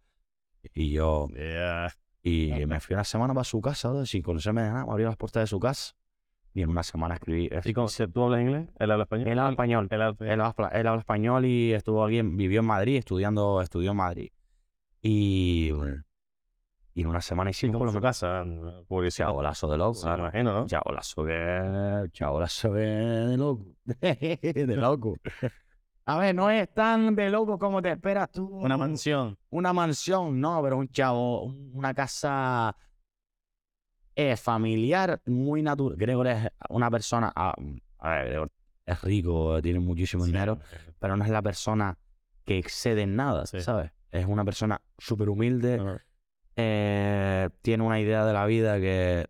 Y 0.75 0.93
yo, 0.93 1.29
Yeah. 1.35 1.93
y 2.23 2.67
me 2.67 2.81
fui 2.81 2.95
una 2.95 3.05
semana 3.05 3.33
para 3.33 3.45
su 3.45 3.61
casa, 3.61 3.93
¿no? 3.93 4.05
sin 4.05 4.23
conocerme 4.23 4.63
de 4.63 4.69
nada, 4.71 4.85
me 4.85 4.93
abrió 4.93 5.07
las 5.07 5.17
puertas 5.17 5.43
de 5.43 5.47
su 5.47 5.59
casa. 5.61 5.95
Y 6.55 6.63
en 6.63 6.71
una 6.71 6.83
semana 6.83 7.15
escribí. 7.15 7.49
¿Y 7.65 7.89
si 7.89 8.07
tú 8.09 8.25
hablas 8.25 8.41
inglés? 8.41 8.69
¿Él 8.79 8.91
habla 8.91 9.05
español? 9.05 9.29
Él 9.29 9.39
habla 9.39 9.51
español. 9.53 9.89
Él 9.91 10.01
habla 10.41 10.69
Él 10.73 10.87
habla, 10.87 11.01
español 11.01 11.45
y 11.45 11.73
estuvo 11.73 12.05
aquí, 12.05 12.21
vivió 12.23 12.61
en 12.61 12.67
Madrid, 12.67 12.97
estudiando, 12.97 13.61
estudió 13.63 13.93
en 13.93 13.97
Madrid. 13.97 14.31
Y, 15.01 15.71
y 16.95 17.03
en 17.03 17.07
una 17.07 17.21
semana 17.21 17.51
¿Y 17.51 17.53
hicimos 17.53 17.79
por 17.79 17.93
su 17.93 18.01
casa? 18.01 18.45
Curiosidad. 18.89 19.29
Chabolazo 19.29 19.71
de 19.71 19.79
loco. 19.79 20.01
Me 20.05 20.15
imagino, 20.19 20.53
¿no? 20.53 20.67
Chabolazo 20.67 21.25
que. 21.25 22.09
Chabolazo 22.11 22.73
que 22.73 22.81
de 22.81 23.37
loco. 23.37 23.67
de 23.85 24.77
loco. 24.77 25.17
A 26.11 26.17
ver, 26.17 26.35
no 26.35 26.49
es 26.51 26.73
tan 26.73 27.15
de 27.15 27.29
loco 27.29 27.59
como 27.59 27.83
te 27.83 27.91
esperas 27.91 28.31
tú. 28.33 28.47
Una 28.49 28.79
mansión. 28.79 29.37
Una 29.51 29.75
mansión, 29.75 30.41
no, 30.41 30.63
pero 30.63 30.79
un 30.79 30.89
chavo, 30.89 31.43
un- 31.43 31.71
una 31.75 31.93
casa 31.93 32.75
eh, 34.17 34.37
familiar 34.39 35.21
muy 35.27 35.63
natural. 35.63 35.99
Gregor 35.99 36.27
es 36.29 36.49
una 36.71 36.91
persona. 36.91 37.31
ah, 37.37 37.55
a 37.99 38.11
ver, 38.11 38.27
Gregor 38.29 38.51
es 38.87 39.03
rico, 39.03 39.61
tiene 39.61 39.81
muchísimo 39.81 40.25
dinero, 40.25 40.59
pero 40.99 41.15
no 41.17 41.25
es 41.25 41.31
la 41.31 41.43
persona 41.43 41.99
que 42.45 42.57
excede 42.59 43.03
en 43.03 43.15
nada, 43.15 43.45
Sí. 43.45 43.61
¿sabes? 43.61 43.93
Es 44.11 44.25
una 44.27 44.45
persona 44.47 44.81
súper 44.97 45.29
humilde, 45.29 46.01
eh, 46.57 47.51
tiene 47.61 47.85
una 47.85 48.01
idea 48.01 48.25
de 48.25 48.33
la 48.33 48.47
vida 48.47 48.81
que 48.81 49.27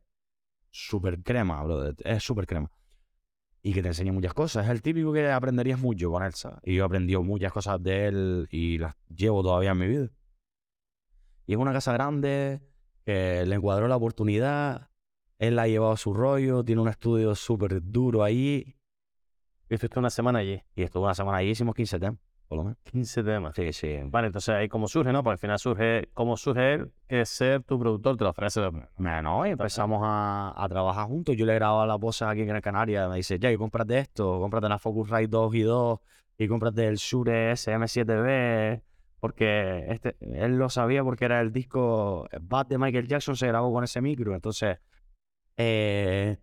súper 0.71 1.23
crema, 1.25 1.61
bro. 1.65 1.93
Es 2.05 2.23
súper 2.23 2.47
crema. 2.47 2.71
Y 3.69 3.75
que 3.75 3.83
te 3.83 3.89
enseña 3.89 4.13
muchas 4.13 4.33
cosas. 4.33 4.65
Es 4.65 4.71
el 4.71 4.81
típico 4.81 5.13
que 5.13 5.31
aprenderías 5.31 5.79
mucho 5.79 6.11
con 6.11 6.23
él, 6.23 6.33
¿sabes? 6.33 6.59
Y 6.63 6.77
yo 6.77 6.85
he 6.85 6.87
aprendido 6.87 7.23
muchas 7.23 7.53
cosas 7.53 7.83
de 7.83 8.07
él 8.07 8.49
y 8.51 8.79
las 8.79 8.95
llevo 9.15 9.43
todavía 9.43 9.73
en 9.73 9.79
mi 9.79 9.87
vida. 9.87 10.09
Y 11.45 11.53
es 11.53 11.59
una 11.59 11.75
casa 11.75 11.93
grande 11.93 12.63
que 13.05 13.45
le 13.45 13.55
encuadró 13.55 13.87
la 13.87 13.97
oportunidad. 13.97 14.89
Él 15.39 15.57
la 15.57 15.65
ha 15.65 15.69
llevado 15.69 15.93
a 15.93 15.99
su 15.99 16.15
rollo, 16.15 16.65
tiene 16.65 16.81
un 16.81 16.89
estudio 16.89 17.35
súper 17.35 17.83
duro 17.83 18.25
ahí. 18.25 18.75
Y 19.69 19.75
estuviste 19.75 19.99
una 19.99 20.09
semana 20.09 20.39
allí. 20.39 20.63
Y 20.75 20.83
estuvo 20.83 21.05
una 21.05 21.15
semana 21.15 21.37
ahí, 21.37 21.51
hicimos 21.51 21.75
15 21.75 22.01
temas, 22.01 22.21
por 22.49 22.59
lo 22.59 22.65
menos. 22.65 22.79
15 22.85 23.23
temas. 23.23 23.55
Sí, 23.55 23.73
sí. 23.73 23.99
Vale, 24.05 24.29
entonces 24.29 24.55
ahí 24.55 24.69
cómo 24.69 24.89
surge, 24.89 25.13
¿no? 25.13 25.23
Porque 25.23 25.35
al 25.35 25.39
final 25.39 25.59
surge, 25.59 26.09
¿cómo 26.15 26.37
surge 26.37 26.75
él? 26.75 26.93
Que 27.07 27.25
ser 27.27 27.63
tu 27.63 27.79
productor 27.79 28.17
te 28.17 28.25
lo 28.25 28.31
ofrece. 28.31 28.61
Bueno, 28.97 29.47
y 29.47 29.51
empezamos 29.51 30.01
a, 30.03 30.55
a 30.57 30.69
trabajar 30.69 31.07
juntos. 31.07 31.37
Yo 31.37 31.47
le 31.47 31.55
grababa 31.55 31.87
la 31.87 31.97
voz 31.97 32.23
aquí 32.23 32.41
en 32.41 32.49
Gran 32.49 32.61
Canaria. 32.63 33.09
Me 33.09 33.17
dice, 33.17 33.39
ya, 33.39 33.53
y 33.53 33.57
cómprate 33.57 33.99
esto, 33.99 34.41
cómprate 34.41 34.69
la 34.69 34.79
Focusrite 34.79 35.29
2 35.29 35.55
y 35.55 35.63
2 35.63 36.01
y 36.39 36.49
cómprate 36.49 36.87
el 36.87 36.97
Shure 36.97 37.53
SM7B. 37.53 38.83
Porque 39.21 39.87
este, 39.89 40.17
él 40.21 40.57
lo 40.57 40.71
sabía 40.71 41.03
porque 41.03 41.25
era 41.25 41.41
el 41.41 41.53
disco 41.53 42.29
Bad 42.41 42.67
de 42.67 42.79
Michael 42.79 43.09
Jackson, 43.09 43.37
se 43.37 43.49
grabó 43.49 43.73
con 43.73 43.85
ese 43.85 44.01
micro. 44.01 44.35
Entonces, 44.35 44.79
eh, 45.57 46.39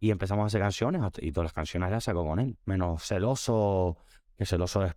y 0.00 0.10
empezamos 0.10 0.44
a 0.44 0.46
hacer 0.46 0.60
canciones 0.60 1.00
y 1.18 1.32
todas 1.32 1.46
las 1.46 1.52
canciones 1.52 1.90
las 1.90 2.04
sacó 2.04 2.26
con 2.26 2.38
él. 2.38 2.58
Menos 2.64 3.06
Celoso, 3.06 3.98
que 4.36 4.46
Celoso 4.46 4.84
es 4.84 4.94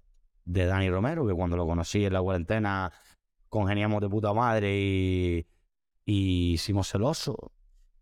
de 0.47 0.65
Dani 0.65 0.89
Romero, 0.89 1.27
que 1.27 1.33
cuando 1.33 1.57
lo 1.57 1.67
conocí 1.67 2.05
en 2.05 2.13
la 2.13 2.21
cuarentena 2.21 2.91
congeniamos 3.49 4.01
de 4.01 4.09
puta 4.09 4.33
madre 4.33 4.77
y, 4.77 5.45
y 6.05 6.53
hicimos 6.53 6.89
Celoso. 6.89 7.51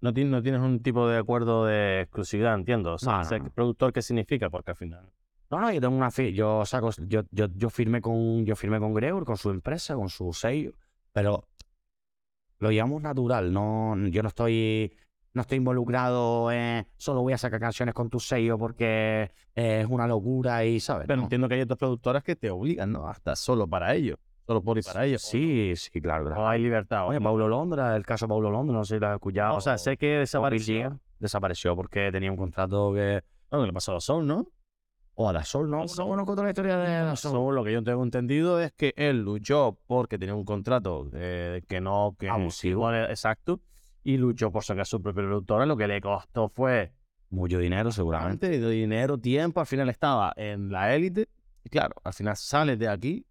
No, 0.01 0.13
tienes, 0.13 0.31
no 0.31 0.43
tienes 0.43 0.61
un 0.61 0.81
tipo 0.81 1.07
de 1.07 1.17
acuerdo 1.17 1.65
de 1.65 2.01
exclusividad, 2.01 2.53
entiendo. 2.53 2.93
O 2.93 2.97
sea, 2.99 3.23
No, 3.23 3.39
no, 3.39 3.49
productor, 3.51 3.91
¿qué 3.91 4.01
significa? 4.01 4.49
Porque 4.49 4.71
al 4.71 4.77
final. 4.77 5.11
No, 5.49 5.59
no, 5.59 5.71
yo 5.71 5.81
tengo 5.81 5.95
una 5.95 6.09
yo 6.09 6.65
saco, 6.65 6.91
yo, 7.07 7.23
yo, 7.31 7.47
yo 7.55 7.69
firmé 7.69 8.01
con, 8.01 8.45
yo 8.45 8.55
firmé 8.55 8.79
con 8.79 8.93
Gregor, 8.93 9.25
con 9.25 9.37
su 9.37 9.49
empresa, 9.49 9.95
con 9.95 10.09
su 10.09 10.33
sello, 10.33 10.73
pero 11.13 11.47
lo 12.59 12.71
llevamos 12.71 13.01
natural, 13.01 13.51
no, 13.51 13.95
yo 14.07 14.21
no 14.21 14.29
estoy, 14.29 14.95
no 15.36 15.41
estoy 15.41 15.57
involucrado 15.57 16.49
en 16.51 16.88
solo 16.97 17.21
voy 17.21 17.33
a 17.33 17.38
sacar 17.38 17.59
canciones 17.59 17.93
con 17.93 18.09
tu 18.09 18.19
sello 18.19 18.57
porque 18.57 19.31
es 19.53 19.86
una 19.88 20.07
locura 20.07 20.63
y, 20.65 20.79
¿sabes? 20.79 21.05
Pero 21.07 21.17
No. 21.17 21.23
entiendo 21.23 21.47
que 21.49 21.55
hay 21.55 21.61
otras 21.61 21.77
productoras 21.77 22.23
que 22.23 22.36
te 22.36 22.49
obligan, 22.49 22.91
¿no? 22.91 23.07
Hasta 23.07 23.36
solo 23.36 23.67
para 23.67 23.93
ello. 23.93 24.17
solo 24.47 24.61
por 24.61 24.77
y 24.77 24.81
para 24.81 25.05
ellos. 25.05 25.21
Sí, 25.23 25.73
sí, 25.75 25.99
claro. 26.01 26.25
claro. 26.25 26.41
No 26.41 26.47
hay 26.47 26.61
libertad. 26.61 27.07
Oye, 27.07 27.19
Paulo 27.19 27.47
Londra, 27.47 27.95
el 27.95 28.05
caso 28.05 28.25
de 28.25 28.29
Paulo 28.29 28.49
Londra, 28.49 28.77
no 28.77 28.86
sé 28.86 28.95
si 28.95 28.99
lo 29.01 29.07
has 29.07 29.13
escuchado. 29.15 29.55
o 29.57 29.61
sea, 29.61 29.77
sé 29.77 29.97
que 29.97 30.19
desapareció. 30.19 30.99
desapareció 31.19 31.75
porque 31.75 32.11
tenía 32.11 32.31
un 32.31 32.38
contrato 32.38 32.93
que. 32.93 33.21
No, 33.51 33.59
que 33.61 33.67
le 33.67 33.73
pasó 33.73 33.95
a 33.95 33.99
Sol, 33.99 34.25
¿no? 34.25 34.47
O 35.15 35.29
a 35.29 35.33
la 35.33 35.43
Sol, 35.43 35.69
¿no? 35.69 35.86
No 35.97 36.07
conozco 36.07 36.33
toda 36.33 36.43
la 36.43 36.49
historia 36.51 36.77
de 36.77 37.05
la 37.05 37.15
Sol. 37.15 37.55
Lo 37.55 37.63
que 37.63 37.71
yo 37.73 37.83
tengo 37.83 38.03
entendido 38.03 38.59
es 38.61 38.71
que 38.73 38.93
él 38.97 39.21
luchó 39.23 39.77
porque 39.88 40.17
tenía 40.17 40.36
un 40.36 40.43
contrato 40.45 41.09
eh, 41.13 41.61
que 41.67 41.81
no... 41.81 42.15
Que, 42.19 42.29
Abusivo. 42.29 42.93
Exacto. 42.93 43.59
Y 44.06 44.18
luchó 44.18 44.51
por 44.51 44.64
sacar 44.64 44.86
su 44.86 45.01
propia 45.01 45.24
productora. 45.24 45.66
Lo 45.66 45.76
que 45.76 45.88
le 45.88 45.99
costó 45.99 46.47
fue 46.47 46.93
Mucho 47.32 47.58
dinero, 47.60 47.91
seguramente. 47.91 48.49
dinero, 48.70 49.18
tiempo. 49.18 49.60
Al 49.60 49.66
final 49.66 49.89
estaba 49.89 50.32
en 50.38 50.72
la 50.72 50.93
élite. 50.95 51.28
Y 51.64 51.70
claro, 51.70 51.95
al 52.03 52.14
final 52.14 52.38
sales 52.38 52.78
de 52.80 52.88
aquí. 52.88 53.26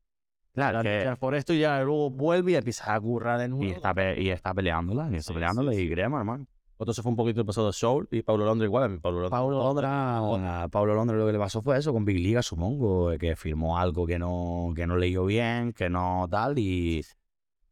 Claro, 0.52 0.82
que- 0.82 1.16
por 1.18 1.34
esto 1.34 1.52
y 1.54 1.60
ya 1.60 1.80
luego 1.82 2.10
vuelve 2.10 2.52
y 2.52 2.54
empiezas 2.56 2.88
a 2.88 3.00
currar 3.00 3.38
de 3.40 3.48
nuevo. 3.48 3.64
y, 3.64 3.70
está 3.70 3.94
pe- 3.94 4.20
y 4.20 4.30
está 4.30 4.52
peleándola, 4.52 5.08
y 5.10 5.16
está 5.16 5.28
Sí, 5.28 5.34
peleándola, 5.34 5.72
sí, 5.72 5.80
y 5.82 5.90
crema, 5.90 6.18
hermano. 6.18 6.46
Entonces 6.78 7.02
fue 7.02 7.10
un 7.10 7.16
poquito 7.16 7.40
el 7.40 7.46
pasado 7.46 7.68
de 7.68 7.72
Soul 7.72 8.08
y 8.10 8.22
Pablo 8.22 8.44
Londra 8.44 8.66
igual. 8.66 8.90
Mí 8.90 8.98
Pablo 8.98 9.20
Londra. 9.22 10.18
Londra, 10.18 10.62
a 10.64 10.68
Paulo 10.68 10.94
Londra 10.94 11.16
lo 11.16 11.24
que 11.26 11.32
le 11.32 11.38
pasó 11.38 11.62
fue 11.62 11.78
eso 11.78 11.92
con 11.92 12.04
Big 12.04 12.18
Liga, 12.18 12.42
supongo, 12.42 13.16
que 13.18 13.36
firmó 13.36 13.78
algo 13.78 14.06
que 14.06 14.18
no, 14.18 14.72
que 14.74 14.86
no 14.86 14.96
leyó 14.96 15.24
bien, 15.24 15.72
que 15.72 15.88
no 15.88 16.26
tal, 16.28 16.58
y 16.58 17.04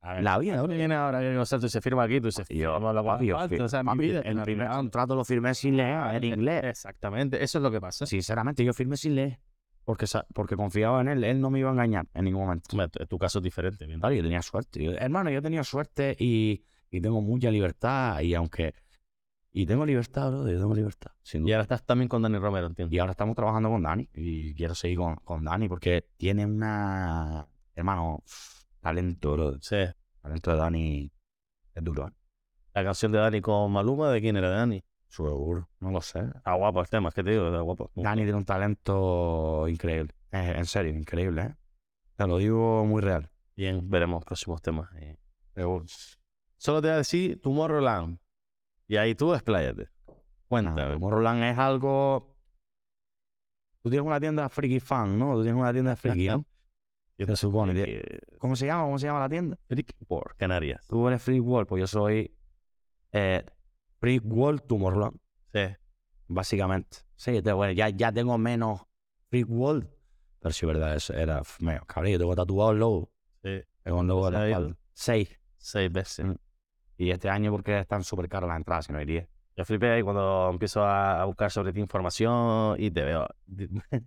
la 0.02 0.38
vida, 0.38 0.58
ahora 0.58 0.74
viene 0.74 0.94
ahora 0.94 1.20
que 1.20 1.36
o 1.38 1.44
sea, 1.46 1.58
tú 1.58 1.68
se 1.68 1.80
firma 1.80 2.02
aquí, 2.02 2.20
tú 2.20 2.30
se 2.32 2.42
yo, 2.54 2.74
firma 2.74 3.04
papi, 3.04 3.26
yo 3.26 3.36
parte, 3.36 3.56
fir- 3.56 3.62
o 3.62 3.68
sea, 3.68 3.84
papi, 3.84 3.98
vida, 3.98 4.20
el 4.20 4.42
primer 4.42 4.68
contrato 4.68 5.14
lo 5.14 5.24
firmé 5.24 5.54
sin 5.54 5.76
leer, 5.76 6.16
en 6.16 6.24
inglés. 6.24 6.64
Exactamente, 6.64 7.42
eso 7.42 7.58
es 7.58 7.62
lo 7.62 7.70
que 7.70 7.80
pasa. 7.80 8.04
Sinceramente, 8.04 8.64
yo 8.64 8.72
firmé 8.72 8.96
sin 8.96 9.14
leer, 9.14 9.38
porque, 9.84 10.06
porque 10.34 10.56
confiaba 10.56 11.00
en 11.02 11.08
él, 11.08 11.24
él 11.24 11.40
no 11.40 11.50
me 11.50 11.60
iba 11.60 11.68
a 11.68 11.72
engañar 11.72 12.06
en 12.14 12.24
ningún 12.24 12.42
momento. 12.42 12.76
Tu- 13.06 13.18
caso 13.18 13.38
es 13.38 13.44
diferente. 13.44 13.86
bien. 13.86 14.00
Claro, 14.00 14.14
yo 14.14 14.22
tenía 14.22 14.42
suerte. 14.42 14.82
Yo- 14.82 14.92
hermano, 14.92 15.30
yo 15.30 15.40
tenía 15.40 15.62
suerte 15.62 16.16
y, 16.18 16.64
y 16.90 17.00
tengo 17.00 17.20
mucha 17.20 17.50
libertad. 17.50 18.20
Y 18.20 18.34
aunque. 18.34 18.74
Y 19.52 19.66
tengo 19.66 19.84
libertad, 19.84 20.30
bro. 20.30 20.48
Yo 20.48 20.58
tengo 20.58 20.74
libertad. 20.74 21.10
sin 21.22 21.46
Y 21.46 21.52
ahora 21.52 21.62
estás 21.62 21.84
también 21.84 22.08
con 22.08 22.22
Dani 22.22 22.38
Romero, 22.38 22.66
entiendo. 22.66 22.94
Y 22.94 22.98
ahora 22.98 23.10
estamos 23.12 23.36
trabajando 23.36 23.68
con 23.68 23.82
Dani. 23.82 24.08
Y 24.14 24.54
quiero 24.54 24.74
seguir 24.74 24.98
con, 24.98 25.16
con 25.16 25.44
Dani 25.44 25.68
porque 25.68 26.06
tiene 26.16 26.46
una. 26.46 27.46
Hermano, 27.74 28.22
talento, 28.82 29.32
bro. 29.32 29.58
Sí. 29.60 29.76
Talento 30.20 30.50
de 30.50 30.56
Dani 30.56 31.12
es 31.74 31.84
duro, 31.84 32.08
¿eh? 32.08 32.12
La 32.74 32.84
canción 32.84 33.12
de 33.12 33.18
Dani 33.18 33.40
con 33.40 33.70
Maluma, 33.72 34.10
¿de 34.10 34.20
quién 34.20 34.36
era? 34.36 34.50
¿De 34.50 34.56
Dani? 34.56 34.84
Seguro. 35.08 35.68
No 35.80 35.90
lo 35.90 36.00
sé. 36.00 36.20
Está 36.20 36.54
guapo 36.54 36.80
el 36.80 36.88
tema, 36.88 37.08
es 37.10 37.14
que 37.14 37.22
te 37.22 37.30
digo, 37.30 37.46
está 37.46 37.60
guapo. 37.60 37.90
Dani 37.94 38.22
tiene 38.22 38.36
un 38.38 38.44
talento 38.44 39.66
increíble. 39.68 40.14
Eh, 40.30 40.54
en 40.56 40.64
serio, 40.66 40.92
increíble, 40.96 41.42
¿eh? 41.42 41.54
Te 42.16 42.26
lo 42.26 42.38
digo 42.38 42.84
muy 42.86 43.02
real. 43.02 43.30
Bien, 43.56 43.88
veremos 43.88 44.24
próximos 44.24 44.62
temas. 44.62 44.88
eh. 44.96 45.16
Solo 46.56 46.80
te 46.80 46.88
voy 46.88 46.94
a 46.94 46.98
decir 46.98 47.40
Tomorrowland. 47.42 48.18
Y 48.88 48.96
ahí 48.96 49.14
tú 49.14 49.34
expláyate. 49.34 49.88
Cuéntame. 50.48 50.98
No, 50.98 51.10
Roland 51.10 51.44
es 51.44 51.58
algo. 51.58 52.36
Tú 53.82 53.90
tienes 53.90 54.06
una 54.06 54.20
tienda 54.20 54.48
friki 54.48 54.80
fan, 54.80 55.18
¿no? 55.18 55.34
Tú 55.34 55.42
tienes 55.42 55.60
una 55.60 55.72
tienda 55.72 55.96
friki, 55.96 56.28
¿no? 56.28 56.44
Se 57.26 57.36
supone. 57.36 57.72
tie- 57.74 57.84
Eh, 58.02 58.18
¿Cómo 58.38 58.56
se 58.56 58.66
llama? 58.66 58.84
¿Cómo 58.84 58.98
se 58.98 59.06
llama 59.06 59.20
la 59.20 59.28
tienda? 59.28 59.58
Freak 59.68 59.94
por 60.06 60.34
Canarias. 60.36 60.86
Tú 60.88 61.06
eres 61.08 61.22
Freak 61.22 61.42
World, 61.44 61.68
pues 61.68 61.80
yo 61.80 61.86
soy 61.86 62.34
eh, 63.12 63.44
Freak 64.00 64.22
World 64.24 64.62
Tomorrowland, 64.66 65.18
Sí. 65.52 65.60
básicamente. 66.28 66.98
Sí, 67.16 67.40
bueno, 67.40 67.72
ya, 67.72 67.88
ya 67.90 68.10
tengo 68.12 68.36
menos 68.38 68.82
Freak 69.28 69.48
World, 69.50 69.88
pero 70.40 70.52
sí, 70.52 70.66
verdad, 70.66 70.94
eso 70.96 71.12
era 71.14 71.42
medio 71.60 71.84
cabrón. 71.86 72.12
Yo 72.12 72.18
tengo 72.18 72.34
tatuado 72.34 72.72
el 72.72 72.78
logo, 72.78 73.12
Sí. 73.42 73.60
tengo 73.82 73.98
un 74.00 74.06
logo 74.08 74.30
de 74.30 74.36
¿Se 74.36 74.38
la 74.40 74.48
espalda. 74.48 74.76
Seis. 74.94 75.40
Seis 75.58 75.92
veces. 75.92 76.24
Mm. 76.26 76.34
Y 76.96 77.10
este 77.10 77.28
año 77.28 77.50
porque 77.50 77.78
están 77.80 78.02
súper 78.04 78.28
caras 78.28 78.48
las 78.48 78.56
entradas, 78.56 78.86
si 78.86 78.92
no 78.92 79.00
iría. 79.00 79.28
Yo 79.56 79.64
flipé 79.66 79.90
ahí 79.90 80.02
cuando 80.02 80.48
empiezo 80.50 80.82
a, 80.84 81.24
buscar 81.26 81.50
sobre 81.50 81.72
ti 81.72 81.80
información 81.80 82.76
y 82.78 82.90
te 82.90 83.02
veo. 83.04 83.26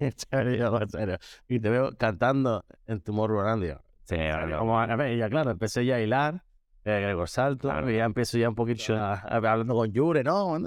Y 1.47 1.59
te 1.59 1.69
veo 1.69 1.91
cantando 1.97 2.65
en 2.87 3.01
Tomorrowland. 3.01 3.63
digo, 3.63 3.79
Sí, 4.03 4.15
Como, 4.57 4.79
a 4.79 4.95
ver, 4.95 5.17
ya 5.17 5.29
claro, 5.29 5.51
empecé 5.51 5.85
ya 5.85 5.95
a 5.95 6.01
hilar, 6.01 6.43
eh, 6.83 6.99
Gregor 7.01 7.27
Salto, 7.27 7.69
Claro. 7.69 7.89
y 7.89 7.97
ya 7.97 8.05
empiezo 8.05 8.37
ya 8.37 8.49
un 8.49 8.55
poquito 8.55 8.95
a- 8.95 9.13
a- 9.13 9.35
hablando 9.37 9.73
con 9.75 9.91
Yure, 9.91 10.23
¿no? 10.23 10.57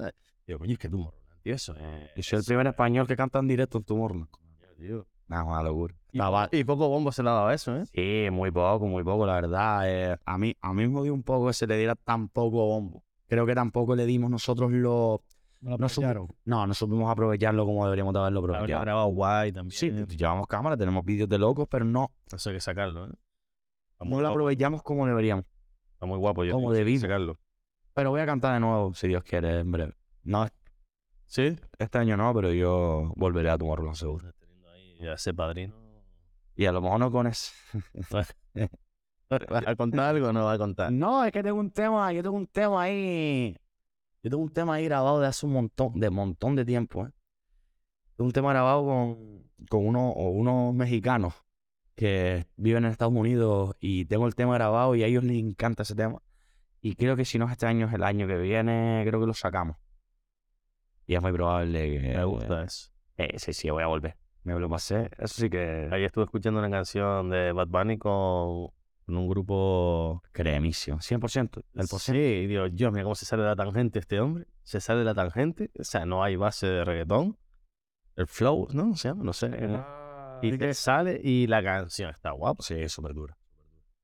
Digo, 0.46 0.58
coño, 0.58 0.72
es 0.72 0.78
que 0.78 0.88
tú, 0.88 1.10
tío, 1.42 1.54
eso, 1.54 1.74
eh, 1.78 2.10
Yo 2.16 2.22
soy 2.22 2.38
el 2.40 2.44
primer 2.44 2.66
español 2.66 3.06
que 3.06 3.16
canta 3.16 3.38
en 3.38 3.48
directo 3.48 3.78
en 3.78 3.84
Tomorrowland. 3.84 4.28
Nah, 5.28 5.44
una 5.44 5.62
locura. 5.62 5.94
Y, 6.10 6.18
Estaba- 6.18 6.48
y 6.50 6.64
poco 6.64 6.88
bombo 6.88 7.12
se 7.12 7.22
le 7.22 7.28
ha 7.28 7.32
dado 7.32 7.50
eso, 7.50 7.76
¿eh? 7.76 7.84
Sí, 7.92 8.28
muy 8.32 8.50
poco, 8.50 8.86
muy 8.86 9.04
poco, 9.04 9.26
la 9.26 9.34
verdad. 9.34 9.82
eh, 9.86 10.16
a 10.24 10.38
mí 10.38 10.56
a 10.60 10.72
mí 10.72 10.88
me 10.88 10.94
jodió 10.94 11.12
un 11.14 11.22
poco 11.22 11.48
que 11.48 11.52
se 11.52 11.66
le 11.66 11.76
diera 11.76 11.94
tan 11.96 12.28
poco 12.28 12.64
bombo. 12.66 13.04
Creo 13.28 13.46
que 13.46 13.54
tampoco 13.54 13.94
le 13.94 14.06
dimos 14.06 14.30
nosotros 14.30 14.72
lo... 14.72 15.22
No, 15.60 15.76
supi- 15.76 16.28
no, 16.44 16.66
no 16.68 16.74
supimos 16.74 17.10
aprovecharlo 17.10 17.64
como 17.64 17.84
deberíamos 17.84 18.14
de 18.14 18.20
haberlo 18.20 18.40
aprovechado. 18.40 18.80
grabado 18.80 19.08
guay 19.08 19.50
también. 19.52 19.72
Sí, 19.76 19.90
llevamos 20.16 20.46
cámara, 20.46 20.76
tenemos 20.76 21.04
vídeos 21.04 21.28
de 21.28 21.36
locos, 21.38 21.66
pero 21.68 21.84
no, 21.84 22.12
Eso 22.32 22.50
hay 22.50 22.56
que 22.56 22.60
sacarlo, 22.60 23.06
¿eh? 23.06 23.12
No 24.00 24.20
lo 24.20 24.28
aprovechamos 24.28 24.82
como 24.84 25.04
deberíamos. 25.06 25.44
está 25.94 26.06
muy 26.06 26.16
guapo. 26.18 26.44
Yo 26.44 26.54
como 26.54 26.72
debimos. 26.72 27.02
sacarlo. 27.02 27.38
Pero 27.92 28.10
voy 28.10 28.20
a 28.20 28.26
cantar 28.26 28.54
de 28.54 28.60
nuevo, 28.60 28.94
si 28.94 29.08
Dios 29.08 29.24
quiere, 29.24 29.58
en 29.58 29.72
breve. 29.72 29.94
No, 30.22 30.46
¿Sí? 31.26 31.56
este 31.78 31.98
año 31.98 32.16
no, 32.16 32.32
pero 32.32 32.52
yo 32.52 33.12
volveré 33.16 33.50
a 33.50 33.58
tomarlo 33.58 33.92
seguro. 33.96 34.32
Teniendo 34.38 34.70
ahí 34.70 34.96
ya 35.02 35.14
ese 35.14 35.34
padrino. 35.34 35.74
Y 36.54 36.66
a 36.66 36.72
lo 36.72 36.80
mejor 36.80 37.00
no 37.00 37.10
con 37.10 37.26
ese. 37.26 37.52
¿Vas 39.30 39.66
a 39.66 39.76
contar 39.76 40.14
algo 40.14 40.28
o 40.28 40.32
no 40.32 40.44
vas 40.44 40.54
a 40.54 40.58
contar? 40.58 40.90
No, 40.90 41.24
es 41.24 41.32
que 41.32 41.42
tengo 41.42 41.60
un 41.60 41.70
tema, 41.70 42.12
yo 42.12 42.22
tengo 42.22 42.36
un 42.36 42.46
tema 42.46 42.82
ahí. 42.82 43.56
Yo 44.22 44.30
tengo 44.30 44.42
un 44.42 44.50
tema 44.50 44.74
ahí 44.74 44.84
grabado 44.84 45.20
de 45.20 45.26
hace 45.26 45.46
un 45.46 45.52
montón, 45.52 46.00
de 46.00 46.10
montón 46.10 46.56
de 46.56 46.64
tiempo, 46.64 47.06
¿eh? 47.06 47.10
Tengo 48.16 48.26
un 48.26 48.32
tema 48.32 48.50
grabado 48.50 48.84
con, 48.84 49.50
con 49.68 49.86
uno, 49.86 50.10
o 50.10 50.30
unos 50.30 50.74
mexicanos 50.74 51.34
que 51.94 52.46
viven 52.56 52.84
en 52.84 52.90
Estados 52.90 53.14
Unidos 53.14 53.76
y 53.80 54.06
tengo 54.06 54.26
el 54.26 54.34
tema 54.34 54.54
grabado 54.54 54.94
y 54.94 55.02
a 55.02 55.06
ellos 55.06 55.24
les 55.24 55.38
encanta 55.38 55.82
ese 55.82 55.94
tema. 55.94 56.20
Y 56.80 56.94
creo 56.94 57.16
que 57.16 57.24
si 57.24 57.38
no 57.38 57.46
es 57.46 57.52
este 57.52 57.66
año, 57.66 57.86
es 57.86 57.92
el 57.92 58.02
año 58.02 58.26
que 58.26 58.38
viene, 58.38 59.04
creo 59.06 59.20
que 59.20 59.26
lo 59.26 59.34
sacamos. 59.34 59.76
Y 61.06 61.14
es 61.14 61.22
muy 61.22 61.32
probable 61.32 61.90
que... 61.90 62.14
Me 62.16 62.24
gusta 62.24 62.64
eso. 62.64 62.90
Eh, 63.16 63.38
sí, 63.38 63.52
sí, 63.52 63.70
voy 63.70 63.82
a 63.82 63.86
volver. 63.88 64.16
Me 64.44 64.58
lo 64.58 64.68
pasé. 64.68 65.10
Eso 65.18 65.42
sí 65.42 65.50
que... 65.50 65.88
Ayer 65.90 66.06
estuve 66.06 66.24
escuchando 66.24 66.60
una 66.60 66.70
canción 66.70 67.30
de 67.30 67.52
Bad 67.52 67.68
Bunny 67.68 67.98
con, 67.98 68.70
con 69.08 69.16
un 69.16 69.26
grupo. 69.26 70.22
Cremísimo. 70.32 70.98
100%. 70.98 71.62
El 71.74 71.86
Sí, 71.88 72.46
digo, 72.46 72.68
Dios, 72.68 72.92
mira 72.92 73.04
cómo 73.04 73.14
se 73.14 73.24
sale 73.24 73.42
de 73.42 73.48
la 73.48 73.56
tangente 73.56 73.98
este 73.98 74.20
hombre. 74.20 74.46
Se 74.64 74.82
sale 74.82 74.98
de 74.98 75.06
la 75.06 75.14
tangente. 75.14 75.70
O 75.78 75.84
sea, 75.84 76.04
no 76.04 76.22
hay 76.22 76.36
base 76.36 76.66
de 76.66 76.84
reggaetón. 76.84 77.38
El 78.16 78.26
flow, 78.26 78.68
¿no? 78.72 78.94
Se 78.96 79.08
llama, 79.08 79.24
no 79.24 79.32
sé. 79.32 79.50
Y 80.42 80.58
te 80.58 80.74
sale 80.74 81.18
y 81.24 81.46
la 81.46 81.62
canción 81.62 82.10
está 82.10 82.32
guapa. 82.32 82.62
Sí, 82.62 82.86
súper 82.90 83.14
dura. 83.14 83.38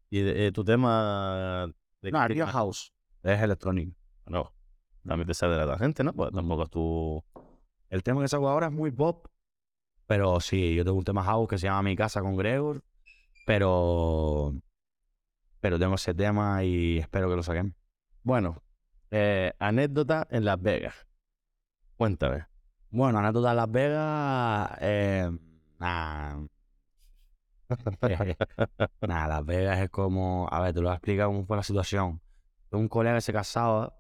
Y 0.09 0.21
de- 0.23 0.47
eh, 0.47 0.53
tu 0.53 0.65
tema. 0.65 1.67
De 2.01 2.11
No, 2.11 2.27
Rio 2.27 2.47
House. 2.47 2.95
Es 3.23 3.43
electrónico. 3.43 3.93
No. 4.27 4.55
También 5.07 5.27
te 5.27 5.35
sale 5.35 5.53
de 5.53 5.59
la 5.59 5.67
tangente, 5.67 6.03
¿no? 6.03 6.15
Pues 6.15 6.33
tampoco 6.33 6.63
es 6.63 6.71
tu. 6.71 7.23
El 7.91 8.03
tema 8.03 8.23
que 8.23 8.29
saco 8.29 8.49
ahora 8.49 8.69
es 8.69 8.73
muy 8.73 8.91
pop. 8.91 9.27
Pero 10.07 10.41
sí, 10.41 10.75
yo 10.75 10.83
tengo 10.85 10.97
un 10.97 11.05
tema 11.05 11.23
house 11.25 11.47
que 11.49 11.59
se 11.59 11.67
llama 11.67 11.83
Mi 11.83 11.95
casa 11.95 12.23
con 12.23 12.37
Gregor. 12.37 12.83
Pero. 13.47 14.55
Pero 15.65 15.79
tengo 15.79 15.95
ese 15.95 16.13
tema 16.13 16.63
y 16.63 16.99
espero 16.99 17.31
que 17.31 17.37
lo 17.37 17.43
saquen. 17.43 17.75
Bueno, 18.23 18.63
eh, 19.11 19.55
anécdota 19.59 20.27
en 20.29 20.45
Las 20.45 20.61
Vegas. 20.61 20.95
Cuéntame. 21.97 22.45
Bueno, 22.91 23.19
anécdota 23.19 23.49
de 23.49 23.55
Las 23.55 23.71
Vegas. 23.71 24.77
Eh. 24.83 25.31
Nada, 25.81 26.47
Las 29.27 29.47
Vegas 29.47 29.79
es 29.81 29.89
como. 29.89 30.47
A 30.51 30.61
ver, 30.61 30.75
te 30.75 30.81
lo 30.81 30.89
voy 30.89 30.93
a 30.93 30.97
explicar 30.97 31.29
cómo 31.29 31.47
fue 31.47 31.57
la 31.57 31.63
situación. 31.63 32.21
Un 32.71 32.89
colega 32.89 33.15
que 33.15 33.23
se 33.23 33.33
casaba. 33.33 33.95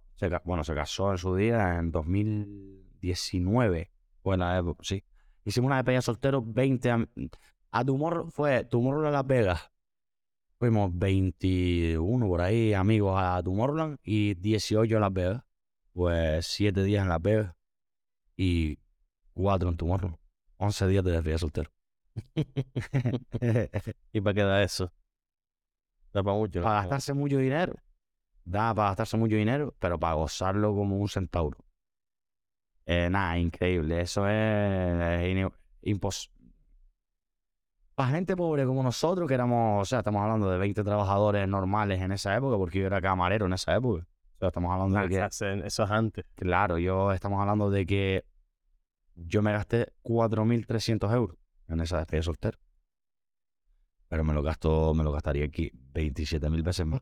bueno, 0.45 0.65
se 0.65 0.75
casó 0.75 1.13
en 1.13 1.19
su 1.19 1.35
día 1.35 1.79
en 1.79 1.91
2019. 1.93 3.91
Fue 4.23 4.37
la 4.37 4.59
época, 4.59 4.83
sí. 4.85 5.03
Hicimos 5.47 5.69
una 5.69 5.77
despedida 5.77 6.01
de 6.01 6.03
soltero 6.03 6.43
20 6.45 6.91
am- 6.91 7.09
a 7.73 7.83
Tumor 7.83 8.31
fue 8.31 8.65
Tomorrowland 8.65 9.15
Las 9.15 9.27
Vegas. 9.27 9.71
Fuimos 10.65 10.99
21 10.99 12.27
por 12.27 12.41
ahí 12.41 12.73
amigos 12.73 13.21
a 13.23 13.43
Tomorrowland 13.43 13.99
y 14.03 14.33
18 14.33 14.95
en 14.95 15.01
Las 15.03 15.13
Vegas. 15.13 15.43
Pues 15.93 16.47
7 16.47 16.83
días 16.85 17.03
en 17.03 17.11
Las 17.11 17.21
Vegas 17.21 17.55
y 18.35 18.79
4 19.35 19.69
en 19.69 19.77
Tomorrowland. 19.77 20.19
11 20.57 20.87
días 20.87 21.05
de 21.05 21.11
despedida 21.11 21.35
de 21.35 21.39
soltero. 21.39 21.71
¿Y 24.15 24.21
para 24.23 24.35
qué 24.35 24.43
da 24.43 24.63
eso? 24.63 24.91
Da 26.15 26.23
para 26.23 26.35
mucho. 26.35 26.61
¿no? 26.61 26.65
para 26.65 26.81
gastarse 26.81 27.13
mucho 27.13 27.37
dinero. 27.37 27.75
Da 28.47 28.75
para 28.75 28.89
gastarse 28.89 29.19
mucho 29.19 29.37
dinero, 29.37 29.77
pero 29.79 30.01
para 30.01 30.15
gozarlo 30.15 30.75
como 30.75 30.97
un 30.97 31.11
centauro. 31.11 31.59
Eh, 32.87 33.11
nada, 33.11 33.37
increíble. 33.37 34.01
Eso 34.01 34.27
es, 34.27 35.47
impos 35.83 36.33
Para 37.95 38.11
gente 38.11 38.35
pobre 38.37 38.67
como 38.67 38.83
nosotros, 38.83 39.29
que 39.29 39.35
éramos, 39.35 39.83
o 39.83 39.85
sea, 39.85 39.99
estamos 40.01 40.21
hablando 40.23 40.51
de 40.51 40.59
20 40.59 40.83
trabajadores 40.83 41.47
normales 41.49 42.01
en 42.03 42.11
esa 42.13 42.37
época, 42.37 42.57
porque 42.57 42.81
yo 42.81 42.87
era 42.87 43.01
camarero 43.01 43.47
en 43.47 43.53
esa 43.53 43.75
época. 43.77 44.05
O 44.35 44.39
sea, 44.41 44.49
estamos 44.49 44.73
hablando 44.73 44.99
de 44.99 45.09
que, 45.09 45.23
Hacen- 45.23 45.65
Eso 45.65 45.85
es 45.85 45.91
antes. 45.91 46.25
claro, 46.35 46.79
yo 46.79 47.13
estamos 47.13 47.41
hablando 47.41 47.71
de 47.71 47.87
que 47.87 48.25
yo 49.15 49.43
me 49.43 49.53
gasté 49.53 49.93
4.300 50.03 51.13
euros 51.15 51.39
en 51.69 51.81
esa 51.81 51.99
despedida 51.99 52.19
de 52.19 52.25
soltero. 52.25 52.59
Pero 54.09 54.25
me 54.25 54.33
lo 54.35 54.43
gasto, 54.43 54.93
me 54.93 55.05
lo 55.05 55.13
gastaría 55.13 55.45
aquí 55.45 55.71
27.000 55.93 56.63
veces 56.65 56.85
más. 56.87 57.01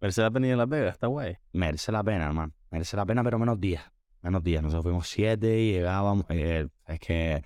Mercedes 0.00 0.32
venía 0.32 0.52
en 0.52 0.58
Las 0.58 0.68
Vegas, 0.68 0.94
está 0.94 1.06
guay. 1.06 1.36
Merece 1.52 1.92
la 1.92 2.02
pena, 2.02 2.26
hermano. 2.26 2.52
Merece 2.70 2.96
la 2.96 3.04
pena, 3.06 3.22
pero 3.22 3.38
menos 3.38 3.60
días. 3.60 3.84
Menos 4.22 4.42
días. 4.42 4.62
Nosotros 4.62 4.84
fuimos 4.84 5.06
siete 5.08 5.60
y 5.60 5.72
llegábamos. 5.72 6.24
eh, 6.30 6.66
es 6.86 6.98
que. 6.98 7.44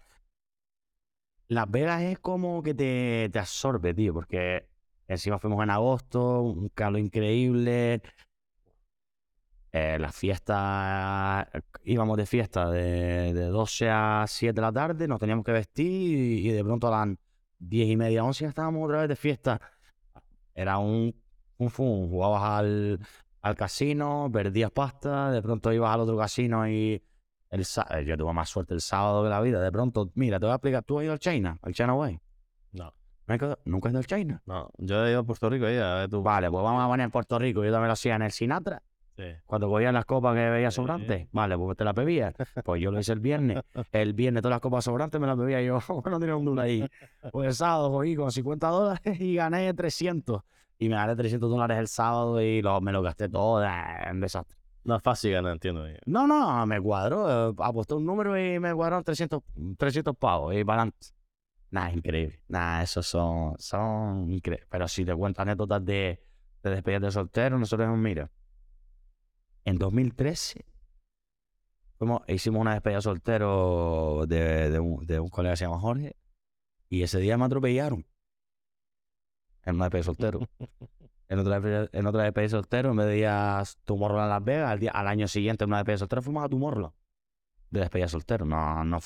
Las 1.49 1.71
Vegas 1.71 2.03
es 2.03 2.19
como 2.19 2.63
que 2.63 2.75
te, 2.75 3.29
te 3.33 3.39
absorbe, 3.39 3.95
tío, 3.95 4.13
porque 4.13 4.69
encima 5.07 5.39
fuimos 5.39 5.63
en 5.63 5.71
agosto, 5.71 6.43
un 6.43 6.69
calor 6.71 7.01
increíble. 7.01 8.03
Eh, 9.73 9.99
las 9.99 10.15
fiestas. 10.17 11.47
Íbamos 11.85 12.17
de 12.17 12.27
fiesta 12.27 12.71
de, 12.71 13.35
de 13.35 13.45
12 13.47 13.91
a 13.91 14.25
7 14.27 14.55
de 14.55 14.61
la 14.63 14.73
tarde, 14.73 15.07
nos 15.07 15.21
teníamos 15.21 15.45
que 15.45 15.53
vestir 15.53 15.87
y, 16.47 16.49
de 16.49 16.65
pronto 16.65 16.89
a 16.89 17.07
las 17.07 17.17
10 17.59 17.89
y 17.91 17.97
media, 17.97 18.25
11 18.25 18.45
ya 18.45 18.49
estábamos 18.49 18.85
otra 18.87 19.01
vez 19.01 19.09
de 19.11 19.17
fiesta. 19.17 19.61
Era 20.55 20.79
un, 20.79 21.15
un 21.59 21.71
fun. 21.71 22.09
Jugabas 22.09 22.43
al, 22.43 23.01
al 23.43 23.55
casino, 23.57 24.31
perdías 24.33 24.71
pasta, 24.71 25.31
de 25.31 25.43
pronto 25.43 25.73
ibas 25.73 25.95
al 25.95 26.01
otro 26.01 26.17
casino 26.17 26.69
y 26.69 27.03
el 27.51 27.61
eh, 27.63 28.05
yo 28.05 28.17
tuve 28.17 28.33
más 28.33 28.49
suerte 28.49 28.75
el 28.75 28.81
sábado 28.81 29.23
que 29.23 29.29
la 29.31 29.41
vida. 29.41 29.61
De 29.61 29.71
pronto, 29.73 30.11
mira, 30.15 30.39
te 30.39 30.47
voy 30.47 30.53
a 30.53 30.57
explicar, 30.57 30.83
¿tú 30.85 30.99
has 30.99 31.05
ido 31.05 31.13
al 31.13 31.19
China? 31.19 31.59
¿Al 31.63 31.73
China 31.75 31.95
Way? 31.95 32.21
No. 32.73 32.93
¿Nunca 33.65 33.89
has 33.89 33.93
ido 33.93 33.99
al 33.99 34.07
China? 34.07 34.43
No, 34.47 34.71
yo 34.79 35.05
he 35.07 35.11
ido 35.11 35.21
a 35.21 35.25
Puerto 35.25 35.49
Rico 35.51 35.67
ahí, 35.67 35.77
a 35.79 35.95
ver 35.95 36.09
tú. 36.11 36.23
Vale, 36.23 36.51
pues 36.51 36.63
vamos 36.63 36.83
a 36.83 36.87
poner 36.87 37.05
en 37.05 37.11
Puerto 37.11 37.39
Rico. 37.39 37.65
Yo 37.65 37.71
también 37.73 37.89
lo 37.89 37.93
hacía 37.95 38.17
en 38.17 38.23
el 38.23 38.31
Sinatra. 38.33 38.83
Sí. 39.17 39.25
Cuando 39.47 39.69
cogían 39.71 39.95
las 39.95 40.05
copas 40.05 40.35
que 40.35 40.51
veía 40.51 40.71
Sí. 40.71 40.77
sobrantes, 40.77 41.27
vale, 41.33 41.57
pues 41.57 41.77
te 41.79 41.85
las 41.85 41.95
bebías. 41.95 42.35
Pues 42.65 42.83
yo 42.83 42.91
lo 42.91 43.01
hice 43.01 43.13
el 43.15 43.21
viernes. 43.21 43.61
El 43.91 44.13
viernes 44.13 44.43
todas 44.43 44.57
las 44.57 44.61
copas 44.61 44.85
sobrantes 44.85 45.19
me 45.21 45.27
las 45.27 45.39
bebía 45.39 45.63
yo. 45.63 45.79
no 46.05 46.21
tenía 46.21 46.37
un 46.37 46.45
dólar 46.45 46.67
ahí. 46.67 46.87
Pues 47.33 47.49
el 47.49 47.55
sábado 47.55 47.91
cogí 47.91 48.15
con 48.15 48.31
50 48.31 48.69
dólares 48.69 49.01
y 49.21 49.35
gané 49.37 49.73
300. 49.73 50.43
Y 50.79 50.91
me 50.91 50.97
gané 50.97 51.17
300 51.17 51.49
dólares 51.51 51.79
el 51.79 51.89
sábado 51.89 52.43
y 52.43 52.61
lo- 52.61 52.83
me 52.83 52.93
lo 52.93 53.01
gasté 53.01 53.31
todo 53.31 53.65
en 53.65 54.21
desastre. 54.21 54.59
No 54.87 54.97
es 54.97 55.03
fácil 55.03 55.33
ganar, 55.33 55.53
entiendo. 55.53 55.85
No, 56.07 56.27
no, 56.29 56.65
me 56.67 56.81
cuadró. 56.81 57.51
eh, 57.51 57.55
aposté 57.59 57.95
un 57.95 58.07
número 58.07 58.39
y 58.39 58.61
me 58.61 58.73
cuadraron 58.75 59.03
300, 59.05 59.43
300 59.77 60.17
pavos. 60.17 60.55
Y 60.55 60.65
para 60.65 60.83
adelante. 60.83 61.09
Nada, 61.71 61.93
increíble. 61.93 62.43
Nada, 62.49 62.83
esos 62.85 63.07
son, 63.07 63.55
son 63.59 64.31
increíbles. 64.33 64.69
Pero 64.71 64.89
si 64.89 65.05
te 65.05 65.15
cuento 65.15 65.43
anécdotas 65.43 65.85
de, 65.85 66.23
de 66.63 66.71
despedidas 66.71 67.03
de 67.03 67.11
soltero, 67.13 67.59
nosotros, 67.59 67.97
mira, 67.99 68.31
en 69.65 69.79
2013 69.79 70.65
fuimos- 71.99 72.23
hicimos 72.29 72.61
una 72.61 72.75
despedida 72.75 72.99
de 72.99 73.03
soltero 73.03 74.25
de, 74.29 74.71
de 74.71 74.79
un, 74.81 75.07
de 75.07 75.21
un 75.21 75.29
colega 75.29 75.55
que 75.55 75.59
se 75.59 75.65
llama 75.65 75.81
Jorge. 75.81 76.17
Y 76.91 77.03
ese 77.03 77.21
día 77.21 77.39
me 77.39 77.47
atropellaron. 77.47 78.07
En 79.67 79.75
una 79.75 79.85
despedida 79.91 80.01
de 80.01 80.05
soltero. 80.05 80.41
En 81.29 81.39
otra, 81.41 81.89
en 81.93 82.07
otra 82.07 82.23
despedida 82.23 82.45
de 82.47 82.51
soltero, 82.51 82.91
en 82.91 82.97
vez 82.97 83.07
de 83.07 83.19
ir 83.19 83.27
a 83.27 83.63
Tomorrowland 83.85 84.31
Las 84.31 84.45
Vegas, 84.45 84.71
al, 84.71 84.79
día, 84.79 84.91
al 84.93 85.09
año 85.09 85.27
siguiente 85.27 85.65
en 85.65 85.71
una 85.71 85.79
despedida 85.79 85.95
de 85.95 85.99
soltero 85.99 86.23
fuimos 86.23 86.45
a 86.45 86.49
Tomorrowland. 86.49 86.95
De 87.71 87.81
despedida 87.81 88.05
de 88.07 88.11
soltero. 88.11 88.45
No, 88.47 88.85
no. 88.85 88.99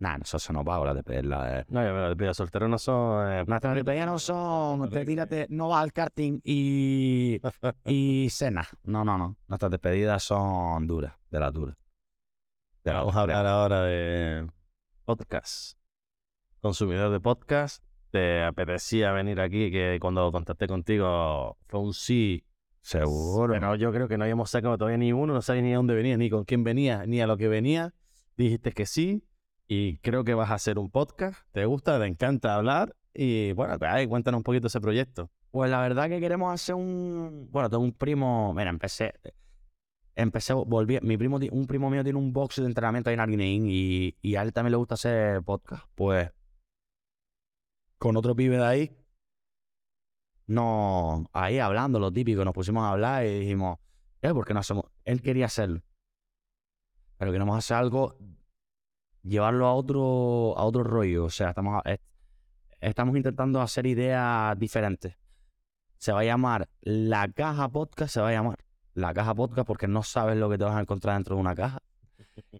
Nada, 0.00 0.18
eso 0.22 0.38
se 0.38 0.52
nos 0.52 0.64
paga 0.64 0.84
la 0.84 0.94
despedida. 0.94 1.22
La, 1.22 1.64
No, 1.68 1.82
yo, 1.82 2.16
pero 2.16 2.26
los 2.28 2.36
solteros 2.36 2.68
no 2.68 2.78
son. 2.78 3.32
eh, 3.32 3.44
Nuestras 3.46 3.74
despedidas 3.74 4.06
no 4.06 4.18
son, 4.18 4.90
te 4.90 5.04
tírate, 5.04 5.46
no 5.50 5.70
vas 5.70 5.82
al 5.82 5.92
karting 5.92 6.40
y, 6.44 7.40
y 7.84 8.28
cena. 8.30 8.68
No, 8.84 9.04
no, 9.04 9.16
no. 9.18 9.36
Nuestras 9.48 9.70
despedidas 9.72 10.22
son 10.22 10.86
duras, 10.86 11.14
de 11.30 11.40
las 11.40 11.52
duras. 11.52 11.76
De 12.84 12.92
las 12.92 13.00
Vamos 13.00 13.16
a 13.16 13.20
duras. 13.22 13.36
hablar 13.38 13.52
ahora 13.52 13.82
de 13.82 14.46
podcast. 15.04 15.76
Consumidor 16.60 17.10
de 17.10 17.18
podcast. 17.20 17.82
¿Te 18.10 18.42
apetecía 18.42 19.12
venir 19.12 19.40
aquí? 19.40 19.70
Que 19.70 19.98
cuando 20.00 20.30
contacté 20.32 20.66
contigo 20.66 21.58
fue 21.66 21.80
un 21.80 21.92
sí. 21.92 22.44
Seguro. 22.80 23.52
Pero 23.52 23.74
yo 23.74 23.92
creo 23.92 24.08
que 24.08 24.16
no 24.16 24.24
habíamos 24.24 24.50
sacado 24.50 24.78
todavía 24.78 24.96
ni 24.96 25.12
uno, 25.12 25.34
no 25.34 25.42
sabía 25.42 25.62
ni 25.62 25.74
a 25.74 25.76
dónde 25.76 25.94
venía, 25.94 26.16
ni 26.16 26.30
con 26.30 26.44
quién 26.44 26.64
venía, 26.64 27.04
ni 27.06 27.20
a 27.20 27.26
lo 27.26 27.36
que 27.36 27.48
venía. 27.48 27.92
Dijiste 28.36 28.72
que 28.72 28.86
sí. 28.86 29.24
Y 29.66 29.98
creo 29.98 30.24
que 30.24 30.32
vas 30.32 30.50
a 30.50 30.54
hacer 30.54 30.78
un 30.78 30.90
podcast. 30.90 31.38
¿Te 31.52 31.66
gusta? 31.66 31.98
¿Te 31.98 32.06
encanta 32.06 32.54
hablar? 32.54 32.96
Y 33.12 33.52
bueno, 33.52 33.78
pues, 33.78 33.90
ahí, 33.90 34.06
cuéntanos 34.06 34.38
un 34.38 34.44
poquito 34.44 34.68
ese 34.68 34.80
proyecto. 34.80 35.30
Pues 35.50 35.70
la 35.70 35.80
verdad 35.82 36.08
que 36.08 36.20
queremos 36.20 36.52
hacer 36.52 36.74
un. 36.74 37.48
Bueno, 37.50 37.68
tengo 37.68 37.82
un 37.82 37.92
primo. 37.92 38.54
Mira, 38.54 38.70
empecé. 38.70 39.12
Empecé, 40.14 40.54
volví. 40.54 40.98
Mi 41.02 41.18
primo, 41.18 41.38
un 41.50 41.66
primo 41.66 41.90
mío 41.90 42.02
tiene 42.02 42.18
un 42.18 42.32
box 42.32 42.56
de 42.56 42.66
entrenamiento 42.66 43.10
ahí 43.10 43.14
en 43.14 43.20
Arguineín 43.20 43.66
y, 43.68 44.16
y 44.22 44.36
a 44.36 44.42
él 44.42 44.52
también 44.52 44.72
le 44.72 44.78
gusta 44.78 44.94
hacer 44.94 45.42
podcast. 45.42 45.84
Pues. 45.94 46.30
Con 47.98 48.16
otro 48.16 48.34
pibe 48.34 48.56
de 48.56 48.64
ahí. 48.64 48.96
No. 50.46 51.28
Ahí 51.32 51.58
hablando, 51.58 51.98
lo 51.98 52.12
típico, 52.12 52.44
nos 52.44 52.54
pusimos 52.54 52.84
a 52.84 52.92
hablar 52.92 53.26
y 53.26 53.40
dijimos, 53.40 53.78
eh, 54.22 54.32
¿por 54.32 54.46
qué 54.46 54.54
no 54.54 54.60
hacemos? 54.60 54.84
Él 55.04 55.20
quería 55.22 55.46
hacerlo. 55.46 55.82
Pero 57.18 57.32
queremos 57.32 57.58
hacer 57.58 57.76
algo. 57.76 58.16
Llevarlo 59.22 59.66
a 59.66 59.74
otro, 59.74 60.56
a 60.56 60.64
otro 60.64 60.84
rollo. 60.84 61.24
O 61.24 61.30
sea, 61.30 61.50
estamos, 61.50 61.82
estamos 62.80 63.16
intentando 63.16 63.60
hacer 63.60 63.86
ideas 63.86 64.58
diferentes 64.58 65.18
se 65.98 66.12
va 66.12 66.20
a 66.20 66.24
llamar 66.24 66.68
La 66.80 67.28
Caja 67.28 67.68
Podcast, 67.68 68.14
se 68.14 68.20
va 68.20 68.28
a 68.28 68.32
llamar 68.32 68.58
La 68.94 69.12
Caja 69.12 69.34
Podcast 69.34 69.66
porque 69.66 69.88
no 69.88 70.02
sabes 70.02 70.36
lo 70.36 70.48
que 70.48 70.56
te 70.56 70.64
vas 70.64 70.76
a 70.76 70.80
encontrar 70.80 71.16
dentro 71.16 71.34
de 71.34 71.40
una 71.40 71.54
caja. 71.54 71.82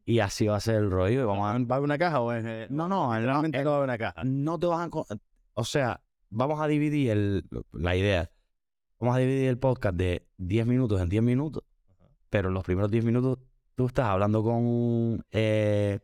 Y 0.05 0.19
así 0.21 0.47
va 0.47 0.57
a 0.57 0.61
ser 0.61 0.77
el 0.77 0.91
rollo. 0.91 1.23
y 1.23 1.25
vamos 1.25 1.47
a- 1.49 1.59
¿Va 1.59 1.75
a 1.75 1.77
haber 1.79 1.85
una 1.85 1.99
caja 1.99 2.21
o 2.21 2.33
es.? 2.33 2.45
eh, 2.47 2.67
No, 2.71 2.89
no, 2.89 3.13
realmente 3.19 3.63
no 3.63 3.71
va 3.71 3.77
a 3.77 3.79
haber 3.79 3.89
una 3.91 3.99
caja. 3.99 4.23
no 4.25 4.59
te 4.59 4.67
vas 4.67 4.89
a... 4.89 4.91
O 5.55 5.65
sea, 5.65 6.01
vamos 6.31 6.61
a 6.61 6.67
dividir 6.67 7.11
el, 7.11 7.45
la 7.73 7.97
idea. 7.97 8.31
Vamos 9.01 9.17
a 9.17 9.19
dividir 9.19 9.49
el 9.49 9.59
podcast 9.59 9.97
de 9.97 10.27
10 10.39 10.67
minutos 10.67 11.01
en 11.01 11.09
10 11.09 11.23
minutos. 11.23 11.65
Pero 12.31 12.49
en 12.49 12.55
los 12.55 12.65
primeros 12.65 12.91
10 12.91 13.05
minutos 13.05 13.39
tú 13.75 13.87
estás 13.87 14.07
hablando 14.07 14.43
con 14.43 15.25
eh, 15.31 16.01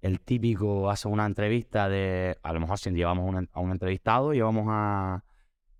el 0.00 0.20
típico, 0.20 0.90
hace 0.90 1.08
una 1.08 1.26
entrevista 1.26 1.88
de, 1.88 2.38
a 2.42 2.52
lo 2.52 2.60
mejor 2.60 2.78
si 2.78 2.90
llevamos 2.90 3.28
una- 3.28 3.46
a 3.52 3.60
un 3.60 3.70
entrevistado, 3.70 4.32
llevamos 4.32 4.66
a, 4.68 5.24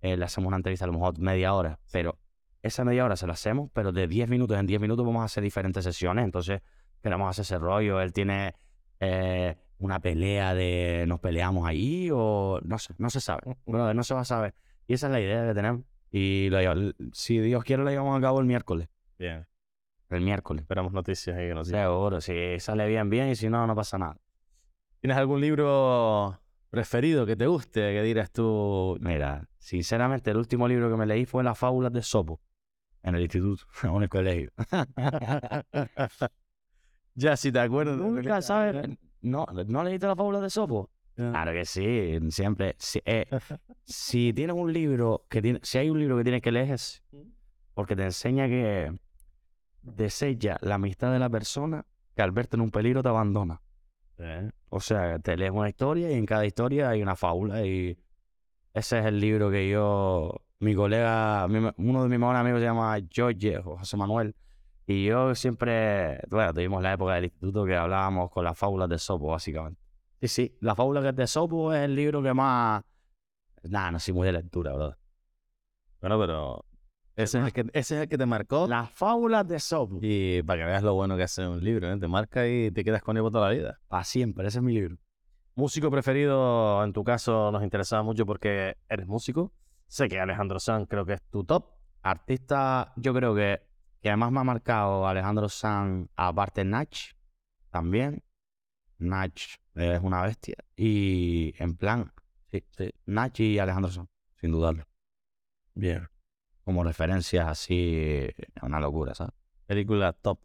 eh, 0.01 0.17
le 0.17 0.25
hacemos 0.25 0.47
una 0.47 0.57
entrevista 0.57 0.85
a 0.85 0.87
lo 0.87 0.93
mejor 0.93 1.19
media 1.19 1.53
hora, 1.53 1.79
pero 1.91 2.17
esa 2.63 2.83
media 2.83 3.05
hora 3.05 3.15
se 3.15 3.27
la 3.27 3.33
hacemos, 3.33 3.69
pero 3.73 3.91
de 3.91 4.07
10 4.07 4.29
minutos 4.29 4.57
en 4.57 4.65
10 4.65 4.81
minutos 4.81 5.05
vamos 5.05 5.21
a 5.21 5.25
hacer 5.25 5.43
diferentes 5.43 5.83
sesiones, 5.83 6.25
entonces 6.25 6.61
queremos 7.01 7.29
hacer 7.29 7.43
ese 7.43 7.59
rollo, 7.59 8.01
él 8.01 8.13
tiene 8.13 8.55
eh, 8.99 9.55
una 9.77 9.99
pelea 9.99 10.55
de 10.55 11.05
nos 11.07 11.19
peleamos 11.19 11.67
ahí 11.67 12.09
o 12.11 12.59
no 12.63 12.79
sé, 12.79 12.95
no 12.97 13.09
se 13.09 13.19
sabe, 13.19 13.41
no 13.65 14.03
se 14.03 14.13
va 14.13 14.21
a 14.21 14.25
saber. 14.25 14.55
Y 14.87 14.93
esa 14.93 15.07
es 15.07 15.13
la 15.13 15.19
idea 15.19 15.47
que 15.47 15.53
tenemos. 15.53 15.83
Y 16.11 16.49
lo 16.49 16.93
si 17.11 17.39
Dios 17.39 17.63
quiere, 17.63 17.83
lo 17.83 17.89
llevamos 17.89 18.17
a 18.17 18.21
cabo 18.21 18.39
el 18.39 18.45
miércoles. 18.45 18.87
Bien. 19.17 19.47
El 20.09 20.21
miércoles. 20.21 20.61
Esperamos 20.61 20.93
noticias 20.93 21.35
ahí 21.35 21.47
que 21.47 21.55
nos. 21.55 21.67
Seguro, 21.67 22.21
si 22.21 22.59
sale 22.59 22.87
bien, 22.87 23.09
bien, 23.09 23.29
y 23.29 23.35
si 23.35 23.49
no, 23.49 23.65
no 23.65 23.75
pasa 23.75 23.97
nada. 23.97 24.17
¿Tienes 24.99 25.17
algún 25.17 25.41
libro 25.41 26.39
preferido 26.69 27.25
que 27.25 27.35
te 27.35 27.47
guste? 27.47 27.81
Que 27.93 28.03
dirás 28.03 28.31
tú. 28.31 28.97
Mira, 29.01 29.49
sinceramente, 29.57 30.31
el 30.31 30.37
último 30.37 30.67
libro 30.67 30.89
que 30.89 30.97
me 30.97 31.05
leí 31.05 31.25
fue 31.25 31.43
Las 31.43 31.57
fábulas 31.57 31.91
de 31.91 32.03
Sopo, 32.03 32.39
en 33.03 33.15
el 33.15 33.21
instituto, 33.21 33.65
o 33.83 33.97
en 33.97 34.03
el 34.03 34.09
colegio. 34.09 34.51
ya, 37.15 37.37
si 37.37 37.51
te 37.51 37.59
acuerdas. 37.59 37.97
Nunca, 37.97 38.41
¿sabes? 38.41 38.97
¿No, 39.21 39.45
¿No 39.67 39.83
leíste 39.83 40.07
Las 40.07 40.17
fábulas 40.17 40.41
de 40.41 40.49
Sopo? 40.49 40.89
Claro 41.15 41.51
que 41.51 41.65
sí, 41.65 42.17
siempre. 42.29 42.75
Si, 42.79 42.99
eh, 43.05 43.27
si 43.85 44.33
tienes 44.33 44.55
un 44.55 44.73
libro, 44.73 45.25
que 45.29 45.41
tiene, 45.41 45.59
si 45.61 45.77
hay 45.77 45.89
un 45.89 45.99
libro 45.99 46.17
que 46.17 46.23
tienes 46.23 46.41
que 46.41 46.51
leer 46.51 46.71
es 46.71 47.03
porque 47.73 47.95
te 47.95 48.03
enseña 48.03 48.47
que 48.47 48.91
desecha 49.81 50.57
la 50.61 50.75
amistad 50.75 51.11
de 51.11 51.19
la 51.19 51.29
persona 51.29 51.85
que 52.15 52.21
al 52.21 52.31
verte 52.31 52.55
en 52.55 52.61
un 52.61 52.71
peligro 52.71 53.03
te 53.03 53.09
abandona. 53.09 53.61
Eh, 54.17 54.49
O 54.69 54.79
sea, 54.79 55.19
te 55.19 55.35
lees 55.37 55.51
una 55.51 55.69
historia 55.69 56.11
y 56.11 56.13
en 56.13 56.25
cada 56.25 56.45
historia 56.45 56.89
hay 56.89 57.01
una 57.01 57.15
fábula 57.15 57.65
y 57.65 57.97
ese 58.73 58.99
es 58.99 59.05
el 59.05 59.19
libro 59.19 59.51
que 59.51 59.69
yo, 59.69 60.45
mi 60.63 60.75
colega, 60.75 61.45
uno 61.45 62.03
de 62.03 62.09
mis 62.09 62.19
mejores 62.19 62.39
amigos 62.39 62.59
se 62.59 62.65
llama 62.65 62.97
George 63.09 63.57
o 63.59 63.77
José 63.77 63.97
Manuel 63.97 64.35
y 64.85 65.05
yo 65.05 65.33
siempre, 65.33 66.19
bueno, 66.29 66.53
tuvimos 66.53 66.81
la 66.81 66.93
época 66.93 67.15
del 67.15 67.25
instituto 67.25 67.65
que 67.65 67.75
hablábamos 67.75 68.29
con 68.29 68.43
las 68.43 68.57
fábulas 68.57 68.89
de 68.89 68.99
Sopo, 68.99 69.27
básicamente. 69.27 69.81
Sí, 70.21 70.27
sí, 70.27 70.57
la 70.59 70.75
fábula 70.75 71.01
que 71.01 71.09
es 71.09 71.15
de 71.15 71.27
Sopo 71.27 71.73
es 71.73 71.83
el 71.83 71.95
libro 71.95 72.21
que 72.21 72.33
más, 72.33 72.83
nada, 73.63 73.91
no 73.91 73.99
soy 73.99 74.13
muy 74.13 74.25
de 74.25 74.33
lectura, 74.33 74.73
bro. 74.73 74.97
Bueno, 76.01 76.19
pero. 76.19 76.65
Ese 77.15 77.37
es, 77.37 77.45
el 77.45 77.53
que, 77.53 77.61
ese 77.73 77.95
es 77.95 78.01
el 78.01 78.09
que 78.09 78.17
te 78.17 78.25
marcó. 78.25 78.67
Las 78.67 78.89
fábulas 78.89 79.47
de 79.47 79.59
Sopo, 79.59 79.99
Y 80.01 80.41
para 80.43 80.63
que 80.63 80.65
veas 80.65 80.83
lo 80.83 80.95
bueno 80.95 81.15
que 81.15 81.23
hace 81.23 81.47
un 81.47 81.63
libro, 81.63 81.89
¿eh? 81.91 81.97
te 81.97 82.07
marca 82.07 82.47
y 82.47 82.71
te 82.71 82.83
quedas 82.83 83.03
con 83.03 83.15
él 83.15 83.23
por 83.23 83.31
toda 83.31 83.49
la 83.49 83.53
vida. 83.53 83.79
para 83.87 84.03
siempre, 84.03 84.47
ese 84.47 84.57
es 84.57 84.63
mi 84.63 84.73
libro. 84.73 84.97
Músico 85.55 85.91
preferido, 85.91 86.83
en 86.83 86.91
tu 86.91 87.03
caso, 87.03 87.51
nos 87.51 87.63
interesaba 87.63 88.03
mucho 88.03 88.25
porque 88.25 88.75
eres 88.89 89.07
músico. 89.07 89.53
Sé 89.93 90.09
que 90.09 90.19
Alejandro 90.19 90.59
Sanz 90.59 90.87
creo 90.89 91.05
que 91.05 91.13
es 91.13 91.21
tu 91.29 91.43
top. 91.43 91.67
Artista, 92.01 92.93
yo 92.95 93.13
creo 93.13 93.35
que, 93.35 93.61
que 94.01 94.09
además 94.09 94.31
me 94.31 94.39
ha 94.39 94.43
marcado 94.43 95.07
Alejandro 95.07 95.47
Sanz, 95.49 96.09
aparte 96.15 96.65
Nach, 96.65 96.97
también. 97.69 98.23
Nach 98.97 99.39
es 99.75 100.01
una 100.01 100.23
bestia. 100.23 100.55
Y 100.75 101.53
en 101.59 101.77
plan, 101.77 102.11
sí, 102.49 102.63
sí, 102.75 102.91
Nach 103.05 103.39
y 103.39 103.59
Alejandro 103.59 103.91
Sanz, 103.91 104.09
sin 104.41 104.49
dudarlo. 104.49 104.83
Bien. 105.75 106.09
Como 106.63 106.83
referencias 106.83 107.47
así, 107.47 108.31
es 108.35 108.63
una 108.63 108.79
locura, 108.79 109.13
¿sabes? 109.13 109.35
Película 109.67 110.11
top. 110.13 110.39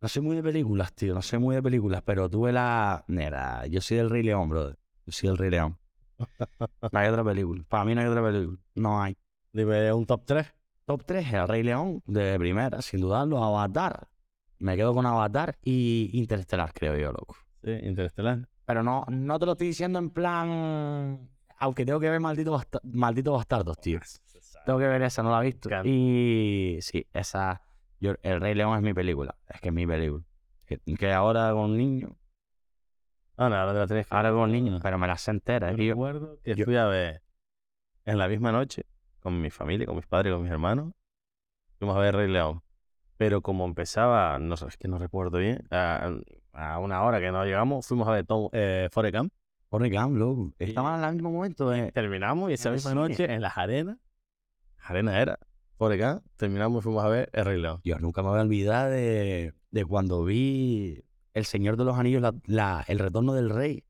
No 0.00 0.08
soy 0.08 0.22
muy 0.22 0.34
de 0.34 0.42
películas, 0.42 0.92
tío, 0.92 1.14
no 1.14 1.22
soy 1.22 1.38
muy 1.38 1.54
de 1.54 1.62
películas, 1.62 2.02
pero 2.04 2.28
tuve 2.28 2.50
la... 2.50 3.04
Mira, 3.06 3.64
yo 3.68 3.80
soy 3.80 3.98
del 3.98 4.10
Rey 4.10 4.24
León, 4.24 4.48
brother. 4.48 4.76
Yo 5.06 5.12
soy 5.12 5.28
del 5.28 5.38
Rey 5.38 5.50
León. 5.50 5.78
No 6.92 6.98
hay 6.98 7.08
otra 7.08 7.24
película. 7.24 7.64
Para 7.68 7.84
mí 7.84 7.94
no 7.94 8.00
hay 8.00 8.06
otra 8.06 8.22
película. 8.22 8.58
No 8.74 9.02
hay. 9.02 9.16
Dime 9.52 9.92
un 9.92 10.06
top 10.06 10.24
3. 10.24 10.46
Top 10.86 11.02
3, 11.06 11.32
El 11.32 11.48
Rey 11.48 11.62
León, 11.62 12.02
de 12.06 12.38
primera, 12.38 12.82
sin 12.82 13.00
dudarlo, 13.00 13.42
Avatar. 13.42 14.06
Me 14.58 14.76
quedo 14.76 14.92
con 14.94 15.06
Avatar 15.06 15.56
y 15.62 16.10
Interestelar, 16.12 16.72
creo 16.74 16.96
yo, 16.96 17.10
loco. 17.10 17.36
Sí, 17.62 17.70
Interestelar. 17.70 18.46
Pero 18.66 18.82
no, 18.82 19.04
no 19.08 19.38
te 19.38 19.46
lo 19.46 19.52
estoy 19.52 19.68
diciendo 19.68 19.98
en 19.98 20.10
plan... 20.10 21.30
Aunque 21.58 21.86
tengo 21.86 22.00
que 22.00 22.10
ver 22.10 22.20
Maldito, 22.20 22.52
Basta- 22.52 22.80
Maldito 22.84 23.32
Bastardos, 23.32 23.78
tío. 23.80 24.00
Tengo 24.66 24.78
que 24.78 24.86
ver 24.86 25.02
esa, 25.02 25.22
no 25.22 25.30
la 25.30 25.40
he 25.40 25.46
visto. 25.46 25.68
Claro. 25.68 25.88
Y 25.88 26.78
sí, 26.82 27.06
esa... 27.12 27.62
Yo, 28.00 28.12
el 28.22 28.40
Rey 28.40 28.54
León 28.54 28.76
es 28.76 28.82
mi 28.82 28.92
película. 28.92 29.34
Es 29.48 29.60
que 29.60 29.68
es 29.68 29.74
mi 29.74 29.86
película. 29.86 30.22
Que, 30.66 30.78
que 30.78 31.12
ahora 31.12 31.52
con 31.52 31.76
niños... 31.76 32.12
Ah, 33.36 33.48
no, 33.48 33.56
ahora 33.56 33.72
te 33.72 33.78
la 33.80 33.86
tenés 33.86 34.06
que 34.06 34.14
Ahora 34.14 34.30
ver. 34.30 34.48
niños, 34.48 34.80
pero 34.82 34.96
me 34.98 35.06
la 35.06 35.16
sé 35.16 35.30
entera. 35.32 35.70
Es 35.70 35.76
Yo 35.76 35.88
recuerdo 35.90 36.38
que 36.42 36.54
yo- 36.54 36.64
fui 36.64 36.76
a 36.76 36.86
ver 36.86 37.22
en 38.04 38.18
la 38.18 38.28
misma 38.28 38.52
noche 38.52 38.84
con 39.20 39.40
mi 39.40 39.50
familia, 39.50 39.86
con 39.86 39.96
mis 39.96 40.06
padres, 40.06 40.32
con 40.32 40.42
mis 40.42 40.50
hermanos. 40.52 40.92
Fuimos 41.78 41.96
a 41.96 42.00
ver 42.00 42.14
Rey 42.14 42.30
León. 42.30 42.62
Pero 43.16 43.42
como 43.42 43.64
empezaba, 43.64 44.38
no 44.38 44.56
sé, 44.56 44.66
es 44.66 44.76
que 44.76 44.88
no 44.88 44.98
recuerdo 44.98 45.38
bien, 45.38 45.66
a, 45.70 46.10
a 46.52 46.78
una 46.78 47.02
hora 47.02 47.20
que 47.20 47.30
no 47.30 47.44
llegamos, 47.44 47.86
fuimos 47.86 48.08
a 48.08 48.12
ver 48.12 48.26
Tom, 48.26 48.48
eh, 48.52 48.88
Forrest 48.92 49.16
Gump. 49.16 49.32
Forrest 49.70 49.94
Gump, 49.94 50.16
loco. 50.16 50.52
Estaban 50.58 50.98
en 51.00 51.08
el 51.08 51.14
mismo 51.14 51.30
momento. 51.30 51.72
eh. 51.72 51.90
Terminamos 51.92 52.50
y 52.50 52.54
esa 52.54 52.68
En 52.68 52.74
el 52.74 52.76
misma 52.78 52.90
cine. 52.90 53.08
noche 53.08 53.32
en 53.32 53.40
las 53.40 53.56
arenas, 53.56 53.98
arena 54.78 55.20
era, 55.20 55.38
Forrest 55.76 56.02
Gump, 56.02 56.22
terminamos 56.36 56.80
y 56.80 56.82
fuimos 56.82 57.04
a 57.04 57.08
ver 57.08 57.30
El 57.32 57.44
Rey 57.44 57.60
León. 57.60 57.80
Yo 57.84 57.98
nunca 57.98 58.22
me 58.22 58.28
voy 58.30 58.38
a 58.38 58.42
olvidar 58.42 58.90
de, 58.90 59.54
de 59.70 59.84
cuando 59.84 60.24
vi 60.24 61.04
El 61.34 61.44
Señor 61.44 61.76
de 61.76 61.84
los 61.84 61.98
Anillos, 61.98 62.22
la, 62.22 62.34
la- 62.46 62.84
El 62.88 62.98
Retorno 62.98 63.34
del 63.34 63.50
Rey. 63.50 63.84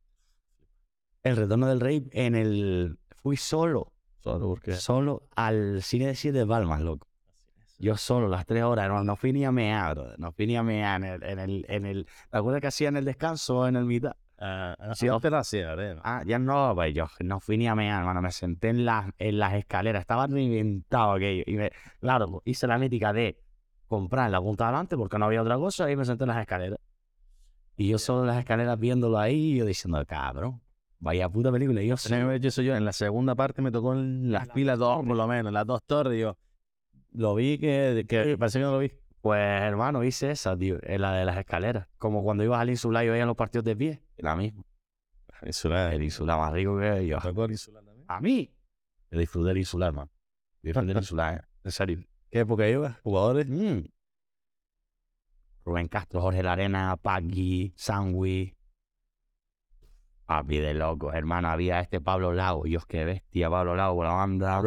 El 1.23 1.37
Retorno 1.37 1.67
del 1.69 1.81
Rey 1.81 2.09
en 2.13 2.35
el... 2.35 2.99
Fui 3.23 3.37
solo, 3.37 3.93
Solo 4.21 4.49
porque... 4.49 4.75
solo 4.75 5.29
al 5.37 5.83
cine 5.83 6.07
de 6.09 6.15
Siete 6.15 6.47
Palmas, 6.47 6.81
loco. 6.81 7.07
Yo 7.79 7.97
solo, 7.97 8.29
las 8.29 8.47
tres 8.47 8.63
horas, 8.63 8.89
no, 8.89 9.03
no 9.05 9.17
fui 9.17 9.33
ni 9.33 9.45
a 9.45 9.53
mear, 9.53 9.95
brother, 9.95 10.19
no 10.19 10.33
fui 10.33 10.47
ni 10.47 10.57
a 10.57 10.63
mear 10.63 11.03
en 11.03 11.05
el... 11.05 11.23
En 11.23 11.39
el, 11.39 11.67
en 11.69 11.87
el 11.87 12.07
¿Te 12.31 12.39
acuerdas 12.39 12.61
que 12.61 12.67
hacía 12.69 12.89
en 12.89 12.97
el 12.97 13.05
descanso, 13.05 13.67
en 13.69 13.77
el 13.77 13.85
mitad? 13.85 14.13
Ah, 14.39 14.75
ah, 14.79 14.95
Sí, 14.95 15.07
no 15.07 15.21
te 15.21 15.31
la 15.31 15.39
hacía. 15.41 15.75
Ah, 16.03 16.23
ya 16.27 16.39
no, 16.39 16.73
pues 16.75 16.95
yo 16.95 17.07
no 17.21 17.41
fui 17.41 17.57
ni 17.57 17.69
a 17.69 17.75
mear, 17.75 18.01
hermano. 18.01 18.21
Me 18.21 18.33
senté 18.33 18.69
en 18.69 18.85
las, 18.85 19.11
en 19.19 19.39
las 19.39 19.55
escaleras. 19.55 20.01
Estaba 20.01 20.27
reventado 20.27 21.13
aquello. 21.13 21.45
Y 21.47 21.55
me, 21.55 21.71
claro, 22.01 22.43
hice 22.45 22.67
la 22.67 22.79
mítica 22.79 23.13
de 23.13 23.39
comprar 23.87 24.31
la 24.31 24.41
punta 24.41 24.65
de 24.65 24.69
adelante 24.71 24.97
porque 24.97 25.19
no 25.19 25.27
había 25.27 25.41
otra 25.43 25.57
cosa 25.57 25.91
y 25.91 25.97
me 25.97 26.05
senté 26.05 26.25
en 26.25 26.29
las 26.29 26.41
escaleras. 26.41 26.79
Y 27.77 27.89
yo 27.89 27.99
solo 27.99 28.21
en 28.21 28.29
las 28.29 28.39
escaleras 28.39 28.79
viéndolo 28.79 29.19
ahí 29.19 29.53
y 29.53 29.59
yo 29.59 29.65
diciendo, 29.65 30.05
cabrón, 30.07 30.61
vaya 31.01 31.29
puta 31.29 31.51
película. 31.51 31.83
Y 31.83 31.89
yo 31.89 31.95
hecho 31.95 32.49
eso 32.49 32.63
yo. 32.63 32.77
En 32.77 32.85
la 32.85 32.93
segunda 32.93 33.35
parte 33.35 33.63
me 33.63 33.71
tocó 33.71 33.95
en 33.95 34.31
las 34.31 34.49
pilas 34.49 34.79
dos, 34.79 35.05
por 35.05 35.17
lo 35.17 35.27
menos, 35.27 35.53
las 35.53 35.67
dos 35.67 35.83
torres. 35.85 36.21
Yo 36.21 36.37
lo 37.13 37.35
vi 37.35 37.59
que, 37.59 38.05
que 38.09 38.37
parece 38.39 38.59
que 38.59 38.65
no 38.65 38.73
lo 38.73 38.79
vi. 38.79 38.93
Pues, 39.21 39.41
hermano, 39.41 40.05
hice 40.05 40.31
esa, 40.31 40.57
tío, 40.57 40.79
en 40.83 41.01
la 41.01 41.15
de 41.15 41.25
las 41.25 41.39
escaleras. 41.39 41.89
Como 41.99 42.23
cuando 42.23 42.45
ibas 42.45 42.61
al 42.61 42.71
insular 42.71 43.05
y 43.05 43.09
veías 43.09 43.27
los 43.27 43.37
partidos 43.37 43.65
de 43.65 43.75
pie. 43.75 44.03
La 44.19 44.37
misma. 44.37 44.65
Insular. 45.45 45.95
El 45.95 46.03
insular 46.03 46.39
más 46.39 46.53
rico 46.53 46.79
que 46.79 47.07
yo. 47.07 47.19
¿Tocó 47.19 47.47
el 47.47 47.53
insular 47.53 47.85
también? 47.85 48.05
A 48.09 48.21
mí. 48.21 48.55
Yo 49.11 49.19
disfruté 49.19 49.49
del 49.49 49.59
insular, 49.59 49.93
man. 49.93 50.11
Disfruté 50.63 50.89
del 50.89 50.97
insular, 50.99 51.35
eh. 51.37 51.49
En 51.65 51.71
serio. 51.71 52.05
¿Qué 52.31 52.41
época 52.41 52.69
iba? 52.69 52.99
¿Jugadores? 53.03 53.49
Mm. 53.49 53.87
Rubén 55.65 55.89
Castro, 55.89 56.21
Jorge 56.21 56.43
Larena, 56.43 56.97
Paqui, 56.97 57.73
Sangui. 57.77 58.55
Papi 60.27 60.59
de 60.59 60.75
loco, 60.75 61.13
hermano. 61.13 61.49
Había 61.49 61.81
este 61.81 62.01
Pablo 62.01 62.33
Lago. 62.33 62.65
Dios, 62.65 62.87
qué 62.87 63.05
bestia, 63.05 63.51
Pablo 63.51 63.75
Lago 63.75 64.03
la 64.05 64.13
banda. 64.13 64.61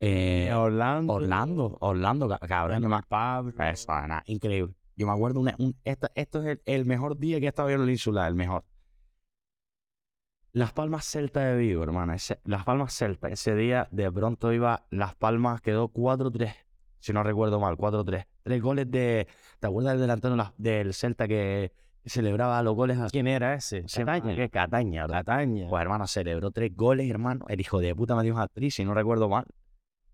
Eh, 0.00 0.52
Orlando. 0.54 1.12
Orlando, 1.12 1.76
Orlando, 1.80 2.28
ca- 2.28 2.38
cabrón. 2.38 2.88
me- 2.88 3.02
Pablo. 3.02 3.52
Eso, 3.62 3.92
nada, 3.92 4.22
increíble. 4.26 4.74
Yo 4.96 5.06
me 5.06 5.12
acuerdo, 5.12 5.40
una- 5.40 5.54
un- 5.58 5.76
esta- 5.84 6.10
esto 6.14 6.40
es 6.42 6.46
el, 6.46 6.62
el 6.66 6.84
mejor 6.86 7.18
día 7.18 7.38
que 7.40 7.46
he 7.46 7.48
estado 7.48 7.70
en 7.70 7.80
el 7.82 7.90
insular, 7.90 8.28
el 8.28 8.34
mejor. 8.34 8.64
Las 10.52 10.72
Palmas 10.72 11.06
Celta 11.06 11.40
de 11.40 11.56
Vigo, 11.56 11.82
hermano. 11.82 12.12
ese- 12.12 12.40
Las 12.44 12.64
Palmas 12.64 12.94
Celta. 12.94 13.28
Ese 13.28 13.54
día 13.54 13.88
de 13.90 14.10
pronto 14.12 14.52
iba, 14.52 14.86
Las 14.90 15.14
Palmas 15.14 15.60
quedó 15.62 15.88
4-3, 15.88 16.54
si 16.98 17.12
no 17.12 17.22
recuerdo 17.22 17.58
mal, 17.60 17.76
4-3. 17.76 18.26
Tres 18.42 18.60
goles 18.62 18.90
de. 18.90 19.26
¿Te 19.60 19.66
acuerdas 19.66 19.92
del 19.94 20.02
delantero 20.02 20.32
de 20.32 20.38
la- 20.38 20.54
del 20.56 20.94
Celta 20.94 21.28
que 21.28 21.72
celebraba 22.04 22.62
los 22.62 22.74
goles 22.74 22.98
así? 22.98 23.12
¿Quién 23.12 23.26
era 23.28 23.54
ese? 23.54 23.84
Cataña. 23.84 24.34
¿Qué? 24.34 24.48
Cataña. 24.50 25.06
Cataña. 25.06 25.68
Pues 25.68 25.82
hermano, 25.82 26.06
celebró 26.06 26.50
tres 26.50 26.74
goles, 26.74 27.08
hermano. 27.08 27.44
El 27.48 27.60
hijo 27.60 27.78
de 27.78 27.94
puta 27.94 28.16
me 28.16 28.22
dio 28.24 28.34
una 28.34 28.42
actriz, 28.44 28.74
si 28.74 28.84
no 28.84 28.94
recuerdo 28.94 29.28
mal. 29.28 29.44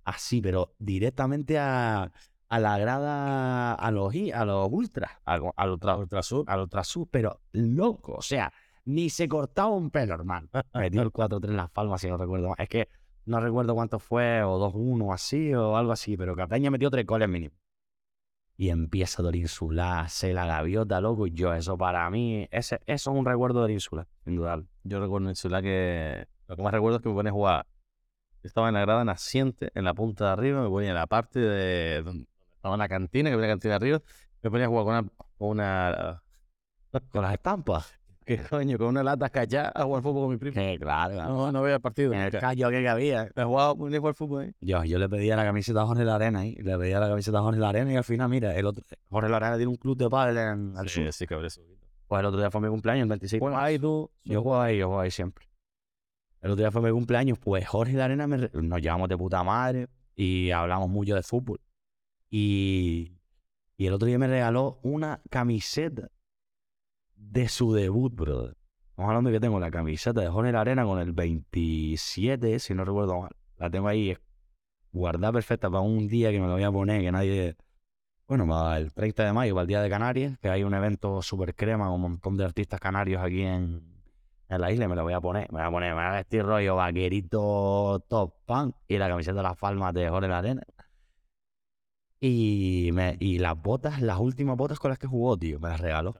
Así, 0.04 0.40
pero 0.40 0.74
directamente 0.78 1.58
a, 1.58 2.10
a 2.48 2.58
la 2.58 2.78
grada, 2.78 3.74
a 3.74 3.90
los, 3.90 4.14
a 4.34 4.44
los 4.44 4.68
ultras, 4.70 5.10
al, 5.24 5.42
al 5.56 5.70
ultra, 5.70 5.96
ultrasur, 5.96 6.44
al 6.48 6.60
ultrasur, 6.60 7.06
pero 7.10 7.40
loco, 7.52 8.14
o 8.14 8.22
sea, 8.22 8.50
ni 8.86 9.10
se 9.10 9.28
cortaba 9.28 9.68
un 9.68 9.90
pelo, 9.90 10.14
hermano. 10.14 10.48
Metió 10.74 11.02
el 11.02 11.10
4-3 11.12 11.50
en 11.50 11.56
las 11.58 11.70
palmas, 11.70 12.00
si 12.00 12.08
no 12.08 12.16
recuerdo 12.16 12.48
mal. 12.48 12.56
Es 12.58 12.68
que 12.70 12.88
no 13.26 13.38
recuerdo 13.40 13.74
cuánto 13.74 13.98
fue, 13.98 14.42
o 14.42 14.58
2-1 14.58 15.12
así, 15.12 15.52
o 15.52 15.76
algo 15.76 15.92
así, 15.92 16.16
pero 16.16 16.34
Cataña 16.34 16.70
metió 16.70 16.88
tres 16.90 17.04
goles 17.04 17.28
mínimo. 17.28 17.54
Y 18.60 18.70
empieza 18.70 19.22
del 19.22 19.36
insular, 19.36 20.10
se 20.10 20.34
la 20.34 20.44
gaviota, 20.44 21.00
loco, 21.00 21.28
y 21.28 21.30
yo, 21.30 21.54
eso 21.54 21.78
para 21.78 22.10
mí, 22.10 22.48
ese, 22.50 22.80
eso 22.86 23.12
es 23.12 23.16
un 23.16 23.24
recuerdo 23.24 23.62
del 23.62 23.70
insular, 23.70 24.08
sin 24.24 24.34
dudarlo. 24.34 24.66
Yo 24.82 24.98
recuerdo 24.98 25.28
en 25.28 25.30
Insular 25.30 25.62
que 25.62 26.26
lo 26.48 26.56
que 26.56 26.62
más 26.62 26.72
recuerdo 26.72 26.96
es 26.96 27.02
que 27.02 27.08
me 27.08 27.14
ponía 27.14 27.30
a 27.30 27.34
jugar. 27.34 27.66
Estaba 28.42 28.68
en 28.68 28.74
la 28.74 28.80
grada 28.80 29.04
naciente, 29.04 29.70
en 29.74 29.84
la 29.84 29.94
punta 29.94 30.24
de 30.24 30.30
arriba, 30.32 30.60
me 30.60 30.68
ponía 30.68 30.88
en 30.88 30.96
la 30.96 31.06
parte 31.06 31.38
de 31.38 32.02
donde 32.02 32.26
estaba 32.56 32.76
la 32.76 32.88
cantina, 32.88 33.30
que 33.30 33.34
había 33.34 33.46
una 33.46 33.52
cantina 33.54 33.76
arriba, 33.76 34.02
me 34.42 34.50
ponía 34.50 34.66
a 34.66 34.68
jugar 34.68 34.84
con 34.84 34.94
una, 34.94 35.10
con 35.38 35.48
una 35.50 36.22
Con 37.12 37.22
las 37.22 37.34
estampas. 37.34 37.97
¿Qué 38.28 38.38
coño? 38.50 38.78
Con 38.78 38.88
una 38.88 39.02
lata 39.02 39.28
callada 39.28 39.72
a 39.74 39.82
jugar 39.84 40.02
fútbol 40.02 40.22
con 40.24 40.30
mi 40.30 40.36
primo. 40.36 40.54
Que 40.54 40.78
claro, 40.78 41.14
No, 41.24 41.50
no 41.50 41.62
veía 41.62 41.76
el 41.76 41.80
partido. 41.80 42.12
en 42.12 42.20
el 42.20 42.30
callo 42.30 42.68
que 42.70 42.88
había. 42.88 43.28
Me 43.34 43.44
jugaba 43.44 43.70
a 43.70 43.74
jugar 43.98 44.14
fútbol 44.14 44.42
ahí. 44.44 44.54
Yo, 44.60 44.84
yo 44.84 44.98
le 44.98 45.08
pedía 45.08 45.34
la 45.34 45.44
camiseta 45.44 45.82
a 45.82 45.86
Jorge 45.86 46.04
Larena 46.04 46.40
ahí. 46.40 46.54
Le 46.56 46.78
pedía 46.78 47.00
la 47.00 47.08
camiseta 47.08 47.38
a 47.38 47.42
Jorge 47.42 47.58
Larena 47.60 47.92
y 47.92 47.96
al 47.96 48.04
final, 48.04 48.28
mira, 48.28 48.54
el 48.56 48.66
otro, 48.66 48.84
Jorge 49.08 49.28
Larena 49.28 49.56
tiene 49.56 49.70
un 49.70 49.76
club 49.76 49.96
de 49.96 50.08
pádel 50.08 50.36
en 50.38 50.74
el 50.78 50.88
sur. 50.88 51.04
Sí, 51.04 51.12
sí, 51.12 51.26
cabrón. 51.26 51.46
eso. 51.46 51.60
Pues 52.06 52.20
el 52.20 52.26
otro 52.26 52.38
día 52.40 52.50
fue 52.50 52.60
mi 52.60 52.68
cumpleaños, 52.68 53.02
el 53.02 53.08
26. 53.08 53.40
Bueno, 53.40 53.58
ahí 53.58 53.78
tú. 53.78 54.10
Yo 54.24 54.42
juego 54.42 54.60
ahí, 54.60 54.78
yo 54.78 54.86
juego 54.86 55.00
ahí 55.00 55.10
siempre. 55.10 55.44
El 56.40 56.52
otro 56.52 56.62
día 56.62 56.70
fue 56.70 56.80
mi 56.82 56.90
cumpleaños, 56.90 57.38
pues 57.38 57.66
Jorge 57.66 57.94
Larena 57.94 58.26
me 58.26 58.36
re- 58.36 58.50
nos 58.54 58.80
llevamos 58.80 59.08
de 59.08 59.16
puta 59.18 59.42
madre 59.42 59.88
y 60.14 60.50
hablamos 60.52 60.88
mucho 60.88 61.14
de 61.14 61.22
fútbol. 61.22 61.60
Y, 62.30 63.12
y 63.76 63.86
el 63.86 63.92
otro 63.92 64.06
día 64.06 64.18
me 64.18 64.26
regaló 64.28 64.78
una 64.82 65.20
camiseta 65.30 66.08
de 67.18 67.48
su 67.48 67.72
debut, 67.72 68.14
brother. 68.14 68.56
Estamos 68.90 69.10
hablando 69.10 69.30
de 69.30 69.36
que 69.36 69.40
tengo 69.40 69.60
la 69.60 69.70
camiseta 69.70 70.20
de 70.20 70.28
Jorge 70.28 70.52
Larena 70.52 70.84
con 70.84 70.98
el 70.98 71.12
27, 71.12 72.58
si 72.58 72.74
no 72.74 72.84
recuerdo 72.84 73.20
mal. 73.20 73.30
La 73.56 73.70
tengo 73.70 73.88
ahí 73.88 74.16
guardada 74.92 75.32
perfecta 75.32 75.70
para 75.70 75.82
un 75.82 76.08
día 76.08 76.30
que 76.30 76.40
me 76.40 76.46
lo 76.46 76.54
voy 76.54 76.64
a 76.64 76.72
poner, 76.72 77.02
que 77.02 77.12
nadie... 77.12 77.56
Bueno, 78.26 78.46
para 78.46 78.78
el 78.78 78.92
30 78.92 79.24
de 79.24 79.32
mayo, 79.32 79.54
para 79.54 79.62
el 79.62 79.68
Día 79.68 79.80
de 79.80 79.88
Canarias, 79.88 80.38
que 80.38 80.50
hay 80.50 80.62
un 80.62 80.74
evento 80.74 81.22
super 81.22 81.54
crema 81.54 81.86
con 81.86 81.94
un 81.94 82.00
montón 82.02 82.36
de 82.36 82.44
artistas 82.44 82.78
canarios 82.78 83.22
aquí 83.22 83.42
en, 83.42 83.82
en 84.48 84.60
la 84.60 84.70
isla, 84.70 84.84
y 84.84 84.88
me 84.88 84.96
lo 84.96 85.02
voy 85.02 85.14
a 85.14 85.20
poner. 85.20 85.50
Me 85.50 85.60
voy 85.60 85.66
a 85.66 85.70
poner, 85.70 85.94
me 85.94 86.02
voy 86.02 86.10
a 86.10 86.16
vestir 86.16 86.44
rollo 86.44 86.76
vaquerito 86.76 88.04
top 88.06 88.34
punk 88.44 88.76
y 88.86 88.98
la 88.98 89.08
camiseta 89.08 89.38
de 89.38 89.42
las 89.44 89.56
palmas 89.56 89.94
de 89.94 90.10
Jorge 90.10 90.28
Larena. 90.28 90.62
Y, 92.20 92.90
me, 92.92 93.16
y 93.20 93.38
las 93.38 93.56
botas, 93.56 94.02
las 94.02 94.18
últimas 94.18 94.56
botas 94.56 94.78
con 94.78 94.90
las 94.90 94.98
que 94.98 95.06
jugó, 95.06 95.38
tío, 95.38 95.58
me 95.60 95.68
las 95.68 95.80
regaló. 95.80 96.14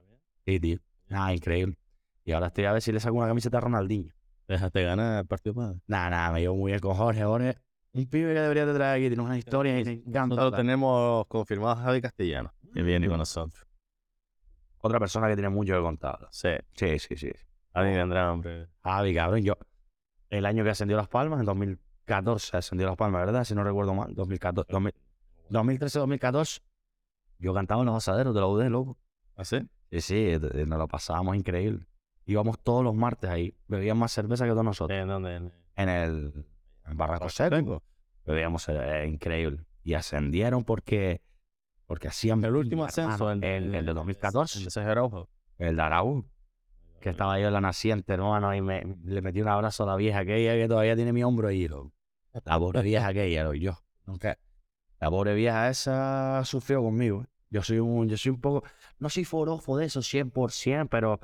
Sí, 0.45 0.59
tío. 0.59 0.79
Ah, 1.09 1.33
increíble. 1.33 1.77
Y 2.23 2.31
ahora 2.31 2.47
estoy 2.47 2.65
a 2.65 2.73
ver 2.73 2.81
si 2.81 2.91
le 2.91 2.99
saco 2.99 3.15
una 3.15 3.27
camiseta 3.27 3.57
a 3.57 3.61
Ronaldinho. 3.61 4.13
Déjate 4.47 4.83
ganar 4.83 5.21
el 5.21 5.27
partido 5.27 5.55
padre. 5.55 5.79
Nada, 5.87 6.09
nada, 6.09 6.31
me 6.31 6.41
llevo 6.41 6.55
muy 6.55 6.71
bien 6.71 6.79
con 6.79 6.95
Jorge. 6.95 7.23
Jorge, 7.23 7.55
un 7.93 8.05
pibe 8.07 8.33
que 8.33 8.39
debería 8.39 8.65
de 8.65 8.73
traer 8.73 8.97
aquí, 8.97 9.07
tiene 9.07 9.23
unas 9.23 9.37
historias 9.37 9.87
y. 9.87 10.03
Nosotros 10.05 10.55
tenemos 10.55 11.25
confirmado 11.27 11.73
a 11.73 11.75
Javi 11.77 12.01
Castellano, 12.01 12.53
que 12.73 12.81
viene 12.81 13.07
con 13.07 13.17
nosotros. 13.17 13.65
Otra 14.81 14.99
persona 14.99 15.27
que 15.27 15.35
tiene 15.35 15.49
mucho 15.49 15.73
que 15.75 15.81
contar. 15.81 16.27
Sí. 16.31 16.49
Sí, 16.73 16.99
sí, 16.99 17.15
sí. 17.15 17.31
Alguien 17.73 17.97
tendrá 17.97 18.29
hambre. 18.29 18.67
Javi, 18.83 19.13
cabrón, 19.13 19.41
yo. 19.41 19.57
El 20.29 20.45
año 20.45 20.63
que 20.63 20.69
ascendió 20.69 20.95
Las 20.97 21.07
Palmas, 21.07 21.39
en 21.39 21.45
2014 21.45 22.57
ascendió 22.57 22.87
Las 22.87 22.95
Palmas, 22.95 23.25
¿verdad? 23.25 23.43
Si 23.43 23.55
no 23.55 23.63
recuerdo 23.63 23.93
mal. 23.93 24.13
2014, 24.13 24.71
2013-2014. 25.49 26.61
Yo 27.39 27.53
cantaba 27.53 27.81
en 27.81 27.87
los 27.87 27.95
asaderos 27.95 28.33
de 28.33 28.39
la 28.39 28.47
UD, 28.47 28.69
loco. 28.69 28.97
¿Ah, 29.39 29.45
sí? 29.45 29.57
Sí, 29.89 30.01
sí, 30.01 30.15
eh, 30.31 30.65
nos 30.67 30.77
lo 30.77 30.87
pasábamos 30.89 31.33
increíble. 31.37 31.85
Íbamos 32.25 32.59
todos 32.59 32.83
los 32.83 32.93
martes 32.93 33.29
ahí. 33.29 33.55
Bebían 33.69 33.97
más 33.97 34.11
cerveza 34.11 34.43
que 34.43 34.51
todos 34.51 34.65
nosotros. 34.65 34.99
¿En 34.99 35.07
dónde? 35.07 35.35
En- 35.77 35.89
el, 35.89 36.45
en 36.85 36.97
Barranco 36.97 37.29
Seco. 37.29 37.81
Bebíamos 38.25 38.67
eh, 38.67 39.05
increíble. 39.07 39.63
Y 39.81 39.93
ascendieron 39.93 40.65
porque, 40.65 41.21
porque 41.85 42.09
hacían 42.09 42.43
El 42.43 42.53
último 42.53 42.83
ascenso, 42.83 43.31
el, 43.31 43.41
el, 43.45 43.73
el 43.73 43.85
de 43.85 43.93
2014. 43.93 44.59
El 44.59 44.65
de 44.65 44.81
Araujo. 44.91 45.29
El 45.57 45.77
de 45.77 45.81
Araújo. 45.81 46.25
Que 46.99 47.11
estaba 47.11 47.39
yo 47.39 47.47
en 47.47 47.53
la 47.53 47.61
naciente, 47.61 48.11
hermano, 48.11 48.53
y 48.53 48.61
me, 48.61 48.97
le 49.05 49.21
metí 49.21 49.41
un 49.41 49.47
abrazo 49.47 49.83
a 49.83 49.87
la 49.87 49.95
vieja 49.95 50.19
aquella 50.19 50.51
que 50.55 50.67
todavía 50.67 50.97
tiene 50.97 51.13
mi 51.13 51.23
hombro 51.23 51.47
ahí. 51.47 51.69
La 52.43 52.59
pobre 52.59 52.81
vieja 52.81 53.07
aquella, 53.07 53.45
lo 53.45 53.53
yo. 53.53 53.79
Nunca. 54.05 54.37
La 54.99 55.09
pobre 55.09 55.33
vieja 55.33 55.69
esa 55.69 56.43
sufrió 56.43 56.83
conmigo. 56.83 57.21
¿eh? 57.21 57.27
Yo 57.49 57.63
soy 57.63 57.79
un, 57.79 58.07
yo 58.07 58.17
soy 58.17 58.31
un 58.31 58.41
poco, 58.41 58.63
no 58.99 59.09
soy 59.09 59.25
forofo 59.25 59.77
de 59.77 59.85
eso 59.85 60.01
100%, 60.01 60.87
pero, 60.89 61.19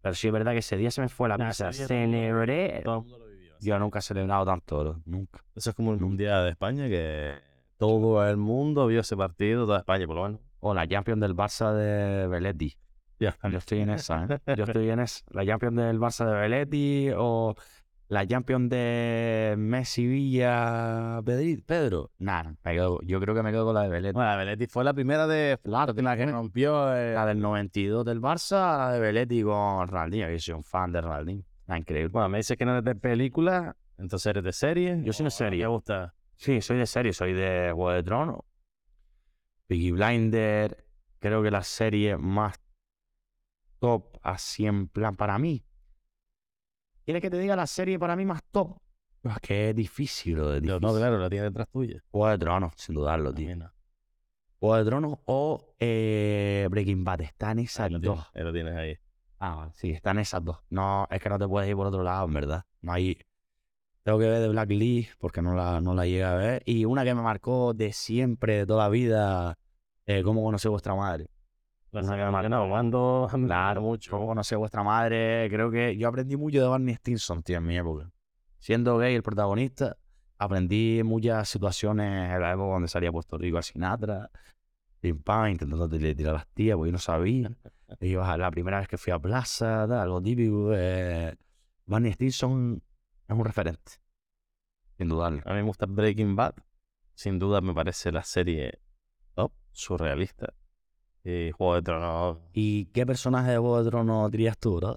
pero 0.00 0.14
sí 0.14 0.26
es 0.26 0.32
verdad 0.32 0.52
que 0.52 0.58
ese 0.58 0.76
día 0.76 0.90
se 0.90 1.00
me 1.00 1.08
fue 1.08 1.28
la 1.28 1.38
Nah, 1.38 1.52
día 1.52 1.72
Celebré. 1.72 2.80
Todo 2.84 2.96
el 2.96 3.02
mundo 3.02 3.18
lo 3.18 3.26
vivió. 3.28 3.54
Yo 3.60 3.78
nunca 3.78 4.00
he 4.00 4.02
celebrado 4.02 4.44
tanto, 4.44 5.00
nunca. 5.04 5.44
Eso 5.54 5.70
es 5.70 5.76
como 5.76 5.92
el 5.92 6.00
Mundial 6.00 6.44
de 6.44 6.50
España, 6.50 6.88
que 6.88 7.34
todo 7.76 8.26
el 8.28 8.36
mundo 8.36 8.86
vio 8.86 9.00
ese 9.00 9.16
partido, 9.16 9.66
toda 9.66 9.78
España, 9.78 10.06
por 10.06 10.16
lo 10.16 10.22
menos. 10.24 10.40
O 10.60 10.74
la 10.74 10.86
Champions 10.88 11.20
del 11.20 11.36
Barça 11.36 11.72
de 11.72 12.26
Belletti. 12.26 12.76
Ya. 13.18 13.36
Yo 13.50 13.58
estoy 13.58 13.80
en 13.80 13.90
esa, 13.90 14.24
¿eh? 14.24 14.56
Yo 14.56 14.64
estoy 14.64 14.90
en 14.90 15.00
esa. 15.00 15.24
La 15.30 15.46
Champions 15.46 15.76
del 15.76 15.98
Barça 15.98 16.26
de 16.26 16.34
Belletti 16.34 17.10
o 17.16 17.54
la 18.08 18.26
Champions 18.26 18.70
de 18.70 19.54
Messi 19.58 20.06
Villa 20.06 21.20
Pedro. 21.24 22.10
Nada, 22.18 22.54
me 22.64 22.72
quedo- 22.74 23.00
yo 23.02 23.20
creo 23.20 23.34
que 23.34 23.42
me 23.42 23.50
quedo 23.50 23.64
con 23.64 23.74
la 23.74 23.82
de 23.82 23.88
Belletti. 23.88 24.12
Bueno, 24.14 24.30
la 24.30 24.36
Belletti 24.36 24.66
fue 24.66 24.84
la 24.84 24.94
primera 24.94 25.26
de 25.26 25.58
Claro, 25.62 25.92
la 25.94 26.16
que 26.16 26.26
rompió. 26.26 26.94
eh, 26.96 27.14
la 27.14 27.26
del 27.26 27.40
92 27.40 28.04
del 28.04 28.20
Barça, 28.20 28.78
la 28.78 28.92
de 28.92 29.00
Belletti 29.00 29.42
con 29.42 29.88
Ronaldinho. 29.88 30.30
Yo 30.30 30.38
soy 30.38 30.54
un 30.54 30.64
fan 30.64 30.92
de 30.92 31.00
Ronaldinho. 31.00 31.42
Ah, 31.66 31.78
increíble. 31.78 32.08
Bueno, 32.12 32.28
me 32.28 32.38
dices 32.38 32.56
que 32.56 32.64
no 32.64 32.72
eres 32.72 32.84
de 32.84 32.94
película, 32.94 33.76
entonces 33.98 34.26
eres 34.26 34.44
de 34.44 34.52
serie. 34.52 35.00
Yo 35.02 35.12
soy 35.12 35.24
de 35.24 35.28
¿O 35.28 35.30
serie. 35.30 35.60
¿Te 35.62 35.66
gusta? 35.66 36.14
Sí, 36.36 36.60
soy 36.60 36.78
de 36.78 36.86
serie, 36.86 37.12
soy 37.12 37.32
de 37.32 37.72
Juego 37.74 37.90
de 37.90 38.02
Tronos. 38.04 38.40
Piggy 39.66 39.90
Blinder. 39.90 40.84
Creo 41.18 41.42
que 41.42 41.50
la 41.50 41.62
serie 41.64 42.16
más 42.16 42.60
top 43.80 44.16
así 44.22 44.66
en 44.66 44.86
plan 44.88 45.16
para 45.16 45.38
mí. 45.38 45.65
¿Quieres 47.06 47.22
que 47.22 47.30
te 47.30 47.38
diga 47.38 47.56
la 47.56 47.66
serie 47.68 47.98
para 47.98 48.16
mí 48.16 48.26
más 48.26 48.42
top? 48.50 48.76
Es 49.22 49.38
que 49.40 49.70
es 49.70 49.76
difícil, 49.76 50.38
es 50.38 50.44
Yo, 50.62 50.78
difícil. 50.78 50.80
no, 50.80 50.94
claro, 50.94 51.18
la 51.18 51.30
tiene 51.30 51.44
detrás 51.46 51.68
tuya. 51.70 52.02
Juego 52.10 52.28
de 52.30 52.38
Tronos, 52.38 52.72
sin 52.76 52.94
dudarlo, 52.96 53.32
tío. 53.32 53.48
También, 53.48 53.58
¿no? 53.60 53.72
Juego 54.58 54.76
de 54.76 54.84
Tronos 54.84 55.18
o 55.26 55.74
eh, 55.78 56.66
Breaking 56.70 57.04
Bad. 57.04 57.20
Están 57.22 57.60
esas 57.60 57.86
Ahí 57.86 57.92
lo 57.92 57.98
dos. 58.00 58.14
tienes, 58.16 58.26
ahí 58.34 58.42
lo 58.42 58.52
tienes 58.52 58.74
ahí. 58.76 58.98
Ah, 59.38 59.70
sí, 59.74 59.90
están 59.90 60.18
esas 60.18 60.44
dos. 60.44 60.58
No, 60.70 61.06
es 61.10 61.22
que 61.22 61.28
no 61.28 61.38
te 61.38 61.46
puedes 61.46 61.68
ir 61.70 61.76
por 61.76 61.86
otro 61.86 62.02
lado, 62.02 62.26
en 62.26 62.34
verdad. 62.34 62.64
No 62.82 62.92
hay. 62.92 63.18
Tengo 64.02 64.18
que 64.18 64.26
ver 64.28 64.40
de 64.40 64.48
Black 64.48 64.70
Lee 64.70 65.08
porque 65.18 65.42
no 65.42 65.54
la, 65.54 65.80
no 65.80 65.94
la 65.94 66.06
llegué 66.06 66.24
a 66.24 66.34
ver. 66.34 66.62
Y 66.66 66.84
una 66.84 67.04
que 67.04 67.14
me 67.14 67.22
marcó 67.22 67.74
de 67.74 67.92
siempre, 67.92 68.58
de 68.58 68.66
toda 68.66 68.84
la 68.84 68.88
vida, 68.88 69.58
eh, 70.06 70.22
cómo 70.22 70.42
conocí 70.42 70.66
a 70.68 70.70
vuestra 70.70 70.94
madre. 70.94 71.28
Marcó. 72.04 72.48
no, 72.48 72.68
mando 72.68 73.28
Claro, 73.46 73.80
mucho. 73.82 74.18
Conocí 74.18 74.54
a 74.54 74.58
vuestra 74.58 74.82
madre. 74.82 75.48
Creo 75.50 75.70
que 75.70 75.96
yo 75.96 76.08
aprendí 76.08 76.36
mucho 76.36 76.60
de 76.60 76.68
Barney 76.68 76.94
Stinson, 76.96 77.42
tío, 77.42 77.58
en 77.58 77.66
mi 77.66 77.76
época. 77.76 78.10
Siendo 78.58 78.98
gay 78.98 79.14
el 79.14 79.22
protagonista, 79.22 79.96
aprendí 80.38 81.02
muchas 81.04 81.48
situaciones 81.48 82.32
en 82.34 82.40
la 82.40 82.52
época 82.52 82.72
donde 82.74 82.88
salía 82.88 83.12
Puerto 83.12 83.38
Rico 83.38 83.56
al 83.58 83.62
Sinatra. 83.64 84.30
Pim 85.00 85.22
pam, 85.22 85.48
intentando 85.50 85.88
tirar 85.88 86.30
a 86.30 86.38
las 86.38 86.46
tías, 86.48 86.76
porque 86.76 86.88
yo 86.88 86.92
no 86.92 86.98
sabía. 86.98 87.50
Iba 88.00 88.32
a- 88.32 88.36
la 88.38 88.50
primera 88.50 88.78
vez 88.78 88.88
que 88.88 88.98
fui 88.98 89.12
a 89.12 89.18
plaza, 89.18 89.86
tal, 89.88 90.00
algo 90.00 90.20
típico. 90.22 90.70
Eh, 90.74 91.34
Barney 91.86 92.12
Stinson 92.12 92.82
es 93.28 93.36
un 93.36 93.44
referente. 93.44 93.92
Sin 94.98 95.08
dudarlo. 95.08 95.42
A 95.44 95.50
mí 95.50 95.56
me 95.56 95.62
gusta 95.62 95.86
Breaking 95.86 96.34
Bad. 96.34 96.54
Sin 97.14 97.38
duda 97.38 97.60
me 97.60 97.72
parece 97.74 98.10
la 98.12 98.22
serie 98.22 98.80
top, 99.34 99.52
surrealista. 99.72 100.52
Y 101.28 101.50
Juego 101.50 101.74
de 101.74 101.82
Tronos. 101.82 102.38
¿Y 102.52 102.86
qué 102.86 103.04
personaje 103.04 103.50
de 103.50 103.58
Juego 103.58 103.82
de 103.82 103.90
Tronos 103.90 104.30
dirías 104.30 104.56
tú, 104.58 104.76
bro? 104.76 104.96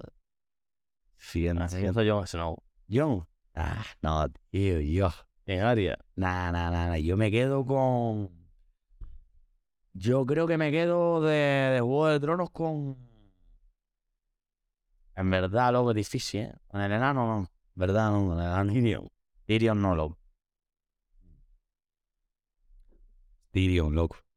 Fíjate. 1.17 1.63
Así 1.63 1.87
soy 1.91 2.07
Jon 2.07 2.27
Snow. 2.27 2.55
John. 2.87 3.27
Ah, 3.55 3.83
no, 4.03 4.29
tío, 4.51 4.79
yo. 4.79 5.09
En 5.47 5.61
Aria. 5.61 5.97
Nah, 6.15 6.51
nah, 6.51 6.69
nah, 6.69 6.89
nah. 6.89 6.97
Yo 6.97 7.17
me 7.17 7.31
quedo 7.31 7.65
con. 7.65 8.29
Yo 9.93 10.23
creo 10.27 10.45
que 10.45 10.59
me 10.59 10.69
quedo 10.69 11.19
de, 11.21 11.31
de 11.33 11.81
Juego 11.81 12.07
de 12.09 12.19
Tronos 12.19 12.51
con. 12.51 12.95
En 15.15 15.31
verdad, 15.31 15.73
loco, 15.73 15.89
es 15.89 15.95
difícil, 15.95 16.41
¿eh? 16.41 16.55
Con 16.67 16.81
el 16.81 16.91
enano, 16.91 17.25
no. 17.25 17.51
¿Verdad? 17.73 18.11
No, 18.11 18.27
con 18.27 18.39
el 18.39 18.45
enano. 18.45 18.71
Tyrion. 18.71 19.09
Tyrion 19.47 19.81
no, 19.81 19.95
loco. 19.95 20.19
Tyrion, 23.51 23.95
loco. 23.95 24.28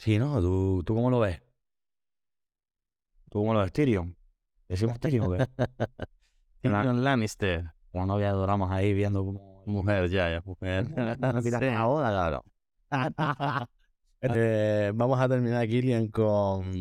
Sí, 0.00 0.18
¿no? 0.18 0.40
¿Tú, 0.40 0.82
¿Tú 0.86 0.94
cómo 0.94 1.10
lo 1.10 1.20
ves? 1.20 1.42
¿Tú 3.28 3.40
cómo 3.40 3.52
lo 3.52 3.60
ves, 3.60 3.70
Tyrion? 3.70 4.16
¿Decimos 4.66 4.98
Tyrion 4.98 5.36
qué? 5.36 5.46
Tyrion 6.62 7.04
Lannister. 7.04 7.70
Una 7.92 8.06
novia 8.06 8.32
de 8.32 8.40
dramas 8.40 8.70
ahí 8.70 8.94
viendo 8.94 9.22
cómo. 9.22 9.62
Mujer, 9.66 10.08
ya, 10.08 10.30
ya, 10.30 10.42
mujer. 10.42 10.88
No 11.20 11.86
boda, 11.86 12.40
cabrón. 12.90 13.68
Eh, 14.22 14.90
vamos 14.94 15.20
a 15.20 15.28
terminar, 15.28 15.68
Kilian, 15.68 16.08
con. 16.08 16.72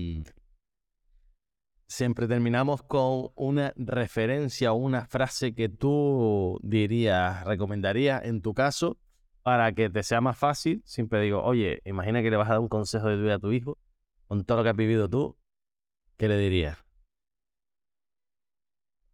Siempre 1.89 2.26
terminamos 2.26 2.84
con 2.84 3.32
una 3.36 3.74
referencia 3.76 4.72
o 4.72 4.76
una 4.76 5.05
frase 5.07 5.53
que 5.53 5.67
tú 5.67 6.57
dirías, 6.63 7.43
recomendarías 7.43 8.24
en 8.24 8.41
tu 8.41 8.53
caso 8.53 8.97
para 9.44 9.72
que 9.74 9.90
te 9.90 10.04
sea 10.04 10.22
más 10.22 10.38
fácil. 10.38 10.82
Siempre 10.86 11.22
digo, 11.22 11.44
oye, 11.44 11.82
imagina 11.86 12.22
que 12.22 12.30
le 12.30 12.38
vas 12.38 12.48
a 12.50 12.54
dar 12.54 12.60
un 12.60 12.70
consejo 12.70 13.08
de 13.08 13.16
tu 13.16 13.24
vida 13.24 13.36
a 13.36 13.40
tu 13.40 13.52
hijo 13.52 13.78
con 14.28 14.44
todo 14.46 14.60
lo 14.60 14.64
que 14.64 14.70
has 14.70 14.76
vivido 14.76 15.10
tú. 15.10 15.38
¿Qué 16.18 16.28
le 16.28 16.38
dirías? 16.38 16.78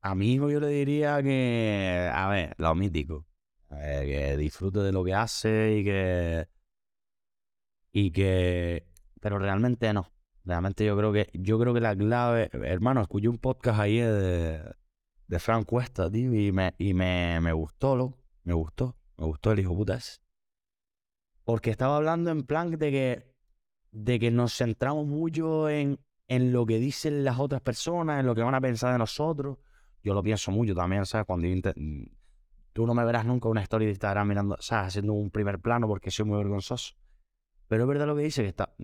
A 0.02 0.14
mi 0.16 0.34
hijo 0.34 0.52
yo 0.52 0.60
le 0.60 0.68
diría 0.68 1.22
que, 1.24 2.10
a 2.14 2.30
ver, 2.30 2.54
lo 2.58 2.76
mítico, 2.76 3.26
eh, 3.72 4.04
que 4.06 4.38
disfrute 4.38 4.80
de 4.80 4.92
lo 4.92 5.04
que 5.04 5.14
hace 5.16 5.78
y 5.80 5.84
que, 5.84 6.48
y 7.92 8.12
que, 8.12 8.88
pero 9.20 9.40
realmente 9.40 9.92
no. 9.94 10.12
Realmente 10.44 10.86
yo 10.86 10.96
creo 10.96 11.12
que, 11.12 11.30
yo 11.34 11.58
creo 11.60 11.74
que 11.74 11.82
la 11.82 11.96
clave, 11.96 12.50
hermano, 12.54 13.02
escuché 13.02 13.28
un 13.30 13.40
podcast 13.40 13.80
ayer 13.80 14.12
de, 14.14 14.76
de 15.28 15.40
Frank 15.40 15.66
Cuesta, 15.66 16.10
tío, 16.12 16.34
y 16.36 16.52
me, 16.52 16.74
me, 16.78 17.54
gustó, 17.54 17.96
loco, 17.96 18.20
me 18.44 18.54
gustó, 18.54 18.96
me 19.18 19.26
gustó 19.26 19.51
el 19.51 19.59
hijo 19.59 19.76
puta 19.76 19.95
ese. 19.95 20.20
Porque 21.43 21.70
estaba 21.70 21.97
hablando 21.97 22.32
en 22.32 22.43
plan 22.43 22.72
de 22.72 22.91
que, 22.91 23.36
de 23.91 24.20
que 24.20 24.32
nos 24.32 24.57
centramos 24.57 25.05
mucho 25.05 25.70
en, 25.70 25.99
en 26.28 26.51
lo 26.51 26.66
que 26.66 26.80
dicen 26.80 27.24
las 27.24 27.39
otras 27.39 27.61
personas, 27.61 28.20
en 28.20 28.26
lo 28.26 28.36
que 28.36 28.41
van 28.41 28.55
a 28.55 28.61
pensar 28.61 28.91
de 28.91 28.99
nosotros. 28.99 29.57
Yo 30.03 30.13
lo 30.13 30.24
pienso 30.24 30.51
mucho 30.51 30.76
también, 30.76 31.05
¿sabes? 31.05 31.26
Cuando 31.26 31.47
Tú 32.74 32.86
no 32.86 32.93
me 32.93 33.05
verás 33.05 33.26
nunca 33.26 33.47
una 33.47 33.61
story 33.61 33.86
de 33.86 33.91
Instagram 33.91 34.28
mirando, 34.28 34.57
¿sabes? 34.59 34.88
Haciendo 34.88 35.13
un 35.13 35.32
primer 35.32 35.59
plano 35.59 35.88
porque 35.88 36.11
soy 36.11 36.26
muy 36.26 36.38
vergonzoso. 36.38 36.95
Pero 37.68 37.84
es 37.84 37.88
verdad 37.88 38.07
lo 38.07 38.16
que 38.16 38.24
dice, 38.24 38.41
que 38.41 38.49
está... 38.49 38.76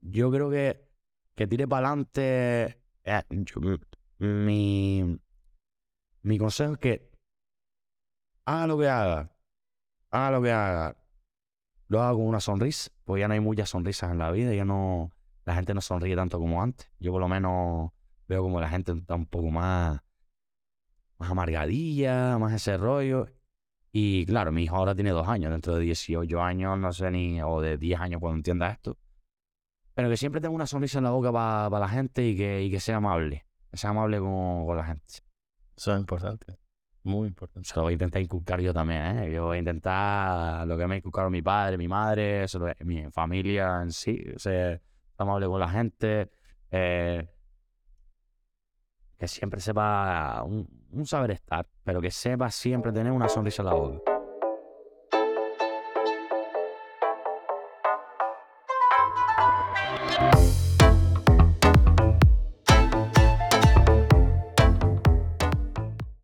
Yo 0.00 0.30
creo 0.30 0.48
que, 0.50 0.88
que 1.34 1.46
tire 1.46 1.68
para 1.68 1.88
adelante... 1.88 2.80
mi, 4.18 5.20
mi 6.22 6.38
consejo 6.38 6.72
es 6.72 6.78
que 6.78 7.10
haga 8.46 8.66
lo 8.66 8.78
que 8.78 8.88
haga, 8.88 9.35
haga 10.10 10.30
lo 10.30 10.42
que 10.42 10.52
haga, 10.52 10.96
lo 11.88 12.02
haga 12.02 12.12
con 12.12 12.26
una 12.26 12.40
sonrisa, 12.40 12.90
porque 13.04 13.20
ya 13.20 13.28
no 13.28 13.34
hay 13.34 13.40
muchas 13.40 13.70
sonrisas 13.70 14.10
en 14.10 14.18
la 14.18 14.30
vida, 14.30 14.54
ya 14.54 14.64
no... 14.64 15.12
La 15.44 15.54
gente 15.54 15.74
no 15.74 15.80
sonríe 15.80 16.16
tanto 16.16 16.40
como 16.40 16.60
antes. 16.60 16.90
Yo 16.98 17.12
por 17.12 17.20
lo 17.20 17.28
menos 17.28 17.92
veo 18.26 18.42
como 18.42 18.60
la 18.60 18.68
gente 18.68 18.90
está 18.90 19.14
un 19.14 19.26
poco 19.26 19.48
más 19.50 20.00
más 21.18 21.30
amargadilla, 21.30 22.38
más 22.38 22.52
ese 22.52 22.76
rollo. 22.76 23.26
Y 23.92 24.26
claro, 24.26 24.52
mi 24.52 24.64
hijo 24.64 24.76
ahora 24.76 24.94
tiene 24.94 25.10
dos 25.10 25.26
años, 25.28 25.50
dentro 25.50 25.74
de 25.74 25.80
18 25.80 26.42
años, 26.42 26.78
no 26.78 26.92
sé 26.92 27.10
ni, 27.10 27.40
o 27.42 27.60
de 27.60 27.78
10 27.78 28.00
años 28.00 28.20
cuando 28.20 28.36
entienda 28.36 28.70
esto. 28.70 28.98
Pero 29.94 30.10
que 30.10 30.18
siempre 30.18 30.40
tenga 30.40 30.54
una 30.54 30.66
sonrisa 30.66 30.98
en 30.98 31.04
la 31.04 31.10
boca 31.10 31.32
para 31.32 31.78
la 31.78 31.88
gente 31.88 32.26
y 32.26 32.36
que, 32.36 32.62
y 32.62 32.70
que 32.70 32.80
sea 32.80 32.96
amable. 32.96 33.46
Que 33.70 33.78
sea 33.78 33.90
amable 33.90 34.18
con, 34.18 34.66
con 34.66 34.76
la 34.76 34.84
gente. 34.84 35.20
Eso 35.74 35.94
es 35.94 36.00
importante. 36.00 36.58
Muy 37.06 37.28
importante. 37.28 37.68
Se 37.68 37.76
lo 37.76 37.82
voy 37.82 37.92
a 37.92 37.94
intentar 37.94 38.20
inculcar 38.20 38.60
yo 38.60 38.74
también, 38.74 39.18
¿eh? 39.20 39.32
Yo 39.32 39.44
voy 39.46 39.56
a 39.56 39.58
intentar 39.60 40.66
lo 40.66 40.76
que 40.76 40.88
me 40.88 40.96
inculcaron 40.96 41.30
mi 41.30 41.40
padre, 41.40 41.78
mi 41.78 41.86
madre, 41.86 42.46
lo- 42.52 42.66
mi 42.84 43.08
familia 43.12 43.80
en 43.82 43.92
sí. 43.92 44.20
Ser 44.36 44.82
amable 45.16 45.46
con 45.46 45.60
la 45.60 45.68
gente. 45.68 46.28
eh, 46.72 47.28
que 49.16 49.28
siempre 49.28 49.60
sepa 49.60 50.42
un, 50.44 50.68
un 50.90 51.06
saber 51.06 51.30
estar, 51.30 51.66
pero 51.84 52.00
que 52.02 52.10
sepa 52.10 52.50
siempre 52.50 52.92
tener 52.92 53.12
una 53.12 53.28
sonrisa 53.28 53.62
en 53.62 53.66
la 53.66 53.74
boca. 53.74 54.15